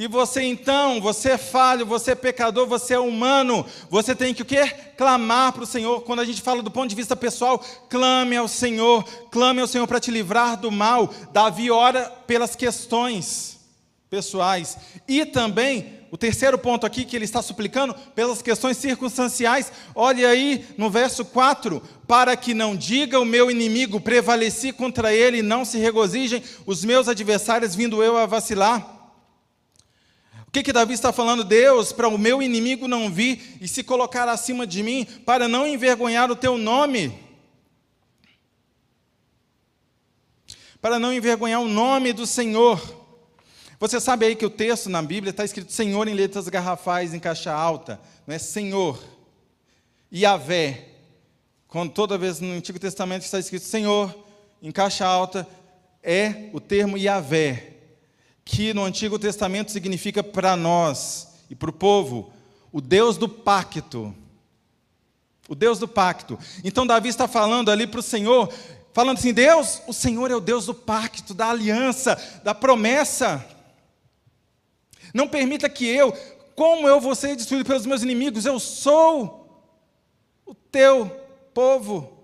E 0.00 0.08
você 0.08 0.40
então, 0.40 0.98
você 0.98 1.32
é 1.32 1.36
falho, 1.36 1.84
você 1.84 2.12
é 2.12 2.14
pecador, 2.14 2.66
você 2.66 2.94
é 2.94 2.98
humano, 2.98 3.66
você 3.90 4.14
tem 4.14 4.32
que 4.32 4.40
o 4.40 4.46
quê? 4.46 4.66
Clamar 4.96 5.52
para 5.52 5.62
o 5.62 5.66
Senhor. 5.66 6.00
Quando 6.04 6.20
a 6.20 6.24
gente 6.24 6.40
fala 6.40 6.62
do 6.62 6.70
ponto 6.70 6.88
de 6.88 6.96
vista 6.96 7.14
pessoal, 7.14 7.62
clame 7.86 8.34
ao 8.34 8.48
Senhor, 8.48 9.04
clame 9.30 9.60
ao 9.60 9.66
Senhor 9.66 9.86
para 9.86 10.00
te 10.00 10.10
livrar 10.10 10.56
do 10.56 10.70
mal. 10.70 11.12
Davi 11.34 11.70
ora 11.70 12.04
pelas 12.26 12.56
questões 12.56 13.60
pessoais 14.08 14.78
e 15.06 15.26
também 15.26 16.00
o 16.10 16.16
terceiro 16.16 16.56
ponto 16.56 16.86
aqui 16.86 17.04
que 17.04 17.14
ele 17.14 17.26
está 17.26 17.42
suplicando 17.42 17.92
pelas 18.14 18.40
questões 18.40 18.78
circunstanciais. 18.78 19.70
Olha 19.94 20.30
aí 20.30 20.64
no 20.78 20.88
verso 20.88 21.26
4: 21.26 21.82
para 22.08 22.34
que 22.38 22.54
não 22.54 22.74
diga 22.74 23.20
o 23.20 23.26
meu 23.26 23.50
inimigo, 23.50 24.00
prevaleci 24.00 24.72
contra 24.72 25.12
ele, 25.12 25.42
não 25.42 25.62
se 25.62 25.76
regozijem 25.76 26.42
os 26.64 26.86
meus 26.86 27.06
adversários, 27.06 27.74
vindo 27.74 28.02
eu 28.02 28.16
a 28.16 28.24
vacilar. 28.24 28.99
O 30.50 30.52
que, 30.52 30.64
que 30.64 30.72
Davi 30.72 30.94
está 30.94 31.12
falando? 31.12 31.44
Deus, 31.44 31.92
para 31.92 32.08
o 32.08 32.18
meu 32.18 32.42
inimigo 32.42 32.88
não 32.88 33.08
vir 33.08 33.56
e 33.60 33.68
se 33.68 33.84
colocar 33.84 34.28
acima 34.28 34.66
de 34.66 34.82
mim, 34.82 35.04
para 35.24 35.46
não 35.46 35.64
envergonhar 35.64 36.28
o 36.28 36.34
teu 36.34 36.58
nome. 36.58 37.16
Para 40.80 40.98
não 40.98 41.12
envergonhar 41.12 41.60
o 41.60 41.68
nome 41.68 42.12
do 42.12 42.26
Senhor. 42.26 42.82
Você 43.78 44.00
sabe 44.00 44.26
aí 44.26 44.34
que 44.34 44.44
o 44.44 44.50
texto 44.50 44.90
na 44.90 45.00
Bíblia 45.00 45.30
está 45.30 45.44
escrito 45.44 45.70
Senhor 45.70 46.08
em 46.08 46.14
letras 46.14 46.48
garrafais 46.48 47.14
em 47.14 47.20
caixa 47.20 47.52
alta, 47.52 48.00
não 48.26 48.34
é 48.34 48.38
Senhor. 48.40 49.00
Yahvé. 50.12 50.88
Quando 51.68 51.92
toda 51.92 52.18
vez 52.18 52.40
no 52.40 52.50
Antigo 52.54 52.80
Testamento 52.80 53.22
está 53.22 53.38
escrito 53.38 53.66
Senhor 53.66 54.12
em 54.60 54.72
caixa 54.72 55.06
alta, 55.06 55.46
é 56.02 56.50
o 56.52 56.58
termo 56.58 56.98
Yahvé, 56.98 57.76
que 58.50 58.74
no 58.74 58.82
Antigo 58.84 59.16
Testamento 59.16 59.70
significa 59.70 60.24
para 60.24 60.56
nós 60.56 61.28
e 61.48 61.54
para 61.54 61.70
o 61.70 61.72
povo, 61.72 62.32
o 62.72 62.80
Deus 62.80 63.16
do 63.16 63.28
pacto. 63.28 64.12
O 65.48 65.54
Deus 65.54 65.78
do 65.78 65.86
pacto. 65.86 66.36
Então 66.64 66.84
Davi 66.84 67.08
está 67.08 67.28
falando 67.28 67.70
ali 67.70 67.86
para 67.86 68.00
o 68.00 68.02
Senhor, 68.02 68.52
falando 68.92 69.18
assim: 69.18 69.32
Deus, 69.32 69.80
o 69.86 69.92
Senhor 69.92 70.32
é 70.32 70.34
o 70.34 70.40
Deus 70.40 70.66
do 70.66 70.74
pacto, 70.74 71.32
da 71.32 71.48
aliança, 71.48 72.16
da 72.42 72.52
promessa. 72.52 73.44
Não 75.14 75.28
permita 75.28 75.68
que 75.68 75.86
eu, 75.86 76.12
como 76.56 76.88
eu 76.88 77.00
vou 77.00 77.14
ser 77.14 77.36
destruído 77.36 77.66
pelos 77.66 77.86
meus 77.86 78.02
inimigos, 78.02 78.46
eu 78.46 78.58
sou 78.58 79.64
o 80.44 80.56
teu 80.56 81.06
povo 81.54 82.18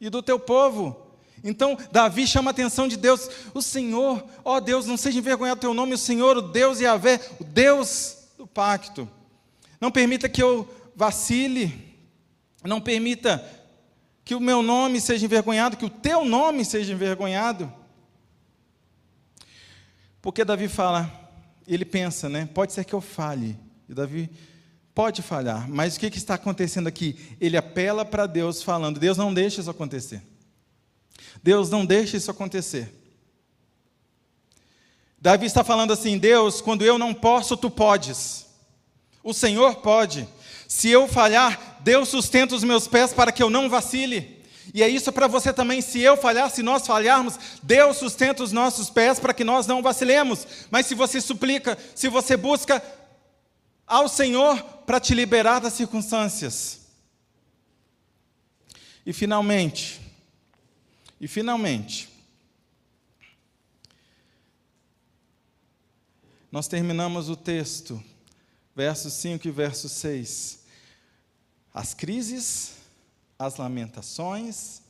e 0.00 0.10
do 0.10 0.20
teu 0.20 0.38
povo. 0.38 1.03
Então, 1.46 1.76
Davi 1.92 2.26
chama 2.26 2.50
a 2.50 2.52
atenção 2.52 2.88
de 2.88 2.96
Deus, 2.96 3.28
o 3.52 3.60
Senhor, 3.60 4.24
ó 4.42 4.58
Deus, 4.58 4.86
não 4.86 4.96
seja 4.96 5.18
envergonhado 5.18 5.58
o 5.58 5.60
teu 5.60 5.74
nome, 5.74 5.92
o 5.92 5.98
Senhor, 5.98 6.38
o 6.38 6.42
Deus 6.42 6.80
Yahvé, 6.80 7.20
o 7.38 7.44
Deus 7.44 8.16
do 8.38 8.46
pacto. 8.46 9.06
Não 9.78 9.90
permita 9.90 10.26
que 10.26 10.42
eu 10.42 10.66
vacile, 10.96 11.94
não 12.64 12.80
permita 12.80 13.44
que 14.24 14.34
o 14.34 14.40
meu 14.40 14.62
nome 14.62 15.02
seja 15.02 15.26
envergonhado, 15.26 15.76
que 15.76 15.84
o 15.84 15.90
teu 15.90 16.24
nome 16.24 16.64
seja 16.64 16.94
envergonhado. 16.94 17.70
Porque 20.22 20.46
Davi 20.46 20.66
fala: 20.66 21.12
ele 21.68 21.84
pensa, 21.84 22.26
né? 22.26 22.48
Pode 22.54 22.72
ser 22.72 22.84
que 22.84 22.94
eu 22.94 23.02
falhe. 23.02 23.58
E 23.86 23.92
Davi 23.92 24.30
pode 24.94 25.20
falhar, 25.20 25.68
mas 25.68 25.96
o 25.96 26.00
que, 26.00 26.08
que 26.08 26.16
está 26.16 26.34
acontecendo 26.34 26.86
aqui? 26.86 27.36
Ele 27.38 27.58
apela 27.58 28.02
para 28.02 28.26
Deus, 28.26 28.62
falando: 28.62 28.98
Deus 28.98 29.18
não 29.18 29.34
deixa 29.34 29.60
isso 29.60 29.70
acontecer. 29.70 30.22
Deus 31.44 31.68
não 31.68 31.84
deixa 31.84 32.16
isso 32.16 32.30
acontecer. 32.30 32.90
Davi 35.20 35.44
está 35.44 35.62
falando 35.62 35.92
assim: 35.92 36.16
Deus, 36.16 36.62
quando 36.62 36.82
eu 36.86 36.96
não 36.96 37.12
posso, 37.12 37.54
tu 37.54 37.68
podes. 37.68 38.46
O 39.22 39.34
Senhor 39.34 39.76
pode. 39.76 40.26
Se 40.66 40.88
eu 40.88 41.06
falhar, 41.06 41.76
Deus 41.80 42.08
sustenta 42.08 42.54
os 42.54 42.64
meus 42.64 42.88
pés 42.88 43.12
para 43.12 43.30
que 43.30 43.42
eu 43.42 43.50
não 43.50 43.68
vacile. 43.68 44.42
E 44.72 44.82
é 44.82 44.88
isso 44.88 45.12
para 45.12 45.26
você 45.26 45.52
também. 45.52 45.82
Se 45.82 46.00
eu 46.00 46.16
falhar, 46.16 46.50
se 46.50 46.62
nós 46.62 46.86
falharmos, 46.86 47.38
Deus 47.62 47.98
sustenta 47.98 48.42
os 48.42 48.50
nossos 48.50 48.88
pés 48.88 49.20
para 49.20 49.34
que 49.34 49.44
nós 49.44 49.66
não 49.66 49.82
vacilemos. 49.82 50.46
Mas 50.70 50.86
se 50.86 50.94
você 50.94 51.20
suplica, 51.20 51.76
se 51.94 52.08
você 52.08 52.38
busca 52.38 52.82
ao 53.86 54.08
Senhor 54.08 54.62
para 54.86 54.98
te 54.98 55.14
liberar 55.14 55.58
das 55.58 55.74
circunstâncias. 55.74 56.80
E 59.04 59.12
finalmente, 59.12 60.03
e 61.24 61.26
finalmente, 61.26 62.06
nós 66.52 66.68
terminamos 66.68 67.30
o 67.30 67.34
texto, 67.34 67.98
verso 68.76 69.08
5 69.08 69.48
e 69.48 69.50
verso 69.50 69.88
6. 69.88 70.66
As 71.72 71.94
crises 71.94 72.74
as 73.38 73.56
lamentações, 73.56 74.82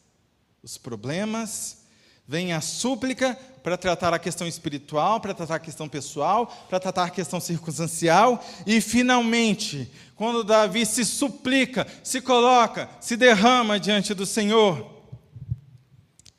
os 0.61 0.77
problemas, 0.77 1.85
vem 2.27 2.53
a 2.53 2.61
súplica 2.61 3.39
para 3.63 3.77
tratar 3.77 4.13
a 4.13 4.19
questão 4.19 4.49
espiritual, 4.49 5.21
para 5.21 5.35
tratar 5.35 5.55
a 5.55 5.61
questão 5.61 5.89
pessoal, 5.89 6.49
para 6.69 6.81
tratar 6.81 7.05
a 7.05 7.11
questão 7.11 7.39
circunstancial, 7.39 8.45
e 8.67 8.81
finalmente, 8.81 9.89
quando 10.17 10.43
Davi 10.43 10.85
se 10.85 11.05
suplica, 11.05 11.87
se 12.03 12.21
coloca, 12.21 12.91
se 13.01 13.17
derrama 13.17 13.79
diante 13.79 14.13
do 14.15 14.27
Senhor, 14.27 14.94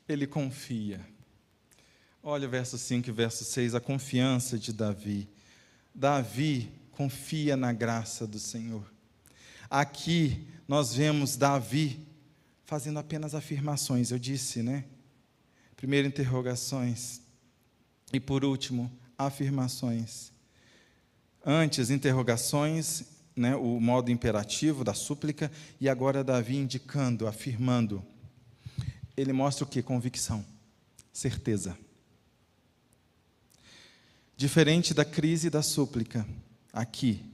ele 0.08 0.26
confia. 0.26 1.00
Olha 2.22 2.46
o 2.48 2.50
verso 2.50 2.76
5 2.76 3.08
e 3.08 3.12
verso 3.12 3.44
6, 3.44 3.74
a 3.74 3.80
confiança 3.80 4.58
de 4.58 4.72
Davi. 4.72 5.28
Davi 5.94 6.70
confia 6.92 7.56
na 7.56 7.72
graça 7.72 8.26
do 8.26 8.38
Senhor. 8.38 8.84
Aqui 9.70 10.46
nós 10.66 10.94
vemos 10.94 11.36
Davi 11.36 12.06
fazendo 12.64 12.98
apenas 12.98 13.34
afirmações, 13.34 14.10
eu 14.10 14.18
disse, 14.18 14.62
né? 14.62 14.84
Primeiro, 15.76 16.08
interrogações. 16.08 17.20
E 18.12 18.18
por 18.18 18.44
último, 18.44 18.90
afirmações. 19.16 20.32
Antes, 21.44 21.90
interrogações, 21.90 23.04
né, 23.36 23.54
o 23.54 23.78
modo 23.78 24.10
imperativo 24.10 24.82
da 24.82 24.94
súplica, 24.94 25.50
e 25.80 25.88
agora 25.88 26.24
Davi 26.24 26.56
indicando, 26.56 27.26
afirmando. 27.26 28.04
Ele 29.16 29.32
mostra 29.32 29.64
o 29.64 29.68
que? 29.68 29.82
Convicção, 29.82 30.44
certeza. 31.12 31.76
Diferente 34.36 34.92
da 34.92 35.04
crise 35.04 35.48
da 35.48 35.62
súplica, 35.62 36.26
aqui, 36.72 37.24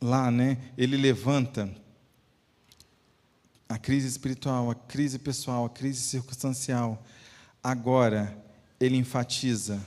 lá, 0.00 0.30
né, 0.30 0.58
ele 0.76 0.96
levanta 0.96 1.74
a 3.68 3.78
crise 3.78 4.06
espiritual, 4.06 4.70
a 4.70 4.74
crise 4.74 5.18
pessoal, 5.18 5.64
a 5.64 5.70
crise 5.70 6.00
circunstancial. 6.00 7.04
Agora, 7.62 8.36
ele 8.80 8.96
enfatiza 8.96 9.86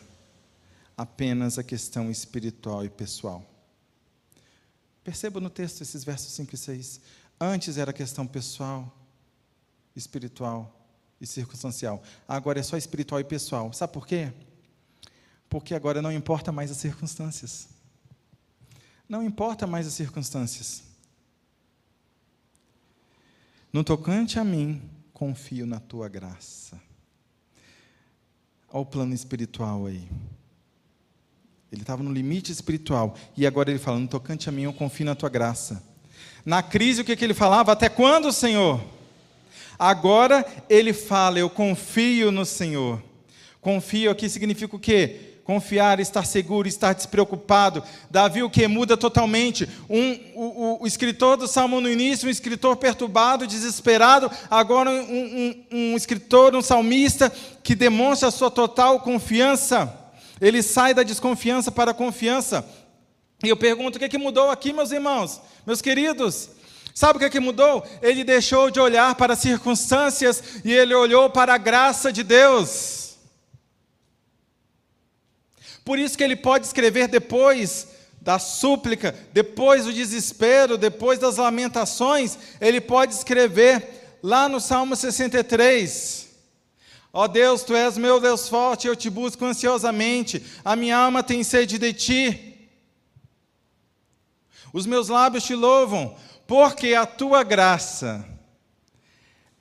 apenas 0.96 1.58
a 1.58 1.64
questão 1.64 2.12
espiritual 2.12 2.86
e 2.86 2.90
pessoal. 2.90 3.44
Perceba 5.04 5.40
no 5.40 5.50
texto 5.50 5.82
esses 5.82 6.04
versos 6.04 6.32
5 6.34 6.54
e 6.54 6.58
6. 6.58 7.02
Antes 7.40 7.78
era 7.78 7.92
questão 7.92 8.28
pessoal, 8.28 8.96
espiritual 9.96 10.82
e 11.20 11.28
circunstancial. 11.28 12.02
Agora 12.28 12.60
é 12.60 12.64
só 12.64 12.78
espiritual 12.78 13.20
e 13.22 13.24
pessoal. 13.24 13.72
Sabe 13.74 13.94
por 13.94 14.08
quê? 14.08 14.32
Porque 15.50 15.76
agora 15.76 16.02
não 16.02 16.12
importa 16.12 16.52
mais 16.52 16.72
as 16.72 16.78
circunstâncias. 16.78 17.68
Não 19.08 19.22
importa 19.22 19.68
mais 19.68 19.86
as 19.86 19.94
circunstâncias. 19.94 20.84
No 23.72 23.84
tocante 23.84 24.40
a 24.40 24.44
mim, 24.44 24.82
confio 25.14 25.66
na 25.66 25.80
tua 25.80 26.10
graça. 26.10 26.82
Olha 28.70 28.82
o 28.82 28.86
plano 28.86 29.14
espiritual 29.14 29.86
aí. 29.86 30.08
Ele 31.72 31.82
estava 31.82 32.04
no 32.04 32.12
limite 32.12 32.52
espiritual. 32.52 33.16
E 33.36 33.46
agora 33.46 33.70
ele 33.70 33.80
fala: 33.80 34.00
No 34.00 34.08
tocante 34.08 34.50
a 34.50 34.52
mim, 34.52 34.64
eu 34.64 34.74
confio 34.74 35.06
na 35.06 35.16
tua 35.16 35.30
graça. 35.30 35.84
Na 36.46 36.64
crise, 36.64 37.02
o 37.02 37.06
que, 37.06 37.16
que 37.16 37.24
ele 37.24 37.34
falava? 37.34 37.72
Até 37.72 37.88
quando, 37.88 38.32
Senhor? 38.32 38.82
Agora 39.82 40.46
ele 40.70 40.94
fala: 40.94 41.40
Eu 41.40 41.50
confio 41.50 42.32
no 42.32 42.46
Senhor. 42.46 43.02
Confio 43.60 44.12
aqui 44.12 44.30
significa 44.30 44.76
o 44.76 44.80
quê? 44.80 45.30
confiar, 45.44 46.00
estar 46.00 46.24
seguro, 46.24 46.68
estar 46.68 46.94
despreocupado. 46.94 47.84
Davi 48.10 48.44
o 48.44 48.50
que 48.50 48.68
muda 48.68 48.96
totalmente. 48.96 49.68
Um, 49.90 50.14
o, 50.36 50.84
o, 50.84 50.88
escritor 50.88 51.36
do 51.36 51.48
Salmo 51.48 51.82
no 51.82 51.90
início, 51.90 52.28
um 52.28 52.32
escritor 52.32 52.78
perturbado, 52.78 53.48
desesperado, 53.48 54.32
agora 54.52 54.92
um, 54.92 54.96
um, 55.02 55.66
um 55.72 55.98
escritor, 55.98 56.56
um 56.56 56.62
salmista 56.62 57.30
que 57.64 57.74
demonstra 57.74 58.30
a 58.30 58.32
sua 58.32 58.52
total 58.52 59.00
confiança. 59.00 59.92
Ele 60.40 60.62
sai 60.62 60.94
da 60.94 61.02
desconfiança 61.02 61.72
para 61.72 61.90
a 61.90 61.96
confiança. 61.96 62.64
E 63.44 63.50
eu 63.50 63.58
pergunto: 63.58 63.96
o 63.96 64.00
que, 64.00 64.06
é 64.06 64.10
que 64.10 64.18
mudou 64.20 64.52
aqui, 64.52 64.72
meus 64.72 64.92
irmãos, 64.92 65.42
meus 65.66 65.82
queridos? 65.82 66.61
Sabe 66.94 67.18
o 67.18 67.20
que, 67.20 67.26
é 67.26 67.30
que 67.30 67.40
mudou? 67.40 67.86
Ele 68.02 68.24
deixou 68.24 68.70
de 68.70 68.80
olhar 68.80 69.16
para 69.16 69.34
as 69.34 69.40
circunstâncias 69.40 70.62
e 70.64 70.72
ele 70.72 70.94
olhou 70.94 71.30
para 71.30 71.54
a 71.54 71.58
graça 71.58 72.12
de 72.12 72.24
Deus. 72.24 73.18
Por 75.84 75.98
isso 75.98 76.18
que 76.18 76.24
ele 76.24 76.36
pode 76.36 76.66
escrever 76.66 77.08
depois 77.08 77.88
da 78.22 78.38
súplica, 78.38 79.16
depois 79.34 79.86
do 79.86 79.94
desespero, 79.94 80.78
depois 80.78 81.18
das 81.18 81.38
lamentações, 81.38 82.38
ele 82.60 82.80
pode 82.80 83.16
escrever 83.16 84.20
lá 84.22 84.48
no 84.48 84.60
Salmo 84.60 84.96
63. 84.96 86.30
Ó 87.12 87.24
oh 87.24 87.28
Deus, 87.28 87.64
tu 87.64 87.76
és 87.76 87.98
meu 87.98 88.20
Deus 88.22 88.48
forte, 88.48 88.88
eu 88.88 88.96
te 88.96 89.10
busco 89.10 89.44
ansiosamente, 89.44 90.42
a 90.64 90.76
minha 90.76 90.96
alma 90.96 91.24
tem 91.24 91.44
sede 91.44 91.78
de 91.78 91.92
ti. 91.94 92.70
Os 94.72 94.86
meus 94.86 95.10
lábios 95.10 95.44
te 95.44 95.54
louvam, 95.54 96.16
porque 96.52 96.94
a 96.96 97.06
tua 97.06 97.44
graça 97.44 98.28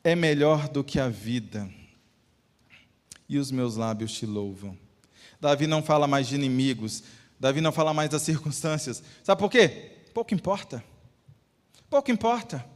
é 0.02 0.16
melhor 0.16 0.68
do 0.68 0.82
que 0.82 0.98
a 0.98 1.08
vida, 1.08 1.70
e 3.28 3.38
os 3.38 3.52
meus 3.52 3.76
lábios 3.76 4.10
te 4.10 4.26
louvam. 4.26 4.76
Davi 5.40 5.68
não 5.68 5.84
fala 5.84 6.08
mais 6.08 6.26
de 6.26 6.34
inimigos. 6.34 7.04
Davi 7.38 7.60
não 7.60 7.70
fala 7.70 7.94
mais 7.94 8.10
das 8.10 8.22
circunstâncias. 8.22 9.04
Sabe 9.22 9.38
por 9.38 9.48
quê? 9.48 9.98
Pouco 10.12 10.34
importa. 10.34 10.82
Pouco 11.88 12.10
importa. 12.10 12.66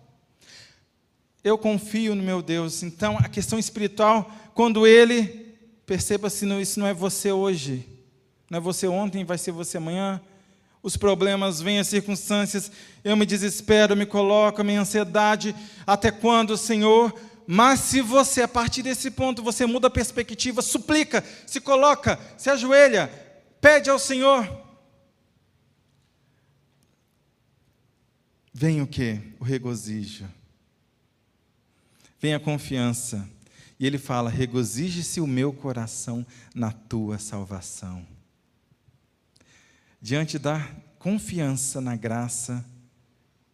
Eu 1.43 1.59
confio 1.59 2.15
no 2.15 2.23
meu 2.23 2.41
Deus. 2.41 2.85
Então, 2.85 3.19
a 3.19 3.29
questão 3.29 3.59
espiritual, 3.59 4.31
quando 4.55 4.87
ele, 4.87 5.57
perceba 5.85 6.31
se 6.31 6.47
não, 6.47 6.61
isso 6.61 6.79
não 6.79 6.87
é 6.87 6.95
você 6.95 7.33
hoje, 7.33 7.85
não 8.49 8.59
é 8.59 8.61
você 8.61 8.87
ontem, 8.87 9.25
vai 9.25 9.39
ser 9.39 9.51
você 9.51 9.77
amanhã. 9.77 10.23
Os 10.85 10.99
problemas 10.99 11.63
vêm, 11.63 11.79
as 11.79 11.89
circunstâncias, 11.89 12.71
eu 13.03 13.17
me 13.17 13.25
desespero, 13.25 13.97
me 13.97 14.05
coloco, 14.05 14.61
a 14.61 14.65
minha 14.65 14.83
ansiedade. 14.83 15.57
Até 15.87 16.11
quando, 16.11 16.59
Senhor? 16.59 17.19
Mas 17.47 17.81
se 17.81 18.03
você, 18.03 18.43
a 18.43 18.49
partir 18.49 18.83
desse 18.83 19.11
ponto, 19.11 19.43
você 19.43 19.65
muda 19.65 19.87
a 19.87 19.91
perspectiva, 19.91 20.61
suplica, 20.61 21.25
se 21.47 21.59
coloca, 21.59 22.21
se 22.37 22.51
ajoelha, 22.51 23.11
pede 23.63 23.89
ao 23.89 23.99
Senhor. 23.99 24.47
Vem 28.53 28.83
o 28.83 28.87
que? 28.87 29.23
O 29.41 29.45
regozijo. 29.45 30.29
Vem 32.21 32.35
a 32.35 32.41
confiança. 32.41 33.27
E 33.81 33.87
ele 33.87 33.97
fala: 33.97 34.29
regozije-se 34.29 35.19
o 35.19 35.27
meu 35.27 35.51
coração 35.51 36.27
na 36.55 36.71
tua 36.71 37.19
salvação. 37.19 38.07
Diante 40.05 40.39
da 40.39 40.61
confiança 40.99 41.81
na 41.81 41.97
graça, 41.97 42.63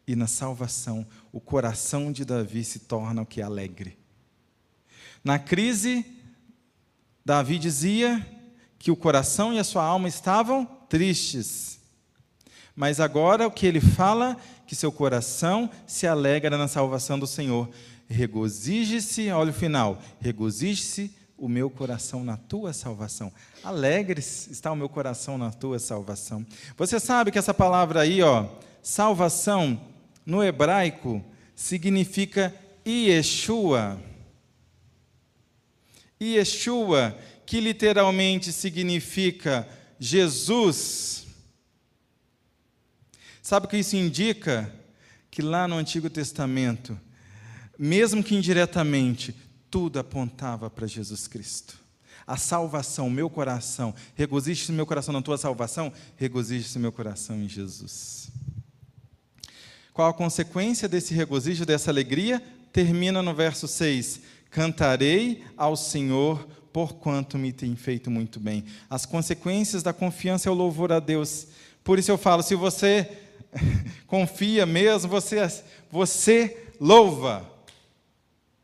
e 0.05 0.17
na 0.17 0.27
salvação, 0.27 1.07
o 1.31 1.39
coração 1.39 2.11
de 2.11 2.25
Davi 2.25 2.65
se 2.65 2.81
torna 2.81 3.23
o 3.23 3.25
que? 3.25 3.41
Alegre. 3.41 3.97
Na 5.23 5.39
crise, 5.39 6.05
Davi 7.25 7.57
dizia 7.57 8.27
que 8.81 8.91
o 8.91 8.97
coração 8.97 9.55
e 9.55 9.61
a 9.61 9.63
sua 9.63 9.85
alma 9.85 10.09
estavam 10.09 10.67
tristes. 10.89 11.79
Mas 12.75 12.99
agora 12.99 13.47
o 13.47 13.53
que 13.53 13.65
ele 13.65 13.81
fala? 13.81 14.37
Que 14.67 14.75
seu 14.75 14.91
coração 14.91 15.71
se 15.87 16.05
alegra 16.05 16.59
na 16.59 16.67
salvação 16.67 17.17
do 17.17 17.29
Senhor. 17.29 17.71
Regozije-se, 18.09 19.31
olha 19.31 19.51
o 19.53 19.55
final, 19.55 20.03
regozije-se 20.19 21.15
o 21.41 21.49
meu 21.49 21.71
coração 21.71 22.23
na 22.23 22.37
tua 22.37 22.75
salvação. 22.75 23.33
Alegre 23.65 24.21
está 24.21 24.71
o 24.71 24.77
meu 24.77 24.91
coração 24.91 25.39
na 25.39 25.51
tua 25.51 25.79
salvação. 25.79 26.47
Você 26.77 27.01
sabe 27.01 27.33
que 27.33 27.39
essa 27.39 27.55
palavra 27.55 28.03
aí, 28.03 28.23
ó, 28.23 28.47
salvação, 28.83 29.81
no 30.27 30.45
hebraico, 30.45 31.25
significa 31.57 32.55
Yeshua. 32.87 33.99
Yeshua, 36.23 37.17
que 37.47 37.59
literalmente 37.59 38.53
significa 38.53 39.67
Jesus. 39.99 41.27
Sabe 43.43 43.65
o 43.65 43.69
que 43.69 43.79
isso 43.79 43.97
indica? 43.97 44.71
Que 45.31 45.41
lá 45.41 45.67
no 45.67 45.77
Antigo 45.77 46.11
Testamento, 46.11 47.01
mesmo 47.79 48.23
que 48.23 48.35
indiretamente, 48.35 49.35
tudo 49.71 49.99
apontava 49.99 50.69
para 50.69 50.87
Jesus 50.87 51.27
Cristo. 51.27 51.79
A 52.27 52.37
salvação, 52.37 53.11
meu 53.11 53.29
coração, 53.29 53.95
regozije-se 54.15 54.73
meu 54.73 54.87
coração 54.87 55.13
na 55.13 55.23
tua 55.23 55.39
salvação, 55.39 55.93
regozije-se 56.17 56.79
meu 56.79 56.93
coração 56.93 57.37
em 57.37 57.49
Jesus. 57.49 58.31
Qual 59.93 60.09
a 60.09 60.15
consequência 60.15 60.89
desse 60.89 61.13
regozijo, 61.15 61.67
dessa 61.67 61.91
alegria? 61.91 62.43
Termina 62.73 63.23
no 63.23 63.35
verso 63.35 63.67
6: 63.67 64.21
Cantarei 64.51 65.45
ao 65.57 65.77
Senhor 65.77 66.47
porquanto 66.73 67.37
me 67.37 67.53
tem 67.53 67.75
feito 67.75 68.11
muito 68.11 68.39
bem. 68.39 68.65
As 68.89 69.05
consequências 69.05 69.83
da 69.83 69.93
confiança 69.93 70.49
é 70.49 70.53
o 70.53 70.55
louvor 70.55 70.93
a 70.93 71.01
Deus. 71.01 71.49
Por 71.83 71.99
isso 71.99 72.11
eu 72.11 72.19
falo, 72.19 72.43
se 72.43 72.55
você 72.55 73.09
confia 74.07 74.65
mesmo, 74.67 75.11
você, 75.11 75.37
você 75.91 76.69
louva. 76.81 77.49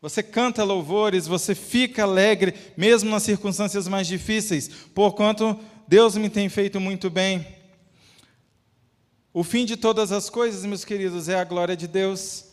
Você 0.01 0.21
canta 0.21 0.63
louvores, 0.63 1.25
você 1.25 1.55
fica 1.55 2.03
alegre, 2.03 2.53
mesmo 2.75 3.09
nas 3.09 3.23
circunstâncias 3.23 3.87
mais 3.87 4.05
difíceis, 4.05 4.69
porquanto 4.93 5.59
Deus 5.87 6.15
me 6.15 6.29
tem 6.29 6.47
feito 6.49 6.79
muito 6.79 7.09
bem. 7.09 7.47
O 9.33 9.43
fim 9.43 9.65
de 9.65 9.75
todas 9.75 10.11
as 10.11 10.29
coisas, 10.29 10.65
meus 10.65 10.85
queridos, 10.85 11.29
é 11.29 11.35
a 11.39 11.43
glória 11.43 11.75
de 11.75 11.87
Deus. 11.87 12.45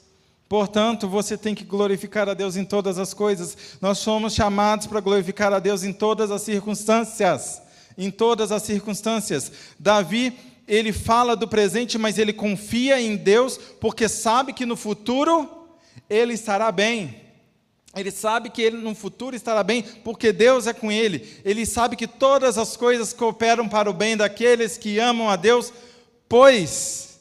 Portanto, 0.49 1.09
você 1.09 1.37
tem 1.37 1.55
que 1.55 1.65
glorificar 1.65 2.29
a 2.29 2.35
Deus 2.35 2.57
em 2.57 2.65
todas 2.65 2.99
as 2.99 3.13
coisas. 3.13 3.57
Nós 3.81 3.99
somos 3.99 4.35
chamados 4.35 4.87
para 4.87 5.01
glorificar 5.01 5.53
a 5.53 5.59
Deus 5.59 5.83
em 5.83 5.93
todas 5.93 6.31
as 6.31 6.43
circunstâncias. 6.43 7.63
Em 7.97 8.11
todas 8.11 8.53
as 8.53 8.63
circunstâncias. 8.63 9.51
Davi, 9.79 10.39
ele 10.69 10.93
fala 10.93 11.35
do 11.35 11.49
presente, 11.49 11.97
mas 11.97 12.19
ele 12.19 12.33
confia 12.33 13.01
em 13.01 13.17
Deus, 13.17 13.59
porque 13.81 14.09
sabe 14.09 14.53
que 14.53 14.67
no 14.67 14.77
futuro 14.77 15.49
ele 16.09 16.35
estará 16.35 16.71
bem. 16.71 17.24
Ele 17.97 18.11
sabe 18.11 18.51
que 18.51 18.63
ele 18.63 18.77
no 18.77 18.95
futuro 18.95 19.37
estará 19.37 19.63
bem, 19.63 19.83
porque 19.83 20.33
Deus 20.33 20.67
é 20.67 20.73
com 20.73 20.91
ele. 20.91 21.41
Ele 21.45 21.65
sabe 21.65 21.97
que 21.97 22.07
todas 22.07 22.59
as 22.59 22.77
coisas 22.77 23.13
cooperam 23.13 23.69
para 23.69 23.89
o 23.91 23.95
bem 23.95 24.17
daqueles 24.17 24.77
que 24.77 24.99
amam 24.99 25.29
a 25.29 25.37
Deus, 25.37 25.73
pois 26.29 27.21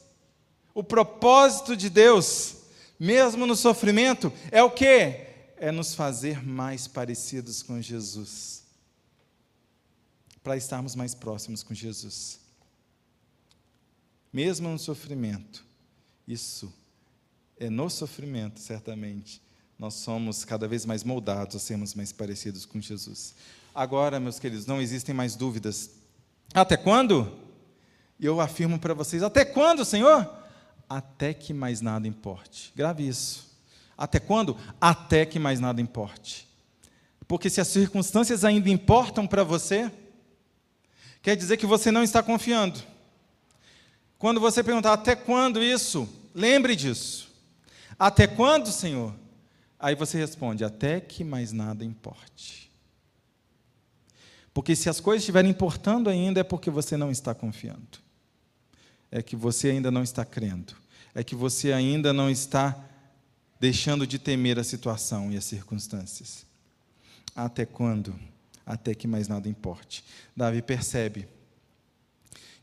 o 0.74 0.82
propósito 0.82 1.76
de 1.76 1.88
Deus 1.88 2.64
mesmo 2.98 3.46
no 3.46 3.56
sofrimento, 3.56 4.32
é 4.50 4.62
o 4.62 4.70
que? 4.70 5.26
É 5.56 5.70
nos 5.70 5.94
fazer 5.94 6.44
mais 6.44 6.86
parecidos 6.86 7.62
com 7.62 7.80
Jesus. 7.80 8.62
Para 10.42 10.56
estarmos 10.56 10.94
mais 10.94 11.14
próximos 11.14 11.62
com 11.62 11.74
Jesus. 11.74 12.40
Mesmo 14.32 14.68
no 14.68 14.78
sofrimento, 14.78 15.64
isso 16.26 16.72
é 17.56 17.70
no 17.70 17.88
sofrimento, 17.88 18.58
certamente, 18.58 19.40
nós 19.78 19.94
somos 19.94 20.44
cada 20.44 20.68
vez 20.68 20.86
mais 20.86 21.02
moldados 21.02 21.56
a 21.56 21.58
sermos 21.58 21.94
mais 21.94 22.12
parecidos 22.12 22.64
com 22.64 22.80
Jesus. 22.80 23.34
Agora, 23.74 24.20
meus 24.20 24.38
queridos, 24.38 24.66
não 24.66 24.80
existem 24.80 25.14
mais 25.14 25.34
dúvidas. 25.34 25.90
Até 26.52 26.76
quando? 26.76 27.36
E 28.18 28.26
eu 28.26 28.40
afirmo 28.40 28.78
para 28.78 28.94
vocês: 28.94 29.22
até 29.22 29.44
quando, 29.44 29.84
Senhor? 29.84 30.44
até 30.88 31.32
que 31.34 31.52
mais 31.52 31.80
nada 31.80 32.06
importe. 32.06 32.72
Grave 32.74 33.06
isso. 33.06 33.52
Até 33.96 34.18
quando? 34.18 34.56
Até 34.80 35.24
que 35.24 35.38
mais 35.38 35.60
nada 35.60 35.80
importe. 35.80 36.48
Porque 37.26 37.48
se 37.48 37.60
as 37.60 37.68
circunstâncias 37.68 38.44
ainda 38.44 38.68
importam 38.68 39.26
para 39.26 39.44
você, 39.44 39.90
quer 41.22 41.36
dizer 41.36 41.56
que 41.56 41.66
você 41.66 41.90
não 41.90 42.02
está 42.02 42.22
confiando. 42.22 42.80
Quando 44.18 44.40
você 44.40 44.62
perguntar 44.62 44.92
até 44.92 45.14
quando 45.14 45.62
isso, 45.62 46.08
lembre 46.34 46.76
disso. 46.76 47.30
Até 47.98 48.26
quando, 48.26 48.70
Senhor? 48.70 49.14
Aí 49.78 49.94
você 49.94 50.18
responde: 50.18 50.64
até 50.64 51.00
que 51.00 51.24
mais 51.24 51.52
nada 51.52 51.84
importe. 51.84 52.70
Porque 54.52 54.76
se 54.76 54.88
as 54.88 55.00
coisas 55.00 55.22
estiverem 55.22 55.50
importando 55.50 56.08
ainda, 56.08 56.40
é 56.40 56.44
porque 56.44 56.70
você 56.70 56.96
não 56.96 57.10
está 57.10 57.34
confiando 57.34 58.04
é 59.14 59.22
que 59.22 59.36
você 59.36 59.70
ainda 59.70 59.92
não 59.92 60.02
está 60.02 60.24
crendo, 60.24 60.74
é 61.14 61.22
que 61.22 61.36
você 61.36 61.72
ainda 61.72 62.12
não 62.12 62.28
está 62.28 62.76
deixando 63.60 64.04
de 64.04 64.18
temer 64.18 64.58
a 64.58 64.64
situação 64.64 65.30
e 65.30 65.36
as 65.36 65.44
circunstâncias. 65.44 66.44
Até 67.32 67.64
quando? 67.64 68.18
Até 68.66 68.92
que 68.92 69.06
mais 69.06 69.28
nada 69.28 69.48
importe. 69.48 70.04
Davi 70.36 70.60
percebe 70.60 71.28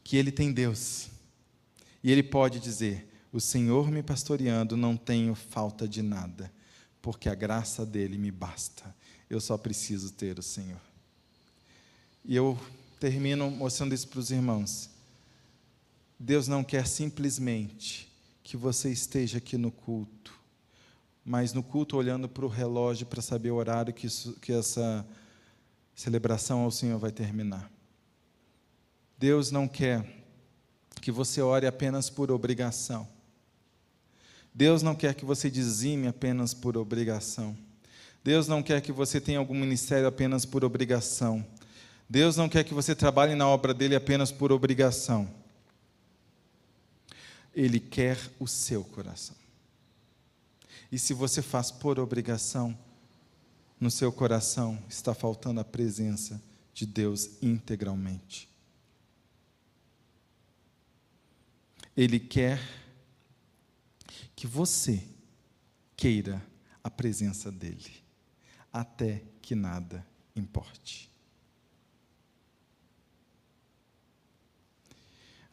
que 0.03 0.17
ele 0.17 0.29
tem 0.29 0.51
Deus 0.51 1.07
e 2.03 2.11
ele 2.11 2.21
pode 2.21 2.59
dizer: 2.59 3.07
O 3.31 3.39
Senhor 3.39 3.89
me 3.89 4.03
pastoreando, 4.03 4.75
não 4.75 4.97
tenho 4.97 5.33
falta 5.33 5.87
de 5.87 6.01
nada, 6.01 6.51
porque 7.01 7.29
a 7.29 7.35
graça 7.35 7.85
dele 7.85 8.17
me 8.17 8.31
basta. 8.31 8.95
Eu 9.29 9.41
só 9.41 9.57
preciso 9.57 10.11
ter 10.11 10.37
o 10.37 10.43
Senhor. 10.43 10.81
E 12.23 12.35
eu 12.35 12.59
termino 12.99 13.49
mostrando 13.49 13.95
isso 13.95 14.07
para 14.07 14.19
os 14.19 14.29
irmãos. 14.29 14.89
Deus 16.19 16.47
não 16.47 16.63
quer 16.63 16.85
simplesmente 16.85 18.11
que 18.43 18.55
você 18.55 18.91
esteja 18.91 19.39
aqui 19.39 19.57
no 19.57 19.71
culto, 19.71 20.39
mas 21.25 21.53
no 21.53 21.63
culto 21.63 21.97
olhando 21.97 22.29
para 22.29 22.45
o 22.45 22.49
relógio 22.49 23.07
para 23.07 23.21
saber 23.21 23.49
o 23.51 23.55
horário 23.55 23.93
que, 23.93 24.05
isso, 24.05 24.33
que 24.33 24.51
essa 24.51 25.05
celebração 25.95 26.59
ao 26.59 26.71
Senhor 26.71 26.99
vai 26.99 27.11
terminar. 27.11 27.71
Deus 29.17 29.51
não 29.51 29.67
quer 29.67 30.05
que 31.01 31.11
você 31.11 31.41
ore 31.41 31.65
apenas 31.65 32.09
por 32.09 32.31
obrigação. 32.31 33.07
Deus 34.53 34.81
não 34.81 34.95
quer 34.95 35.13
que 35.15 35.25
você 35.25 35.49
dizime 35.49 36.07
apenas 36.07 36.53
por 36.53 36.77
obrigação. 36.77 37.57
Deus 38.23 38.47
não 38.47 38.61
quer 38.61 38.81
que 38.81 38.91
você 38.91 39.19
tenha 39.19 39.39
algum 39.39 39.55
ministério 39.55 40.07
apenas 40.07 40.45
por 40.45 40.63
obrigação. 40.63 41.45
Deus 42.09 42.35
não 42.35 42.49
quer 42.49 42.63
que 42.63 42.73
você 42.73 42.93
trabalhe 42.93 43.35
na 43.35 43.47
obra 43.47 43.73
dele 43.73 43.95
apenas 43.95 44.31
por 44.31 44.51
obrigação. 44.51 45.33
Ele 47.55 47.79
quer 47.79 48.17
o 48.39 48.47
seu 48.47 48.83
coração. 48.83 49.35
E 50.91 50.99
se 50.99 51.13
você 51.13 51.41
faz 51.41 51.71
por 51.71 51.99
obrigação, 51.99 52.77
no 53.79 53.89
seu 53.89 54.11
coração 54.11 54.77
está 54.89 55.13
faltando 55.13 55.59
a 55.59 55.63
presença 55.63 56.41
de 56.73 56.85
Deus 56.85 57.41
integralmente. 57.41 58.47
Ele 61.95 62.19
quer 62.19 62.59
que 64.41 64.47
você 64.47 65.07
queira 65.95 66.43
a 66.83 66.89
presença 66.89 67.51
dEle, 67.51 68.03
até 68.73 69.21
que 69.39 69.53
nada 69.53 70.03
importe. 70.35 71.11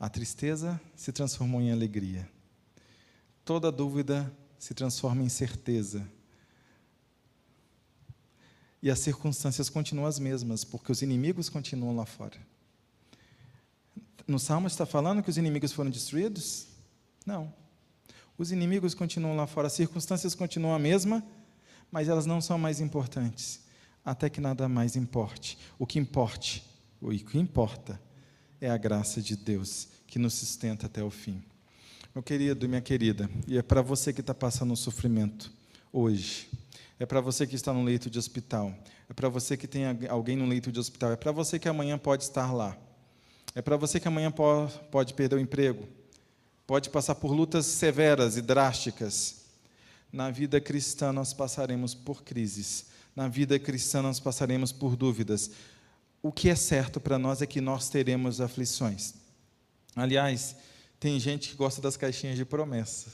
A 0.01 0.09
tristeza 0.09 0.81
se 0.97 1.13
transformou 1.13 1.61
em 1.61 1.71
alegria. 1.71 2.27
Toda 3.45 3.71
dúvida 3.71 4.35
se 4.59 4.73
transforma 4.73 5.23
em 5.23 5.29
certeza. 5.29 6.11
E 8.81 8.91
as 8.91 9.01
circunstâncias 9.01 9.69
continuam 9.69 10.09
as 10.09 10.19
mesmas, 10.19 10.65
porque 10.65 10.91
os 10.91 11.03
inimigos 11.03 11.51
continuam 11.51 11.95
lá 11.95 12.07
fora. 12.07 12.41
No 14.27 14.39
Salmo 14.39 14.67
está 14.67 14.87
falando 14.87 15.23
que 15.23 15.29
os 15.29 15.37
inimigos 15.37 15.73
foram 15.73 15.91
destruídos? 15.91 16.69
Não. 17.27 17.53
Os 18.39 18.53
inimigos 18.53 18.95
continuam 18.95 19.35
lá 19.35 19.49
fora, 19.49 19.67
as 19.67 19.73
circunstâncias 19.73 20.33
continuam 20.33 20.73
a 20.73 20.79
mesma, 20.79 21.27
mas 21.91 22.09
elas 22.09 22.25
não 22.25 22.41
são 22.41 22.57
mais 22.57 22.81
importantes, 22.81 23.61
até 24.05 24.31
que 24.31 24.41
nada 24.41 24.69
mais 24.69 24.95
importe. 24.95 25.59
O 25.77 25.85
que 25.85 25.99
importe, 25.99 26.65
o 27.03 27.11
que 27.11 27.37
importa 27.37 28.01
é 28.61 28.71
a 28.71 28.77
graça 28.77 29.21
de 29.21 29.37
Deus 29.37 29.89
que 30.07 30.21
nos 30.21 30.35
sustenta 30.35 30.87
até 30.87 31.03
o 31.03 31.11
fim. 31.11 31.43
Meu 32.15 32.23
querido 32.23 32.65
e 32.65 32.69
minha 32.69 32.81
querida, 32.81 33.29
e 33.47 33.59
é 33.59 33.63
para 33.63 33.83
você 33.83 34.13
que 34.13 34.21
está 34.21 34.33
passando 34.33 34.73
um 34.73 34.77
sofrimento 34.77 35.53
hoje, 35.93 36.49
é 36.97 37.05
para 37.05 37.21
você 37.21 37.45
que 37.45 37.57
está 37.57 37.73
no 37.73 37.83
leito 37.83 38.09
de 38.09 38.21
hospital, 38.21 38.73
é 39.09 39.13
para 39.15 39.29
você 39.29 39.57
que 39.57 39.67
tem 39.67 39.83
alguém 40.09 40.37
no 40.37 40.47
leito 40.47 40.71
de 40.71 40.79
hospital, 40.79 41.11
é 41.11 41.17
para 41.17 41.33
você 41.33 41.59
que 41.59 41.69
amanhã 41.69 41.99
pode 41.99 42.23
estar 42.23 42.53
lá, 42.53 42.79
é 43.53 43.61
para 43.61 43.77
você 43.77 43.99
que 43.99 44.07
amanhã 44.07 44.33
pode 44.33 45.13
perder 45.15 45.35
o 45.35 45.41
emprego, 45.41 45.89
pode 46.69 46.91
passar 46.91 47.15
por 47.15 47.33
lutas 47.33 47.65
severas 47.65 48.37
e 48.37 48.43
drásticas. 48.43 49.37
Na 50.13 50.31
vida 50.31 50.61
cristã 50.61 51.15
nós 51.15 51.33
passaremos 51.33 51.95
por 51.95 52.23
crises, 52.23 52.85
na 53.17 53.27
vida 53.27 53.59
cristã 53.59 54.03
nós 54.03 54.21
passaremos 54.21 54.71
por 54.71 54.95
dúvidas, 54.95 55.51
o 56.23 56.31
que 56.31 56.51
é 56.51 56.55
certo 56.55 57.01
para 57.01 57.19
nós 57.19 57.41
é 57.41 57.47
que 57.47 57.63
nós 57.63 57.89
teremos 57.89 58.39
aflições. 58.39 59.15
Aliás, 59.97 60.57
tem 61.01 61.19
gente 61.19 61.49
que 61.49 61.57
gosta 61.57 61.81
das 61.81 61.97
caixinhas 61.97 62.37
de 62.37 62.45
promessa. 62.45 63.13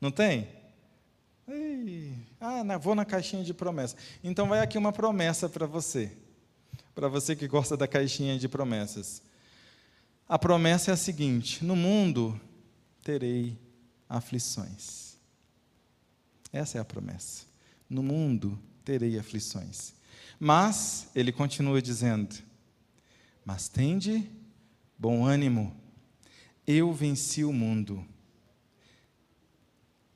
Não 0.00 0.12
tem? 0.12 0.48
Ei, 1.48 2.14
ah, 2.40 2.78
vou 2.78 2.94
na 2.94 3.04
caixinha 3.04 3.42
de 3.42 3.52
promessa. 3.52 3.96
Então 4.22 4.46
vai 4.46 4.60
aqui 4.60 4.78
uma 4.78 4.92
promessa 4.92 5.48
para 5.48 5.66
você. 5.66 6.12
Para 6.94 7.08
você 7.08 7.34
que 7.34 7.48
gosta 7.48 7.76
da 7.76 7.88
caixinha 7.88 8.38
de 8.38 8.48
promessas. 8.48 9.22
A 10.28 10.38
promessa 10.38 10.92
é 10.92 10.94
a 10.94 10.96
seguinte: 10.96 11.64
no 11.64 11.74
mundo 11.74 12.40
terei 13.02 13.58
aflições. 14.08 15.16
Essa 16.52 16.78
é 16.78 16.80
a 16.80 16.84
promessa. 16.84 17.44
No 17.88 18.02
mundo 18.02 18.58
terei 18.84 19.18
aflições. 19.18 19.94
Mas, 20.38 21.08
ele 21.14 21.32
continua 21.32 21.80
dizendo: 21.80 22.36
Mas 23.44 23.68
tende 23.68 24.28
bom 24.98 25.24
ânimo, 25.24 25.74
eu 26.66 26.92
venci 26.92 27.44
o 27.44 27.52
mundo. 27.52 28.06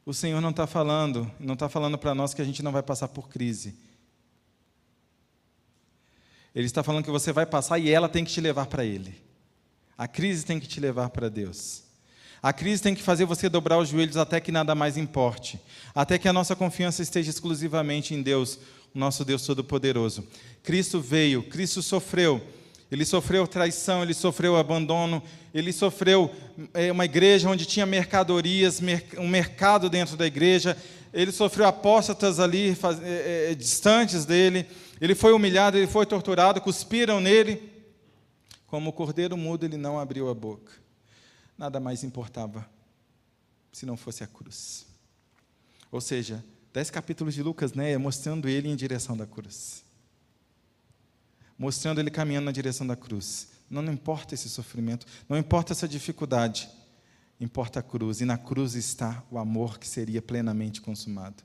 O 0.04 0.14
Senhor 0.14 0.40
não 0.40 0.50
está 0.50 0.66
falando, 0.66 1.30
não 1.40 1.54
está 1.54 1.68
falando 1.68 1.98
para 1.98 2.14
nós 2.14 2.32
que 2.32 2.40
a 2.40 2.44
gente 2.44 2.62
não 2.62 2.70
vai 2.70 2.82
passar 2.82 3.08
por 3.08 3.28
crise. 3.28 3.74
Ele 6.54 6.66
está 6.66 6.82
falando 6.82 7.04
que 7.04 7.10
você 7.10 7.32
vai 7.32 7.44
passar 7.44 7.78
e 7.78 7.90
ela 7.90 8.08
tem 8.08 8.24
que 8.24 8.30
te 8.30 8.40
levar 8.40 8.66
para 8.66 8.84
Ele. 8.84 9.20
A 9.98 10.06
crise 10.06 10.44
tem 10.44 10.60
que 10.60 10.66
te 10.66 10.78
levar 10.78 11.10
para 11.10 11.28
Deus. 11.28 11.85
A 12.46 12.52
crise 12.52 12.80
tem 12.80 12.94
que 12.94 13.02
fazer 13.02 13.24
você 13.24 13.48
dobrar 13.48 13.76
os 13.76 13.88
joelhos 13.88 14.16
até 14.16 14.38
que 14.38 14.52
nada 14.52 14.72
mais 14.72 14.96
importe, 14.96 15.58
até 15.92 16.16
que 16.16 16.28
a 16.28 16.32
nossa 16.32 16.54
confiança 16.54 17.02
esteja 17.02 17.28
exclusivamente 17.28 18.14
em 18.14 18.22
Deus, 18.22 18.60
o 18.94 18.98
nosso 19.00 19.24
Deus 19.24 19.44
Todo-Poderoso. 19.44 20.24
Cristo 20.62 21.00
veio, 21.00 21.42
Cristo 21.42 21.82
sofreu, 21.82 22.40
ele 22.88 23.04
sofreu 23.04 23.48
traição, 23.48 24.00
ele 24.00 24.14
sofreu 24.14 24.56
abandono, 24.56 25.20
ele 25.52 25.72
sofreu 25.72 26.32
é, 26.72 26.92
uma 26.92 27.04
igreja 27.04 27.50
onde 27.50 27.66
tinha 27.66 27.84
mercadorias, 27.84 28.80
um 29.18 29.26
mercado 29.26 29.90
dentro 29.90 30.16
da 30.16 30.24
igreja, 30.24 30.76
ele 31.12 31.32
sofreu 31.32 31.66
apóstatas 31.66 32.38
ali 32.38 32.78
é, 33.02 33.50
é, 33.50 33.54
distantes 33.56 34.24
dele, 34.24 34.68
ele 35.00 35.16
foi 35.16 35.32
humilhado, 35.32 35.78
ele 35.78 35.88
foi 35.88 36.06
torturado, 36.06 36.60
cuspiram 36.60 37.20
nele. 37.20 37.72
Como 38.68 38.90
o 38.90 38.92
cordeiro 38.92 39.36
mudo, 39.36 39.66
ele 39.66 39.76
não 39.76 39.98
abriu 39.98 40.28
a 40.28 40.34
boca. 40.34 40.85
Nada 41.56 41.80
mais 41.80 42.04
importava 42.04 42.68
se 43.72 43.86
não 43.86 43.96
fosse 43.96 44.24
a 44.24 44.26
cruz. 44.26 44.86
Ou 45.90 46.00
seja, 46.00 46.44
dez 46.72 46.90
capítulos 46.90 47.34
de 47.34 47.42
Lucas, 47.42 47.72
né, 47.72 47.96
mostrando 47.96 48.48
ele 48.48 48.68
em 48.68 48.76
direção 48.76 49.16
da 49.16 49.26
cruz 49.26 49.86
mostrando 51.58 52.00
ele 52.00 52.10
caminhando 52.10 52.46
na 52.46 52.52
direção 52.52 52.86
da 52.86 52.96
cruz. 52.96 53.48
Não, 53.68 53.82
não 53.82 53.92
importa 53.92 54.34
esse 54.34 54.48
sofrimento, 54.48 55.06
não 55.28 55.36
importa 55.36 55.72
essa 55.72 55.88
dificuldade, 55.88 56.68
importa 57.40 57.80
a 57.80 57.82
cruz, 57.82 58.20
e 58.20 58.24
na 58.24 58.38
cruz 58.38 58.74
está 58.74 59.24
o 59.30 59.38
amor 59.38 59.78
que 59.78 59.88
seria 59.88 60.22
plenamente 60.22 60.80
consumado. 60.80 61.42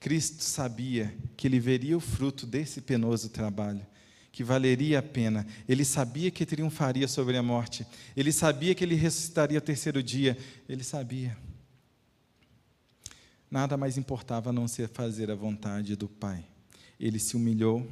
Cristo 0.00 0.42
sabia 0.42 1.14
que 1.36 1.46
ele 1.46 1.58
veria 1.58 1.96
o 1.96 2.00
fruto 2.00 2.46
desse 2.46 2.80
penoso 2.80 3.28
trabalho, 3.28 3.84
que 4.30 4.44
valeria 4.44 4.98
a 4.98 5.02
pena. 5.02 5.46
Ele 5.68 5.84
sabia 5.84 6.30
que 6.30 6.46
triunfaria 6.46 7.08
sobre 7.08 7.36
a 7.36 7.42
morte. 7.42 7.86
Ele 8.16 8.32
sabia 8.32 8.74
que 8.74 8.84
ele 8.84 8.94
ressuscitaria 8.94 9.58
o 9.58 9.62
terceiro 9.62 10.02
dia. 10.02 10.36
Ele 10.68 10.84
sabia. 10.84 11.36
Nada 13.50 13.76
mais 13.76 13.96
importava 13.96 14.50
a 14.50 14.52
não 14.52 14.68
ser 14.68 14.88
fazer 14.88 15.30
a 15.30 15.34
vontade 15.34 15.96
do 15.96 16.08
Pai. 16.08 16.44
Ele 17.00 17.18
se 17.18 17.36
humilhou 17.36 17.88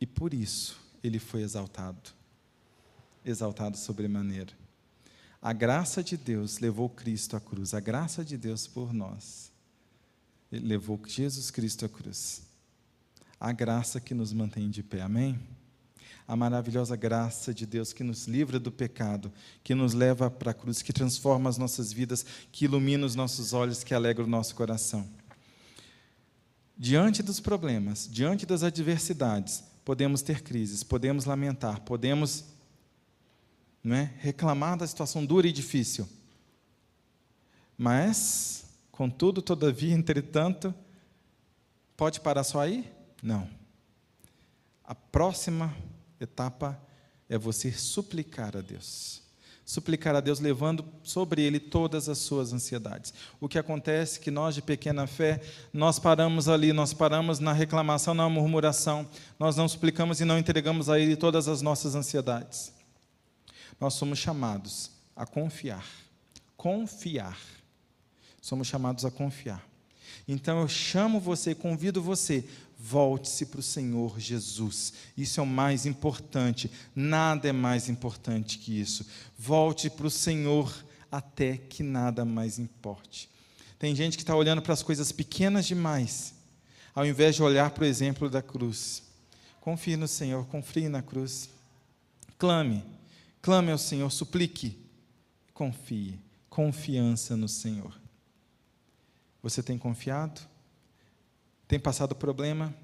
e 0.00 0.06
por 0.06 0.34
isso 0.34 0.80
ele 1.04 1.18
foi 1.18 1.42
exaltado, 1.42 2.10
exaltado 3.24 3.76
sobremaneira. 3.76 4.52
A 5.40 5.52
graça 5.52 6.02
de 6.02 6.16
Deus 6.16 6.58
levou 6.58 6.88
Cristo 6.88 7.36
à 7.36 7.40
cruz, 7.40 7.74
a 7.74 7.80
graça 7.80 8.24
de 8.24 8.36
Deus 8.36 8.66
por 8.66 8.92
nós. 8.92 9.50
Ele 10.50 10.66
levou 10.66 11.00
Jesus 11.06 11.50
Cristo 11.50 11.84
à 11.84 11.88
cruz. 11.88 12.42
A 13.42 13.50
graça 13.50 14.00
que 14.00 14.14
nos 14.14 14.32
mantém 14.32 14.70
de 14.70 14.84
pé, 14.84 15.00
amém? 15.00 15.36
A 16.28 16.36
maravilhosa 16.36 16.94
graça 16.94 17.52
de 17.52 17.66
Deus 17.66 17.92
que 17.92 18.04
nos 18.04 18.28
livra 18.28 18.60
do 18.60 18.70
pecado, 18.70 19.32
que 19.64 19.74
nos 19.74 19.94
leva 19.94 20.30
para 20.30 20.52
a 20.52 20.54
cruz, 20.54 20.80
que 20.80 20.92
transforma 20.92 21.50
as 21.50 21.58
nossas 21.58 21.92
vidas, 21.92 22.24
que 22.52 22.66
ilumina 22.66 23.04
os 23.04 23.16
nossos 23.16 23.52
olhos, 23.52 23.82
que 23.82 23.92
alegra 23.96 24.22
o 24.22 24.28
nosso 24.28 24.54
coração. 24.54 25.04
Diante 26.78 27.20
dos 27.20 27.40
problemas, 27.40 28.08
diante 28.08 28.46
das 28.46 28.62
adversidades, 28.62 29.64
podemos 29.84 30.22
ter 30.22 30.42
crises, 30.42 30.84
podemos 30.84 31.24
lamentar, 31.24 31.80
podemos 31.80 32.44
não 33.82 33.96
é, 33.96 34.12
reclamar 34.18 34.78
da 34.78 34.86
situação 34.86 35.26
dura 35.26 35.48
e 35.48 35.52
difícil. 35.52 36.08
Mas, 37.76 38.66
contudo, 38.92 39.42
todavia, 39.42 39.92
entretanto, 39.98 40.72
pode 41.96 42.20
parar 42.20 42.44
só 42.44 42.60
aí? 42.60 43.01
Não. 43.22 43.48
A 44.84 44.94
próxima 44.94 45.74
etapa 46.20 46.78
é 47.28 47.38
você 47.38 47.72
suplicar 47.72 48.56
a 48.56 48.60
Deus 48.60 49.22
suplicar 49.64 50.14
a 50.14 50.20
Deus, 50.20 50.40
levando 50.40 50.84
sobre 51.02 51.42
ele 51.42 51.58
todas 51.58 52.08
as 52.08 52.18
suas 52.18 52.52
ansiedades. 52.52 53.14
O 53.40 53.48
que 53.48 53.58
acontece 53.58 54.18
é 54.18 54.22
que 54.22 54.30
nós, 54.30 54.54
de 54.54 54.62
pequena 54.62 55.06
fé, 55.06 55.40
nós 55.72 55.98
paramos 55.98 56.48
ali, 56.48 56.72
nós 56.72 56.92
paramos 56.92 57.38
na 57.38 57.52
reclamação, 57.52 58.12
na 58.12 58.28
murmuração, 58.28 59.08
nós 59.38 59.56
não 59.56 59.68
suplicamos 59.68 60.20
e 60.20 60.24
não 60.24 60.38
entregamos 60.38 60.90
a 60.90 60.98
ele 60.98 61.16
todas 61.16 61.48
as 61.48 61.62
nossas 61.62 61.94
ansiedades. 61.94 62.72
Nós 63.80 63.94
somos 63.94 64.18
chamados 64.18 64.90
a 65.16 65.24
confiar. 65.24 65.86
Confiar. 66.56 67.38
Somos 68.40 68.66
chamados 68.66 69.04
a 69.04 69.10
confiar. 69.10 69.66
Então 70.26 70.60
eu 70.60 70.68
chamo 70.68 71.18
você, 71.18 71.54
convido 71.54 72.02
você 72.02 72.44
Volte-se 72.84 73.46
para 73.46 73.60
o 73.60 73.62
Senhor 73.62 74.18
Jesus. 74.18 74.92
Isso 75.16 75.38
é 75.38 75.42
o 75.42 75.46
mais 75.46 75.86
importante. 75.86 76.68
Nada 76.96 77.48
é 77.48 77.52
mais 77.52 77.88
importante 77.88 78.58
que 78.58 78.80
isso. 78.80 79.06
Volte 79.38 79.88
para 79.88 80.08
o 80.08 80.10
Senhor 80.10 80.84
até 81.10 81.56
que 81.56 81.84
nada 81.84 82.24
mais 82.24 82.58
importe. 82.58 83.30
Tem 83.78 83.94
gente 83.94 84.16
que 84.16 84.24
está 84.24 84.34
olhando 84.34 84.60
para 84.60 84.72
as 84.72 84.82
coisas 84.82 85.12
pequenas 85.12 85.64
demais, 85.64 86.34
ao 86.92 87.06
invés 87.06 87.36
de 87.36 87.42
olhar 87.44 87.70
para 87.70 87.84
o 87.84 87.86
exemplo 87.86 88.28
da 88.28 88.42
cruz. 88.42 89.04
Confie 89.60 89.96
no 89.96 90.08
Senhor, 90.08 90.44
confie 90.46 90.88
na 90.88 91.02
cruz. 91.02 91.48
Clame, 92.36 92.84
clame 93.40 93.70
ao 93.70 93.78
Senhor, 93.78 94.10
suplique, 94.10 94.76
confie. 95.54 96.18
Confiança 96.50 97.36
no 97.36 97.48
Senhor. 97.48 97.96
Você 99.40 99.62
tem 99.62 99.78
confiado? 99.78 100.51
Tem 101.72 101.80
passado 101.80 102.14
problema. 102.14 102.74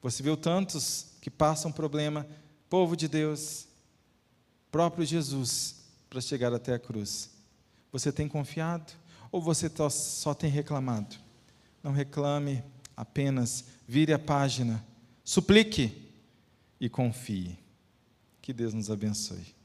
Você 0.00 0.22
viu 0.22 0.36
tantos 0.36 1.06
que 1.20 1.28
passam 1.28 1.72
problema, 1.72 2.24
povo 2.70 2.96
de 2.96 3.08
Deus, 3.08 3.66
próprio 4.70 5.04
Jesus, 5.04 5.82
para 6.08 6.20
chegar 6.20 6.54
até 6.54 6.72
a 6.72 6.78
cruz. 6.78 7.28
Você 7.90 8.12
tem 8.12 8.28
confiado 8.28 8.92
ou 9.32 9.42
você 9.42 9.68
só 9.90 10.32
tem 10.32 10.48
reclamado? 10.48 11.16
Não 11.82 11.90
reclame, 11.90 12.62
apenas 12.96 13.64
vire 13.84 14.12
a 14.12 14.18
página, 14.18 14.86
suplique 15.24 16.08
e 16.80 16.88
confie. 16.88 17.58
Que 18.40 18.52
Deus 18.52 18.72
nos 18.72 18.92
abençoe. 18.92 19.55